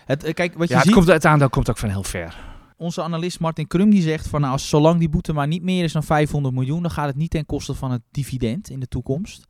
het, 0.04 0.32
kijk, 0.34 0.54
wat 0.54 0.68
je 0.68 0.74
Ja, 0.74 0.80
het, 0.80 0.86
ziet, 0.86 0.94
komt, 0.94 1.06
het 1.06 1.24
aandeel 1.24 1.50
komt 1.50 1.70
ook 1.70 1.78
van 1.78 1.88
heel 1.88 2.02
ver. 2.02 2.36
Onze 2.78 3.02
analist 3.02 3.40
Martin 3.40 3.66
Krum 3.66 3.90
die 3.90 4.02
zegt 4.02 4.28
van 4.28 4.40
nou, 4.40 4.52
als, 4.52 4.68
zolang 4.68 4.98
die 4.98 5.08
boete 5.08 5.32
maar 5.32 5.46
niet 5.46 5.62
meer 5.62 5.84
is 5.84 5.92
dan 5.92 6.02
500 6.04 6.54
miljoen, 6.54 6.82
dan 6.82 6.90
gaat 6.90 7.06
het 7.06 7.16
niet 7.16 7.30
ten 7.30 7.46
koste 7.46 7.74
van 7.74 7.90
het 7.90 8.02
dividend 8.10 8.70
in 8.70 8.80
de 8.80 8.88
toekomst. 8.88 9.46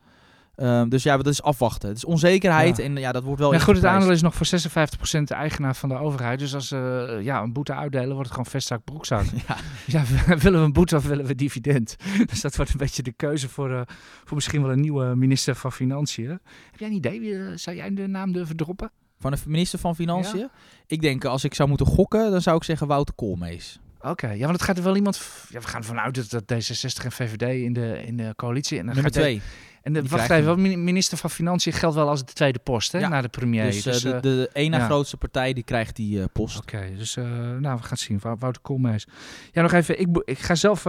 Ehm, 0.55 0.89
dus 0.89 1.03
ja, 1.03 1.17
dat 1.17 1.27
is 1.27 1.43
afwachten. 1.43 1.89
Het 1.89 1.97
is 1.99 2.05
onzekerheid 2.05 2.77
Ja. 2.77 2.85
en 2.85 2.97
ja, 2.97 3.13
dat 3.13 3.23
wordt 3.23 3.41
wel 3.41 3.53
Ja, 3.53 3.59
goed, 3.59 3.77
het 3.77 3.85
aandeel 3.85 4.11
is 4.11 4.23
nog 4.23 4.35
voor 4.35 4.47
56% 4.47 5.29
de 5.29 5.35
eigenaar 5.35 5.77
van 5.77 5.89
de 5.89 5.95
overheid. 5.99 6.39
Dus 6.39 6.55
als 6.55 6.69
ze 6.69 7.19
ja, 7.23 7.43
een 7.43 7.53
boete 7.53 7.75
uitdelen, 7.75 8.09
wordt 8.09 8.23
het 8.23 8.31
gewoon 8.31 8.47
vestzak 8.47 8.85
broekzak. 8.85 9.25
Ja. 9.47 9.57
Ja, 9.87 10.05
willen 10.37 10.61
we 10.61 10.67
een 10.67 10.73
boete 10.73 10.97
of 10.97 11.07
willen 11.07 11.25
we 11.25 11.35
dividend? 11.35 11.97
Dus 12.31 12.41
dat 12.41 12.57
wordt 12.57 12.71
een 12.71 12.77
beetje 12.79 13.03
de 13.03 13.13
keuze 13.13 13.49
voor, 13.49 13.71
eh, 13.73 13.81
voor 14.25 14.35
misschien 14.35 14.63
wel 14.63 14.71
een 14.73 14.81
nieuwe 14.81 15.15
minister 15.17 15.55
van 15.55 15.73
Financiën. 15.73 16.29
Heb 16.71 16.79
jij 16.79 16.89
een 16.89 16.95
idee? 16.95 17.35
Eh, 17.35 17.53
Zou 17.55 17.77
jij 17.77 17.95
de 17.95 18.07
naam 18.07 18.33
durven 18.33 18.57
droppen? 18.57 18.91
Van 19.19 19.31
de 19.31 19.39
minister 19.47 19.79
van 19.79 19.95
Financiën. 19.95 20.49
Ik 20.87 21.01
denk, 21.01 21.25
als 21.25 21.45
ik 21.45 21.55
zou 21.55 21.69
moeten 21.69 21.87
gokken, 21.87 22.31
dan 22.31 22.43
zou 22.43 22.57
ik 22.57 22.65
zeggen 22.65 22.87
Wouter 22.87 23.15
Koolmees. 23.15 23.79
Oké, 24.01 24.31
ja, 24.31 24.41
want 24.41 24.53
het 24.53 24.63
gaat 24.63 24.77
er 24.77 24.83
wel 24.83 24.97
iemand... 24.97 25.21
Ja, 25.49 25.61
we 25.61 25.67
gaan 25.67 25.81
ervan 25.81 26.01
uit 26.01 26.31
dat, 26.31 26.31
dat 26.31 26.53
D66 26.53 27.05
en 27.05 27.13
VVD 27.13 27.43
in 27.43 27.73
de, 27.73 28.03
in 28.07 28.17
de 28.17 28.33
coalitie... 28.37 28.79
En 28.79 28.87
dan 28.87 28.95
Nummer 28.95 29.13
gaat 29.13 29.23
twee. 29.23 29.43
En 29.83 29.93
de, 29.93 30.03
wacht 30.03 30.31
even, 30.31 30.85
minister 30.85 31.19
van 31.19 31.31
Financiën 31.31 31.73
geldt 31.73 31.95
wel 31.95 32.09
als 32.09 32.25
de 32.25 32.33
tweede 32.33 32.59
post, 32.59 32.93
hè? 32.93 32.99
Ja. 32.99 33.09
Na 33.09 33.21
de 33.21 33.29
premier. 33.29 33.65
Dus, 33.65 33.87
eh, 33.87 34.01
de, 34.01 34.13
eh, 34.13 34.21
de 34.21 34.51
ene 34.53 34.77
ja. 34.77 34.85
grootste 34.85 35.17
partij 35.17 35.53
die 35.53 35.65
krijgt 35.65 35.97
die 35.97 36.21
eh, 36.21 36.25
post. 36.33 36.59
Oké, 36.59 36.93
dus 36.97 37.15
nou, 37.15 37.61
we 37.61 37.67
gaan 37.69 37.81
het 37.89 38.01
zien. 38.01 38.19
Wou- 38.23 38.37
Wouter 38.39 38.63
Koolmees. 38.63 39.07
Ja, 39.53 39.63
nog 39.63 39.73
even. 39.73 40.01
Ik, 40.01 40.23
ik 40.25 40.39
ga 40.39 40.55
zelf... 40.55 40.85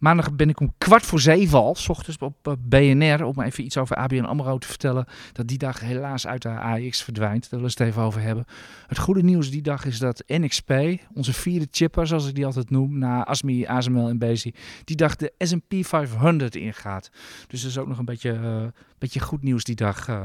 maandag 0.00 0.32
ben 0.32 0.48
ik 0.48 0.60
om 0.60 0.74
kwart 0.78 1.06
voor 1.06 1.20
zeven 1.20 1.58
al, 1.58 1.74
s 1.74 1.88
ochtends 1.88 2.18
op 2.18 2.48
eh, 2.48 2.52
BNR, 2.58 3.24
om 3.24 3.40
even 3.40 3.64
iets 3.64 3.76
over 3.76 3.96
ABN 3.96 4.24
AMRO 4.24 4.58
te 4.58 4.66
vertellen. 4.66 5.06
Dat 5.32 5.48
die 5.48 5.58
dag 5.58 5.80
helaas 5.80 6.26
uit 6.26 6.42
de 6.42 6.48
AX 6.48 7.02
verdwijnt. 7.02 7.40
Daar 7.40 7.60
willen 7.60 7.74
we 7.76 7.82
het 7.82 7.90
even 7.92 8.02
over 8.02 8.20
hebben. 8.20 8.44
Het 8.86 8.98
goede 8.98 9.22
nieuws 9.22 9.50
die 9.50 9.62
dag 9.62 9.84
is 9.84 9.98
dat 9.98 10.22
NXP, 10.26 10.72
onze 11.14 11.32
vierde 11.32 11.68
chipper, 11.70 12.06
zoals 12.06 12.28
ik 12.28 12.34
die 12.34 12.46
altijd 12.46 12.70
noem, 12.70 12.98
na 12.98 13.24
ASMI, 13.24 13.66
ASML 13.66 14.08
en 14.08 14.18
Bezi, 14.18 14.54
die 14.84 14.96
dag 14.96 15.16
de 15.16 15.32
S&P 15.38 15.74
500 15.86 16.56
ingaat. 16.56 17.10
Dus 17.46 17.62
dat 17.62 17.70
is 17.70 17.78
ook 17.78 17.88
nog 17.88 17.98
een 17.98 18.04
beetje, 18.04 18.32
eh, 18.32 18.62
beetje 18.98 19.20
goed 19.20 19.42
nieuws 19.42 19.64
die 19.64 19.74
dag. 19.76 20.08
eh. 20.08 20.24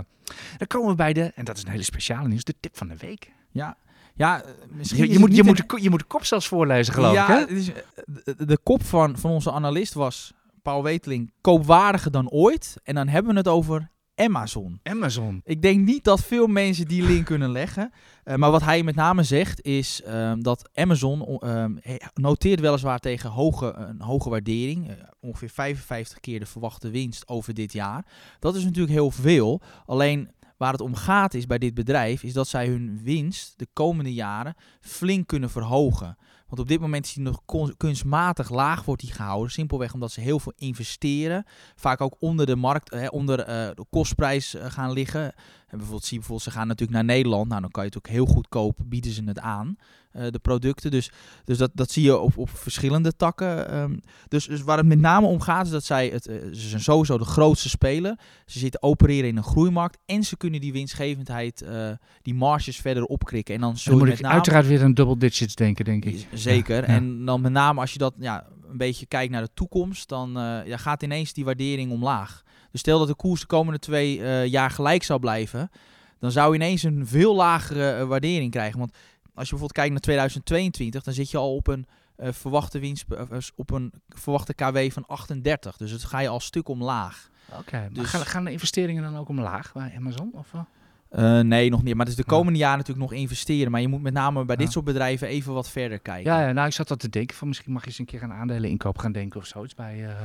Dan 0.58 0.68
komen 0.68 0.90
we 0.90 0.96
bij 0.96 1.14
de, 1.14 1.32
en 1.36 1.46
dat 1.46 1.58
is 1.58 1.64
een 1.64 1.70
hele 1.72 1.84
speciale 1.84 2.28
nieuws, 2.28 2.44
de 2.44 2.56
tip 2.60 2.78
van 2.78 2.88
de 2.88 2.98
week. 2.98 3.32
Ja, 3.52 3.78
ja 4.16 4.42
eh, 4.44 4.52
misschien 4.72 5.12
Je, 5.12 5.20
moet, 5.20 5.36
je, 5.36 5.44
moet 5.44 5.58
de, 5.58 5.82
je 5.82 5.90
moet 5.90 6.00
de 6.00 6.06
kop 6.06 6.26
zelfs 6.26 6.48
voorlezen, 6.48 6.94
geloof 6.94 7.14
ja, 7.14 7.40
ik. 7.40 7.50
Hè? 7.50 7.56
is, 7.56 7.70
eh, 7.70 7.82
de, 8.06 8.46
de 8.46 8.58
kop 8.64 8.84
van, 8.84 9.18
van 9.18 9.32
onze 9.32 9.52
analist 9.52 9.94
was, 9.94 10.34
Paul 10.62 10.84
Weteling, 10.84 11.32
koopwaardiger 11.42 12.12
dan 12.12 12.30
ooit. 12.30 12.76
En 12.84 12.96
dan 12.96 13.08
hebben 13.08 13.32
we 13.32 13.38
het 13.38 13.48
over 13.48 13.92
Amazon. 14.16 14.80
Amazon. 14.84 15.42
Ik 15.44 15.62
denk 15.62 15.86
niet 15.86 16.04
dat 16.04 16.24
veel 16.24 16.48
mensen 16.48 16.88
die 16.88 17.04
link 17.04 17.26
kunnen 17.26 17.52
leggen. 17.52 17.92
Eh, 18.24 18.36
maar 18.36 18.52
wat 18.52 18.64
hij 18.64 18.84
met 18.84 18.96
name 18.96 19.24
zegt 19.24 19.62
is 19.62 20.02
ehm, 20.02 20.42
dat 20.42 20.70
Amazon 20.74 21.40
ehm, 21.40 21.76
noteert 22.14 22.60
weliswaar 22.60 23.00
tegen 23.00 23.30
hoge, 23.30 23.74
een 23.74 24.02
hoge 24.02 24.30
waardering. 24.30 24.92
ongeveer 25.20 25.50
55 25.50 26.20
keer 26.20 26.40
de 26.40 26.46
verwachte 26.46 26.90
winst 26.90 27.28
over 27.28 27.54
dit 27.54 27.74
jaar. 27.74 28.06
Dat 28.40 28.56
is 28.56 28.64
natuurlijk 28.64 28.94
heel 28.94 29.12
veel. 29.12 29.62
Alleen 29.86 30.30
waar 30.58 30.72
het 30.72 30.82
om 30.82 30.96
gaat 30.96 31.34
is 31.34 31.46
bij 31.46 31.58
dit 31.58 31.74
bedrijf, 31.74 32.24
is 32.24 32.34
dat 32.34 32.48
zij 32.48 32.68
hun 32.68 33.00
winst 33.04 33.54
de 33.58 33.68
komende 33.74 34.14
jaren 34.14 34.56
flink 34.82 35.28
kunnen 35.28 35.50
verhogen. 35.50 36.18
Want 36.48 36.62
op 36.62 36.68
dit 36.68 36.80
moment 36.80 37.06
is 37.06 37.14
die 37.14 37.24
nog 37.24 37.42
kunstmatig 37.78 38.50
laag 38.50 38.86
wordt 38.86 39.02
die 39.02 39.12
gehouden. 39.12 39.52
Simpelweg 39.52 39.94
omdat 39.94 40.12
ze 40.12 40.22
heel 40.22 40.40
veel 40.40 40.54
investeren. 40.56 41.46
Vaak 41.76 42.02
ook 42.02 42.16
onder 42.20 42.46
de 42.46 42.56
markt, 42.56 42.92
eh, 42.92 43.08
onder 43.10 43.40
eh, 43.40 43.70
de 43.76 43.86
kostprijs 43.90 44.56
eh, 44.56 44.66
gaan 44.72 44.92
liggen. 44.92 45.34
En 45.76 45.82
bijvoorbeeld 45.82 46.10
zie 46.10 46.18
bijvoorbeeld, 46.18 46.50
ze 46.50 46.58
gaan 46.58 46.68
natuurlijk 46.68 46.98
naar 46.98 47.16
Nederland. 47.16 47.48
Nou, 47.48 47.62
dan 47.62 47.72
kan 47.72 47.84
je 47.84 47.90
het 47.90 47.98
ook 47.98 48.08
heel 48.08 48.26
goedkoop 48.26 48.80
bieden 48.86 49.12
ze 49.12 49.24
het 49.24 49.40
aan, 49.40 49.78
eh, 50.12 50.28
de 50.30 50.40
producten. 50.40 50.92
Dus, 50.92 51.12
dus 51.44 51.58
dat, 51.58 51.72
dat 51.74 51.92
zie 51.92 52.04
je 52.04 52.18
op, 52.18 52.38
op 52.38 52.50
verschillende 52.50 53.16
takken. 53.16 53.70
ehm. 53.70 53.96
dus, 54.28 54.48
dus 54.48 54.62
waar 54.62 54.78
het 54.78 54.86
met 54.86 55.00
name 55.00 55.28
om 55.28 55.42
gaat, 55.42 55.66
is 55.66 55.72
dat 55.72 55.84
zij, 55.84 56.08
het, 56.08 56.28
eh, 56.28 56.36
ze 56.52 56.68
zijn 56.68 56.82
sowieso 56.82 57.18
de 57.18 57.26
grootste 57.26 57.70
speler. 57.70 58.20
Ze 58.46 58.60
zitten 58.60 58.84
opereren 58.84 59.30
in 59.30 59.38
een 59.38 59.44
groeimarkt. 59.44 59.98
En 60.06 60.24
ze 60.24 60.38
kunnen 60.38 60.62
die 60.62 60.72
winstgevendheid, 60.74 61.62
eh, 61.62 61.90
die 62.22 62.34
marges 62.34 62.78
verder 62.78 63.04
opkrikken. 63.04 63.56
En 63.56 63.62
dan 63.62 63.76
Dan 63.84 63.98
moet 63.98 64.08
ik 64.08 64.22
name... 64.22 64.34
uiteraard 64.34 64.68
weer 64.68 64.84
aan 64.84 64.94
double 64.94 65.18
digits 65.18 65.56
denken, 65.56 65.86
denk 65.86 66.06
ik. 66.06 66.28
Zeker. 66.34 66.76
Ja, 66.76 66.82
ja. 66.82 66.88
En 66.88 67.26
dan 67.26 67.42
met 67.42 67.52
name 67.52 67.80
als 67.80 67.94
je 67.94 68.00
dat 68.00 68.14
ja, 68.20 68.48
een 68.70 68.78
beetje 68.78 69.06
kijkt 69.06 69.32
naar 69.32 69.44
de 69.44 69.54
toekomst, 69.54 70.10
dan 70.10 70.32
ja, 70.66 70.78
gaat 70.78 71.04
ineens 71.04 71.34
die 71.34 71.46
waardering 71.46 71.92
omlaag. 71.92 72.44
Dus 72.76 72.84
stel 72.84 73.00
dat 73.00 73.08
de 73.08 73.16
koers 73.16 73.42
de 73.42 73.48
komende 73.48 73.80
twee 73.80 74.22
eh, 74.24 74.46
jaar 74.46 74.70
gelijk 74.70 75.04
zou 75.04 75.20
blijven, 75.20 75.72
dan 76.20 76.32
zou 76.32 76.50
je 76.50 76.56
ineens 76.56 76.84
een 76.84 77.08
veel 77.08 77.36
lagere 77.36 77.92
eh, 77.92 78.04
waardering 78.08 78.52
krijgen. 78.52 78.80
Want 78.80 78.92
als 78.94 79.50
je 79.50 79.56
bijvoorbeeld 79.56 79.72
kijkt 79.72 79.92
naar 79.92 80.00
2022, 80.00 81.04
dan 81.04 81.14
zit 81.14 81.32
je 81.32 81.38
al 81.38 81.56
op 81.56 81.68
een 81.68 81.86
eh, 82.16 82.32
verwachte 82.32 82.80
winst, 82.80 83.06
op 83.56 83.72
een 83.72 83.92
verwachte 84.10 84.54
KW 84.54 84.78
van 84.92 85.06
38. 85.08 85.78
Dus 85.78 85.92
het 85.92 86.04
ga 86.04 86.20
je 86.20 86.28
al 86.28 86.40
stuk 86.40 86.68
omlaag. 86.68 87.30
Oké, 87.60 87.90
Dus- 87.92 88.10
gaan, 88.10 88.26
gaan 88.26 88.44
de 88.44 88.52
investeringen 88.52 89.04
dan 89.04 89.18
ook 89.18 89.30
omlaag 89.30 89.74
bij 89.74 89.94
Amazon? 89.98 90.32
Of, 90.34 90.52
nee, 91.44 91.70
nog 91.70 91.84
niet. 91.84 91.96
Maar 91.96 92.06
het 92.06 92.16
is 92.18 92.24
de 92.24 92.32
Ja. 92.32 92.38
komende 92.38 92.60
jaren 92.60 92.78
natuurlijk 92.78 93.10
nog 93.10 93.20
investeren. 93.20 93.72
Maar 93.72 93.82
je 93.82 93.88
moet 93.88 94.02
met 94.02 94.14
name 94.14 94.46
bij 94.46 94.56
dit 94.56 94.72
soort 94.72 94.86
bedrijven 94.86 95.28
even 95.28 95.54
wat 95.54 95.70
verder 95.70 96.00
kijken. 96.00 96.32
Ja, 96.32 96.48
ja, 96.48 96.52
nou, 96.52 96.68
ik 96.68 96.74
zat 96.74 96.88
dat 96.88 97.00
te 97.00 97.10
denken 97.10 97.36
van 97.36 97.48
misschien 97.48 97.72
mag 97.72 97.82
je 97.82 97.88
eens 97.88 98.00
een 98.00 98.06
keer 98.06 98.24
aan 98.24 98.34
aandelen 98.34 98.70
inkoop 98.70 98.98
gaan 98.98 99.12
denken 99.12 99.40
of 99.40 99.46
zoiets 99.46 99.74
bij... 99.74 100.16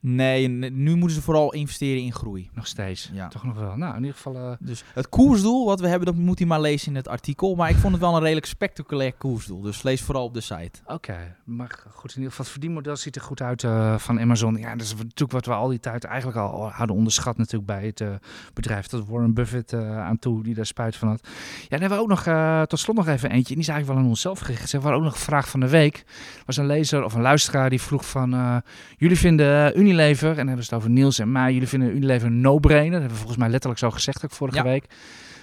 Nee, 0.00 0.48
nu 0.48 0.94
moeten 0.96 1.16
ze 1.16 1.22
vooral 1.22 1.52
investeren 1.52 2.02
in 2.02 2.12
groei. 2.12 2.50
nog 2.54 2.66
steeds. 2.66 3.10
Ja. 3.12 3.28
Toch 3.28 3.44
nog 3.44 3.58
wel. 3.58 3.76
Nou, 3.76 3.92
in 3.94 4.00
ieder 4.00 4.14
geval... 4.16 4.34
eh, 4.36 4.50
Dus 4.60 4.84
het 4.94 5.08
koersdoel 5.08 5.66
wat 5.66 5.80
we 5.80 5.88
hebben, 5.88 6.06
dat 6.06 6.16
moet 6.16 6.38
hij 6.38 6.48
maar 6.48 6.60
lezen 6.60 6.88
in 6.88 6.96
het 6.96 7.08
artikel. 7.08 7.54
Maar 7.54 7.70
ik 7.70 7.76
vond 7.76 7.92
het 7.92 8.02
wel 8.02 8.14
een 8.14 8.20
redelijk 8.22 8.46
spectaculair 8.46 9.12
koersdoel. 9.12 9.60
Dus 9.60 9.82
lees 9.82 10.02
vooral 10.02 10.24
op 10.24 10.34
de 10.34 10.40
site. 10.40 10.70
Oké, 10.86 11.36
maar 11.44 11.78
goed, 11.90 12.10
in 12.10 12.16
ieder 12.16 12.30
geval 12.30 12.44
het 12.44 12.52
verdienmodel 12.52 12.96
ziet 12.96 13.16
er 13.16 13.22
goed 13.22 13.42
uit 13.42 13.64
eh, 13.64 13.98
van 13.98 14.20
Amazon. 14.20 14.56
Ja, 14.56 14.72
dat 14.72 14.80
is 14.86 14.94
natuurlijk 14.94 15.32
wat 15.32 15.46
we 15.46 15.52
al 15.52 15.68
die 15.68 15.80
tijd 15.80 16.04
eigenlijk 16.04 16.38
al 16.38 16.70
hadden 16.70 16.96
onderschat 16.96 17.36
natuurlijk 17.36 17.66
bij 17.66 17.86
het 17.86 18.00
eh, 18.00 18.08
bedrijf. 18.54 18.86
Dat 18.86 19.06
Warren 19.06 19.34
Buffett 19.34 19.74
aan 19.74 20.18
toe, 20.18 20.42
die 20.42 20.54
daar 20.54 20.66
spijt 20.66 20.96
van 20.96 21.08
had. 21.08 21.20
Ja, 21.62 21.68
dan 21.68 21.80
hebben 21.80 21.98
we 21.98 22.04
ook 22.04 22.24
nog, 22.24 22.66
tot 22.66 22.78
slot 22.78 22.96
nog 22.96 23.08
even 23.08 23.30
eentje. 23.30 23.48
En 23.54 23.60
die 23.60 23.68
is 23.68 23.68
eigenlijk 23.68 23.86
wel 23.86 23.96
aan 23.96 24.10
onszelf 24.10 24.38
gericht. 24.38 24.70
We 24.72 24.78
hadden 24.78 24.96
ook 24.96 25.02
nog 25.04 25.14
een 25.14 25.18
vraag 25.20 25.48
van 25.48 25.60
de 25.60 25.68
week. 25.68 25.96
Er 26.38 26.42
was 26.46 26.56
een 26.56 26.66
lezer 26.66 27.04
of 27.04 27.14
een 27.14 27.20
luisteraar 27.20 27.70
die 27.70 27.80
vroeg 27.80 28.08
van... 28.08 28.62
jullie 28.96 29.18
vinden 29.18 29.74
Unilever, 29.88 30.28
en 30.30 30.36
dan 30.36 30.46
hebben 30.46 30.64
ze 30.64 30.74
het 30.74 30.78
over 30.82 30.90
Niels 30.94 31.18
en 31.18 31.32
mij... 31.32 31.52
jullie 31.52 31.68
vinden 31.68 31.96
Unilever 31.96 32.26
een 32.26 32.40
no-brainer. 32.40 32.90
Dat 32.90 32.98
hebben 33.00 33.10
we 33.10 33.16
volgens 33.18 33.38
mij 33.38 33.48
letterlijk 33.48 33.80
zo 33.80 33.90
gezegd 33.90 34.24
ook 34.24 34.30
vorige 34.30 34.56
Ja. 34.56 34.62
week. 34.62 34.86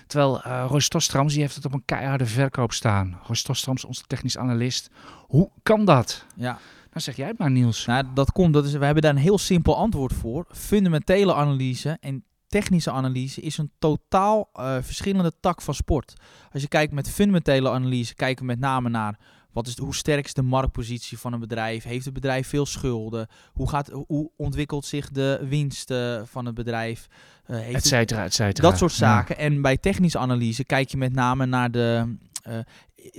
Terwijl 0.08 0.41
eh 0.43 0.65
Roy 0.67 0.79
Stostrams, 0.79 1.34
die 1.34 1.41
heeft 1.41 1.55
het 1.55 1.65
op 1.65 1.73
een 1.73 1.86
keiharde 1.86 2.25
verkoop 2.25 2.73
staan. 2.73 3.19
Roy 3.23 3.36
Stostrams, 3.36 3.86
onze 3.86 4.03
technisch 4.08 4.38
analist. 4.38 4.89
Hoe 5.27 5.49
kan 5.63 5.86
dat? 5.86 6.25
Ja, 6.36 6.60
Dan 6.91 7.01
zeg 7.01 7.15
jij 7.15 7.27
het 7.27 7.38
maar, 7.38 7.51
Niels. 7.51 7.86
nou, 7.86 8.03
dat 8.13 8.31
komt. 8.31 8.53
Dat 8.53 8.65
is, 8.65 8.71
we 8.73 8.86
hebben 8.86 9.03
daar 9.03 9.12
een 9.12 9.17
heel 9.17 9.38
simpel 9.38 9.75
antwoord 9.77 10.13
voor. 10.13 10.45
Fundamentele 10.51 11.34
analyse 11.34 11.97
en 11.99 12.23
technische 12.47 12.91
analyse 12.91 13.41
is 13.41 13.58
een 13.58 13.71
totaal 13.79 14.49
eh, 14.53 14.75
verschillende 14.81 15.31
tak 15.39 15.62
van 15.62 15.73
sport. 15.73 16.13
Als 16.51 16.62
je 16.62 16.67
kijkt 16.67 16.93
met 16.93 17.10
fundamentele 17.10 17.69
analyse, 17.69 18.15
kijken 18.15 18.45
we 18.45 18.51
met 18.51 18.60
name 18.60 18.89
naar 18.89 19.19
wat 19.55 19.67
is 19.67 19.75
de, 19.75 19.83
hoe 19.83 19.95
sterk 19.95 20.25
is 20.25 20.33
de 20.33 20.41
marktpositie 20.41 21.17
van 21.17 21.33
een 21.33 21.39
bedrijf? 21.39 21.83
Heeft 21.83 22.05
het 22.05 22.13
bedrijf 22.13 22.47
veel 22.47 22.65
schulden? 22.65 23.27
Hoe, 23.53 23.69
gaat, 23.69 23.89
hoe 24.07 24.31
ontwikkelt 24.37 24.85
zich 24.85 25.09
de 25.09 25.45
winst 25.49 25.93
van 26.23 26.45
het 26.45 26.55
bedrijf? 26.55 27.07
Heeft 27.45 27.75
et 27.75 27.85
cetera, 27.87 28.23
et 28.23 28.33
cetera. 28.33 28.69
Dat 28.69 28.77
soort 28.77 28.91
Ja. 28.91 28.97
zaken. 28.97 29.37
En 29.37 29.61
bij 29.61 29.77
technische 29.77 30.17
analyse 30.17 30.63
kijk 30.63 30.89
je 30.89 30.97
met 30.97 31.13
name 31.13 31.45
naar 31.45 31.71
de. 31.71 32.15
eh, 32.43 32.57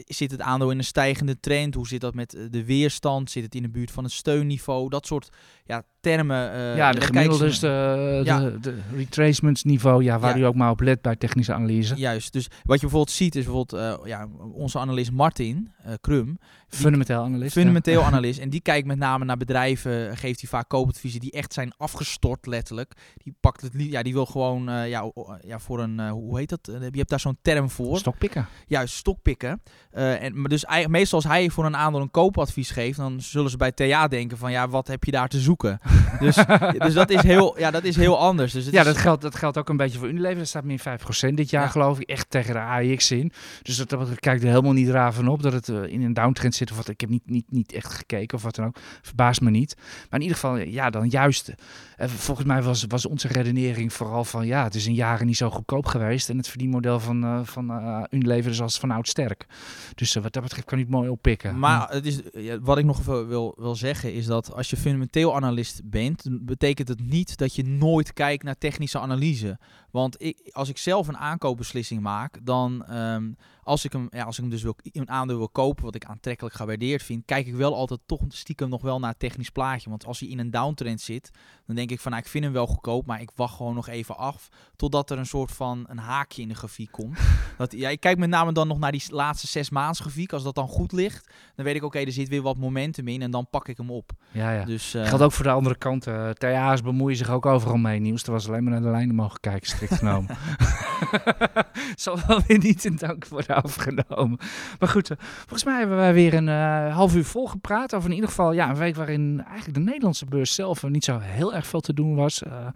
zit 0.07 0.31
het 0.31 0.40
aandeel 0.40 0.70
in 0.70 0.79
een 0.79 0.85
stijgende 0.85 1.40
trend? 1.40 1.75
Hoe 1.75 1.88
zit 1.88 2.01
dat 2.01 2.14
met 2.14 2.35
eh, 2.35 2.42
de 2.51 2.64
weerstand? 2.64 3.31
Zit 3.31 3.42
het 3.44 3.55
in 3.55 3.62
de 3.62 3.68
buurt 3.68 3.90
van 3.90 4.05
het 4.05 4.12
steunniveau? 4.12 4.88
Dat 4.88 5.07
soort 5.07 5.29
ja, 5.64 5.83
termen. 6.11 6.53
eh, 6.53 6.77
Ja, 6.77 6.92
de 6.92 7.01
gemiddelde 7.01 7.59
de, 7.61 8.21
Ja. 8.25 8.40
de, 8.40 8.59
de 8.61 8.79
retracements 8.97 9.62
niveau, 9.64 10.03
ja, 10.05 10.19
waar 10.19 10.37
Ja. 10.37 10.42
u 10.42 10.47
ook 10.47 10.55
maar 10.55 10.71
op 10.71 10.81
let 10.81 11.03
bij 11.03 11.16
technische 11.16 11.53
analyse. 11.53 11.95
Juist. 11.97 12.33
Dus 12.33 12.45
wat 12.62 12.75
je 12.75 12.81
bijvoorbeeld 12.81 13.11
ziet 13.16 13.35
is 13.35 13.45
bijvoorbeeld 13.45 13.83
eh, 14.03 14.07
ja, 14.09 14.27
onze 14.53 14.79
analist 14.79 15.12
Martin 15.12 15.71
eh, 15.85 15.92
Krum. 16.01 16.38
Fundamenteel 16.69 17.23
analist. 17.23 17.55
ja. 17.55 17.61
Fundamenteel 17.61 18.03
analist. 18.12 18.38
En 18.38 18.51
die 18.51 18.61
kijkt 18.61 18.87
met 18.87 18.99
name 18.99 19.25
naar 19.25 19.37
bedrijven, 19.37 20.16
geeft 20.16 20.40
hij 20.40 20.49
vaak 20.51 20.69
koopadviezen 20.69 21.21
die 21.21 21.31
echt 21.33 21.53
zijn 21.53 21.73
afgestort, 21.77 22.47
letterlijk. 22.47 22.92
Die 23.23 23.35
pakt 23.40 23.61
het, 23.61 23.73
ja, 23.77 24.03
die 24.03 24.12
wil 24.12 24.27
gewoon, 24.27 24.62
ja, 24.88 25.11
ja, 25.47 25.59
voor 25.59 25.81
een, 25.81 26.09
hoe 26.09 26.38
heet 26.38 26.49
dat? 26.49 26.61
Je 26.90 26.99
hebt 26.99 27.09
daar 27.11 27.21
zo'n 27.21 27.38
term 27.42 27.71
voor. 27.71 27.99
Stokpikken. 27.99 28.47
juist 28.66 28.95
stokpikken. 28.95 29.62
En, 29.90 30.40
maar 30.40 30.51
dus 30.51 30.64
eigenlijk, 30.64 30.99
meestal 30.99 31.19
als 31.19 31.29
hij 31.29 31.51
voor 31.51 31.64
een 31.64 31.77
aandeel 31.77 32.01
een 32.01 32.11
koopadvies 32.11 32.71
geeft, 32.71 32.97
dan 32.97 33.21
zullen 33.21 33.51
ze 33.51 33.57
bij 33.57 33.73
TA 33.73 34.09
denken 34.09 34.38
van 34.38 34.51
ja, 34.51 34.69
wat 34.69 34.87
heb 34.88 35.05
je 35.05 35.11
daar 35.11 35.29
te 35.29 35.40
zoeken? 35.40 35.79
Dus, 36.21 36.37
dus 36.79 36.95
dat 36.95 37.11
is 37.11 37.23
heel, 37.23 37.59
ja, 37.59 37.71
dat 37.71 37.85
is 37.85 37.97
heel 37.97 38.19
anders. 38.19 38.53
Dus 38.53 38.65
het 38.65 38.75
Ja, 38.75 38.81
is- 38.81 38.87
dat 38.87 38.97
geldt, 38.97 39.23
dat 39.23 39.35
geldt 39.35 39.59
ook 39.59 39.69
een 39.69 39.77
beetje 39.77 39.99
voor 39.99 40.09
Unilever. 40.09 40.39
Dat 40.39 40.49
staat 40.49 40.65
min 40.65 40.79
5% 40.79 41.37
dit 41.37 41.51
jaar, 41.51 41.63
Ja. 41.63 41.69
geloof 41.69 42.01
ik. 42.01 42.09
Echt 42.09 42.31
tegen 42.31 42.53
de 42.55 42.61
AEX 42.61 43.11
in. 43.11 43.33
Dus 43.63 43.77
dat, 43.77 43.89
dat 43.91 44.21
kijkt 44.21 44.43
er 44.43 44.49
helemaal 44.49 44.73
niet 44.73 44.89
raar 44.89 45.13
van 45.13 45.29
op 45.29 45.43
dat 45.43 45.53
het 45.53 45.69
eh, 45.69 45.83
in 45.87 46.03
een 46.03 46.15
downtrend 46.15 46.55
zit. 46.55 46.71
Of 46.71 46.77
wat. 46.77 46.89
Ik 46.89 47.01
heb 47.01 47.11
niet, 47.11 47.23
niet, 47.31 47.45
niet 47.51 47.73
echt 47.73 47.93
gekeken 47.95 48.37
of 48.37 48.43
wat 48.45 48.55
dan 48.55 48.67
ook. 48.67 48.77
Verbaast 49.03 49.41
me 49.41 49.51
niet. 49.51 49.75
Maar 49.77 50.21
in 50.21 50.27
ieder 50.27 50.35
geval, 50.37 50.57
ja, 50.57 50.91
dan 50.91 51.09
juist. 51.09 51.53
volgens 51.99 52.47
mij 52.47 52.63
was, 52.63 52.85
was 52.89 53.07
onze 53.07 53.29
redenering 53.29 53.93
vooral 53.93 54.25
van... 54.25 54.47
ja, 54.47 54.63
het 54.65 54.75
is 54.75 54.87
in 54.87 54.95
jaren 54.95 55.27
niet 55.27 55.37
zo 55.37 55.51
goedkoop 55.51 55.87
geweest. 55.87 56.29
En 56.29 56.37
het 56.37 56.49
verdienmodel 56.49 57.01
van, 57.01 57.25
eh, 57.25 57.41
van 57.45 57.71
eh, 57.71 58.03
Unilever 58.11 58.51
is 58.51 58.61
als 58.61 58.79
van 58.79 58.91
oud 58.91 59.09
sterk. 59.09 59.47
Dus 59.95 60.15
wat 60.15 60.33
dat 60.33 60.43
betreft 60.43 60.67
kan 60.67 60.79
je 60.79 60.85
het 60.85 60.93
mooi 60.93 61.09
oppikken. 61.09 61.59
Maar 61.59 61.89
het 61.91 62.07
is, 62.07 62.21
ja, 62.33 62.59
wat 62.61 62.79
ik 62.79 62.85
nog 62.85 62.99
even 62.99 63.29
wil, 63.29 63.55
wil 63.59 63.75
zeggen 63.75 64.13
is 64.15 64.27
dat 64.27 64.53
als 64.53 64.71
je 64.71 64.77
fundamenteel 64.77 65.35
analist 65.37 65.76
bent, 65.85 66.25
betekent 66.31 66.89
het 66.89 67.01
niet 67.01 67.37
dat 67.37 67.55
je 67.55 67.65
nooit 67.65 68.12
kijkt 68.12 68.43
naar 68.43 68.59
technische 68.59 68.99
analyse. 68.99 69.59
Want 69.97 70.23
ik, 70.23 70.51
als 70.53 70.69
ik 70.69 70.79
zelf 70.79 71.09
een 71.09 71.17
aankoopbeslissing 71.17 72.01
maak, 72.01 72.39
dan 72.43 72.85
ehm, 72.85 73.33
als 73.63 73.85
ik 73.85 73.93
hem, 73.93 74.09
ja, 74.11 74.25
als 74.25 74.37
ik 74.37 74.41
hem 74.41 74.51
dus 74.51 74.63
wil, 74.63 74.77
een 74.83 75.11
aandeel 75.11 75.37
wil 75.37 75.49
kopen, 75.49 75.85
wat 75.85 75.95
ik 75.95 76.05
aantrekkelijk 76.05 76.55
gewaardeerd 76.55 77.03
vind, 77.03 77.25
kijk 77.25 77.47
ik 77.47 77.55
wel 77.55 77.75
altijd 77.75 78.01
toch 78.07 78.21
stiekem 78.29 78.69
nog 78.69 78.83
wel 78.83 78.99
naar 78.99 79.11
het 79.11 79.19
technisch 79.19 79.51
plaatje. 79.51 79.91
Want 79.91 80.07
als 80.07 80.21
hij 80.21 80.29
in 80.29 80.39
een 80.39 80.51
downtrend 80.51 81.01
zit, 81.01 81.31
dan 81.67 81.77
denk 81.77 81.91
ik 81.91 82.01
van, 82.01 82.11
nou, 82.11 82.23
ik 82.23 82.31
vind 82.31 82.45
hem 82.45 82.53
wel 82.53 82.67
goedkoop, 82.67 83.07
maar 83.07 83.21
ik 83.21 83.31
wacht 83.35 83.57
gewoon 83.57 83.75
nog 83.75 83.89
even 83.89 84.17
af 84.17 84.49
totdat 84.77 85.11
er 85.11 85.19
een 85.19 85.27
soort 85.27 85.53
van 85.53 85.85
een 85.89 85.99
haakje 85.99 86.43
in 86.43 86.49
de 86.49 86.55
grafiek 86.55 86.91
komt. 86.91 87.19
dat, 87.59 87.73
ja, 87.73 87.89
ik 87.89 88.01
kijk 88.01 88.19
met 88.19 88.29
name 88.29 88.53
dan 88.53 88.69
nog 88.69 88.79
naar 88.79 88.93
die 88.93 89.05
laatste 89.09 89.47
zes 89.47 89.71
maanden 89.71 89.97
grafiek. 89.97 90.33
Als 90.33 90.43
dat 90.43 90.55
dan 90.55 90.69
goed 90.69 90.93
ligt, 90.93 91.31
dan 91.55 91.65
weet 91.65 91.77
ik, 91.77 91.83
oké, 91.83 91.99
er 91.99 92.13
zit 92.13 92.29
weer 92.29 92.43
wat 92.43 92.57
momentum 92.57 93.09
in 93.09 93.23
en 93.23 93.31
dan 93.31 93.47
pak 93.51 93.69
ik 93.69 93.77
hem 93.77 93.91
op. 93.91 94.13
ja, 94.31 94.53
ja. 94.53 94.65
Dus, 94.65 94.95
eh, 94.95 95.07
Geldt 95.07 95.25
ook 95.25 95.33
voor 95.33 95.45
de 95.45 95.51
andere 95.51 95.77
kant. 95.77 96.07
eh 96.07 96.31
TA's 96.31 96.83
bemoeien 96.83 97.17
zich 97.17 97.31
ook 97.31 97.47
overal 97.47 97.77
mee. 97.77 98.01
Nieuws. 98.01 98.23
Er 98.23 98.33
was 98.33 98.49
alleen 98.49 98.63
maar 98.63 98.73
naar 98.73 98.83
de 98.83 98.89
lijnen 98.89 99.15
mogen 99.15 99.41
kijken, 99.41 99.86
genomen. 99.90 100.37
Zal 101.94 102.18
wel 102.27 102.40
weer 102.46 102.59
niet 102.59 102.85
in 102.85 102.96
dank 102.96 103.29
worden 103.29 103.62
afgenomen. 103.62 104.38
Maar 104.79 104.88
goed, 104.88 105.11
eh, 105.11 105.16
volgens 105.20 105.64
mij 105.64 105.79
hebben 105.79 105.96
wij 105.96 106.12
weer 106.14 106.35
een 106.35 106.49
eh, 106.49 106.94
half 106.94 107.14
uur 107.14 107.25
vol 107.25 107.46
gepraat. 107.46 107.94
Over 107.94 108.09
in 108.09 108.14
ieder 108.14 108.31
geval 108.31 108.53
ja, 108.53 108.68
een 108.70 108.77
week 108.77 108.96
waarin 108.96 109.42
eigenlijk 109.46 109.75
de 109.79 109.85
Nederlandse 109.85 110.27
beurs 110.27 110.55
zelf 110.55 110.83
niet 110.83 111.05
zo 111.05 111.18
heel 111.18 111.55
erg 111.55 111.66
veel 111.66 111.81
te 111.81 111.94
doen 111.94 112.14
was. 112.14 112.42
eh, 112.42 112.66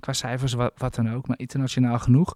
qua 0.00 0.12
cijfers, 0.12 0.54
wat 0.76 0.94
dan 0.94 1.14
ook. 1.14 1.26
Maar 1.26 1.38
internationaal 1.38 1.98
genoeg. 1.98 2.34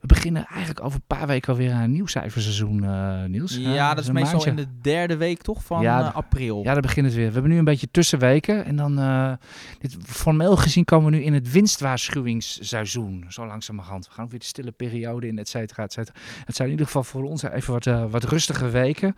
We 0.00 0.06
beginnen 0.06 0.46
eigenlijk 0.46 0.84
over 0.84 0.98
een 0.98 1.16
paar 1.16 1.26
weken 1.26 1.52
alweer 1.52 1.72
aan 1.72 1.82
een 1.82 1.90
nieuw 1.90 2.06
cijferseizoen, 2.06 2.84
eh, 2.84 3.24
Niels. 3.24 3.56
ja, 3.56 3.94
dat 3.94 4.04
is 4.04 4.10
meestal 4.10 4.32
maandje. 4.32 4.50
in 4.50 4.56
de 4.56 4.66
derde 4.80 5.16
week 5.16 5.42
toch 5.42 5.64
van 5.64 5.82
Ja, 5.82 6.00
eh, 6.00 6.14
april. 6.14 6.62
Ja, 6.62 6.72
daar 6.72 6.82
begint 6.82 7.06
het 7.06 7.14
weer. 7.14 7.26
We 7.26 7.32
hebben 7.32 7.50
nu 7.50 7.58
een 7.58 7.64
beetje 7.64 7.88
tussenweken. 7.90 8.64
En 8.64 8.76
dan, 8.76 8.98
eh, 8.98 9.32
dit, 9.78 9.96
formeel 10.02 10.56
gezien 10.56 10.84
komen 10.84 11.10
we 11.10 11.16
nu 11.16 11.22
in 11.22 11.34
het 11.34 11.50
winstwaarschuwingsseizoen. 11.50 13.24
Zo 13.28 13.46
langzamerhand. 13.46 14.06
We 14.06 14.12
gaan 14.12 14.24
ook 14.24 14.30
weer 14.30 14.40
de 14.40 14.46
stille 14.46 14.70
periode 14.72 15.26
in, 15.26 15.38
et 15.38 15.48
cetera, 15.48 15.82
et 15.82 15.92
cetera. 15.92 16.18
Het 16.44 16.56
zijn 16.56 16.68
in 16.68 16.74
ieder 16.74 16.86
geval 16.86 17.04
voor 17.04 17.24
ons 17.24 17.42
even 17.42 17.72
wat, 17.72 17.86
eh, 17.86 18.04
wat 18.10 18.24
rustige 18.24 18.68
weken. 18.70 19.14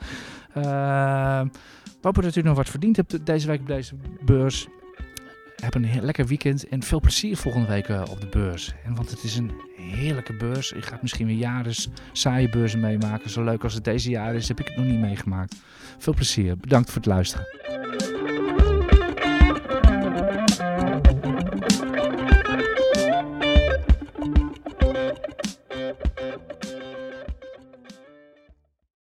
Eh, 0.55 0.63
we 1.43 2.09
hopen 2.09 2.23
dat 2.23 2.37
u 2.37 2.43
nog 2.43 2.57
wat 2.57 2.69
verdiend 2.69 2.97
hebt 2.97 3.27
deze 3.27 3.47
week 3.47 3.61
op 3.61 3.67
deze 3.67 3.95
beurs. 4.25 4.69
Heb 5.63 5.75
een 5.75 5.85
heel 5.85 6.03
lekker 6.03 6.27
weekend 6.27 6.69
en 6.69 6.83
veel 6.83 7.01
plezier 7.01 7.37
volgende 7.37 7.67
week 7.67 7.89
eh, 7.89 8.03
op 8.11 8.21
de 8.21 8.27
beurs. 8.27 8.75
En 8.85 8.95
want 8.95 9.11
het 9.11 9.23
is 9.23 9.37
een 9.37 9.53
heerlijke 9.77 10.37
beurs. 10.37 10.69
Je 10.69 10.83
gaat 10.83 11.03
misschien 11.03 11.27
weer 11.27 11.37
jaren 11.37 11.75
saaie 12.13 12.49
beurzen 12.49 12.81
meemaken. 12.81 13.31
Zo 13.31 13.45
leuk 13.45 13.65
als 13.65 13.75
het 13.75 13.85
deze 13.85 14.11
jaar 14.11 14.35
is, 14.35 14.49
heb 14.49 14.61
ik 14.61 14.67
het 14.67 14.77
nog 14.77 14.87
niet 14.87 15.01
meegemaakt. 15.01 15.55
Veel 15.99 16.15
plezier. 16.15 16.57
Bedankt 16.57 16.91
voor 16.91 16.97
het 16.97 17.07
luisteren. 17.07 17.47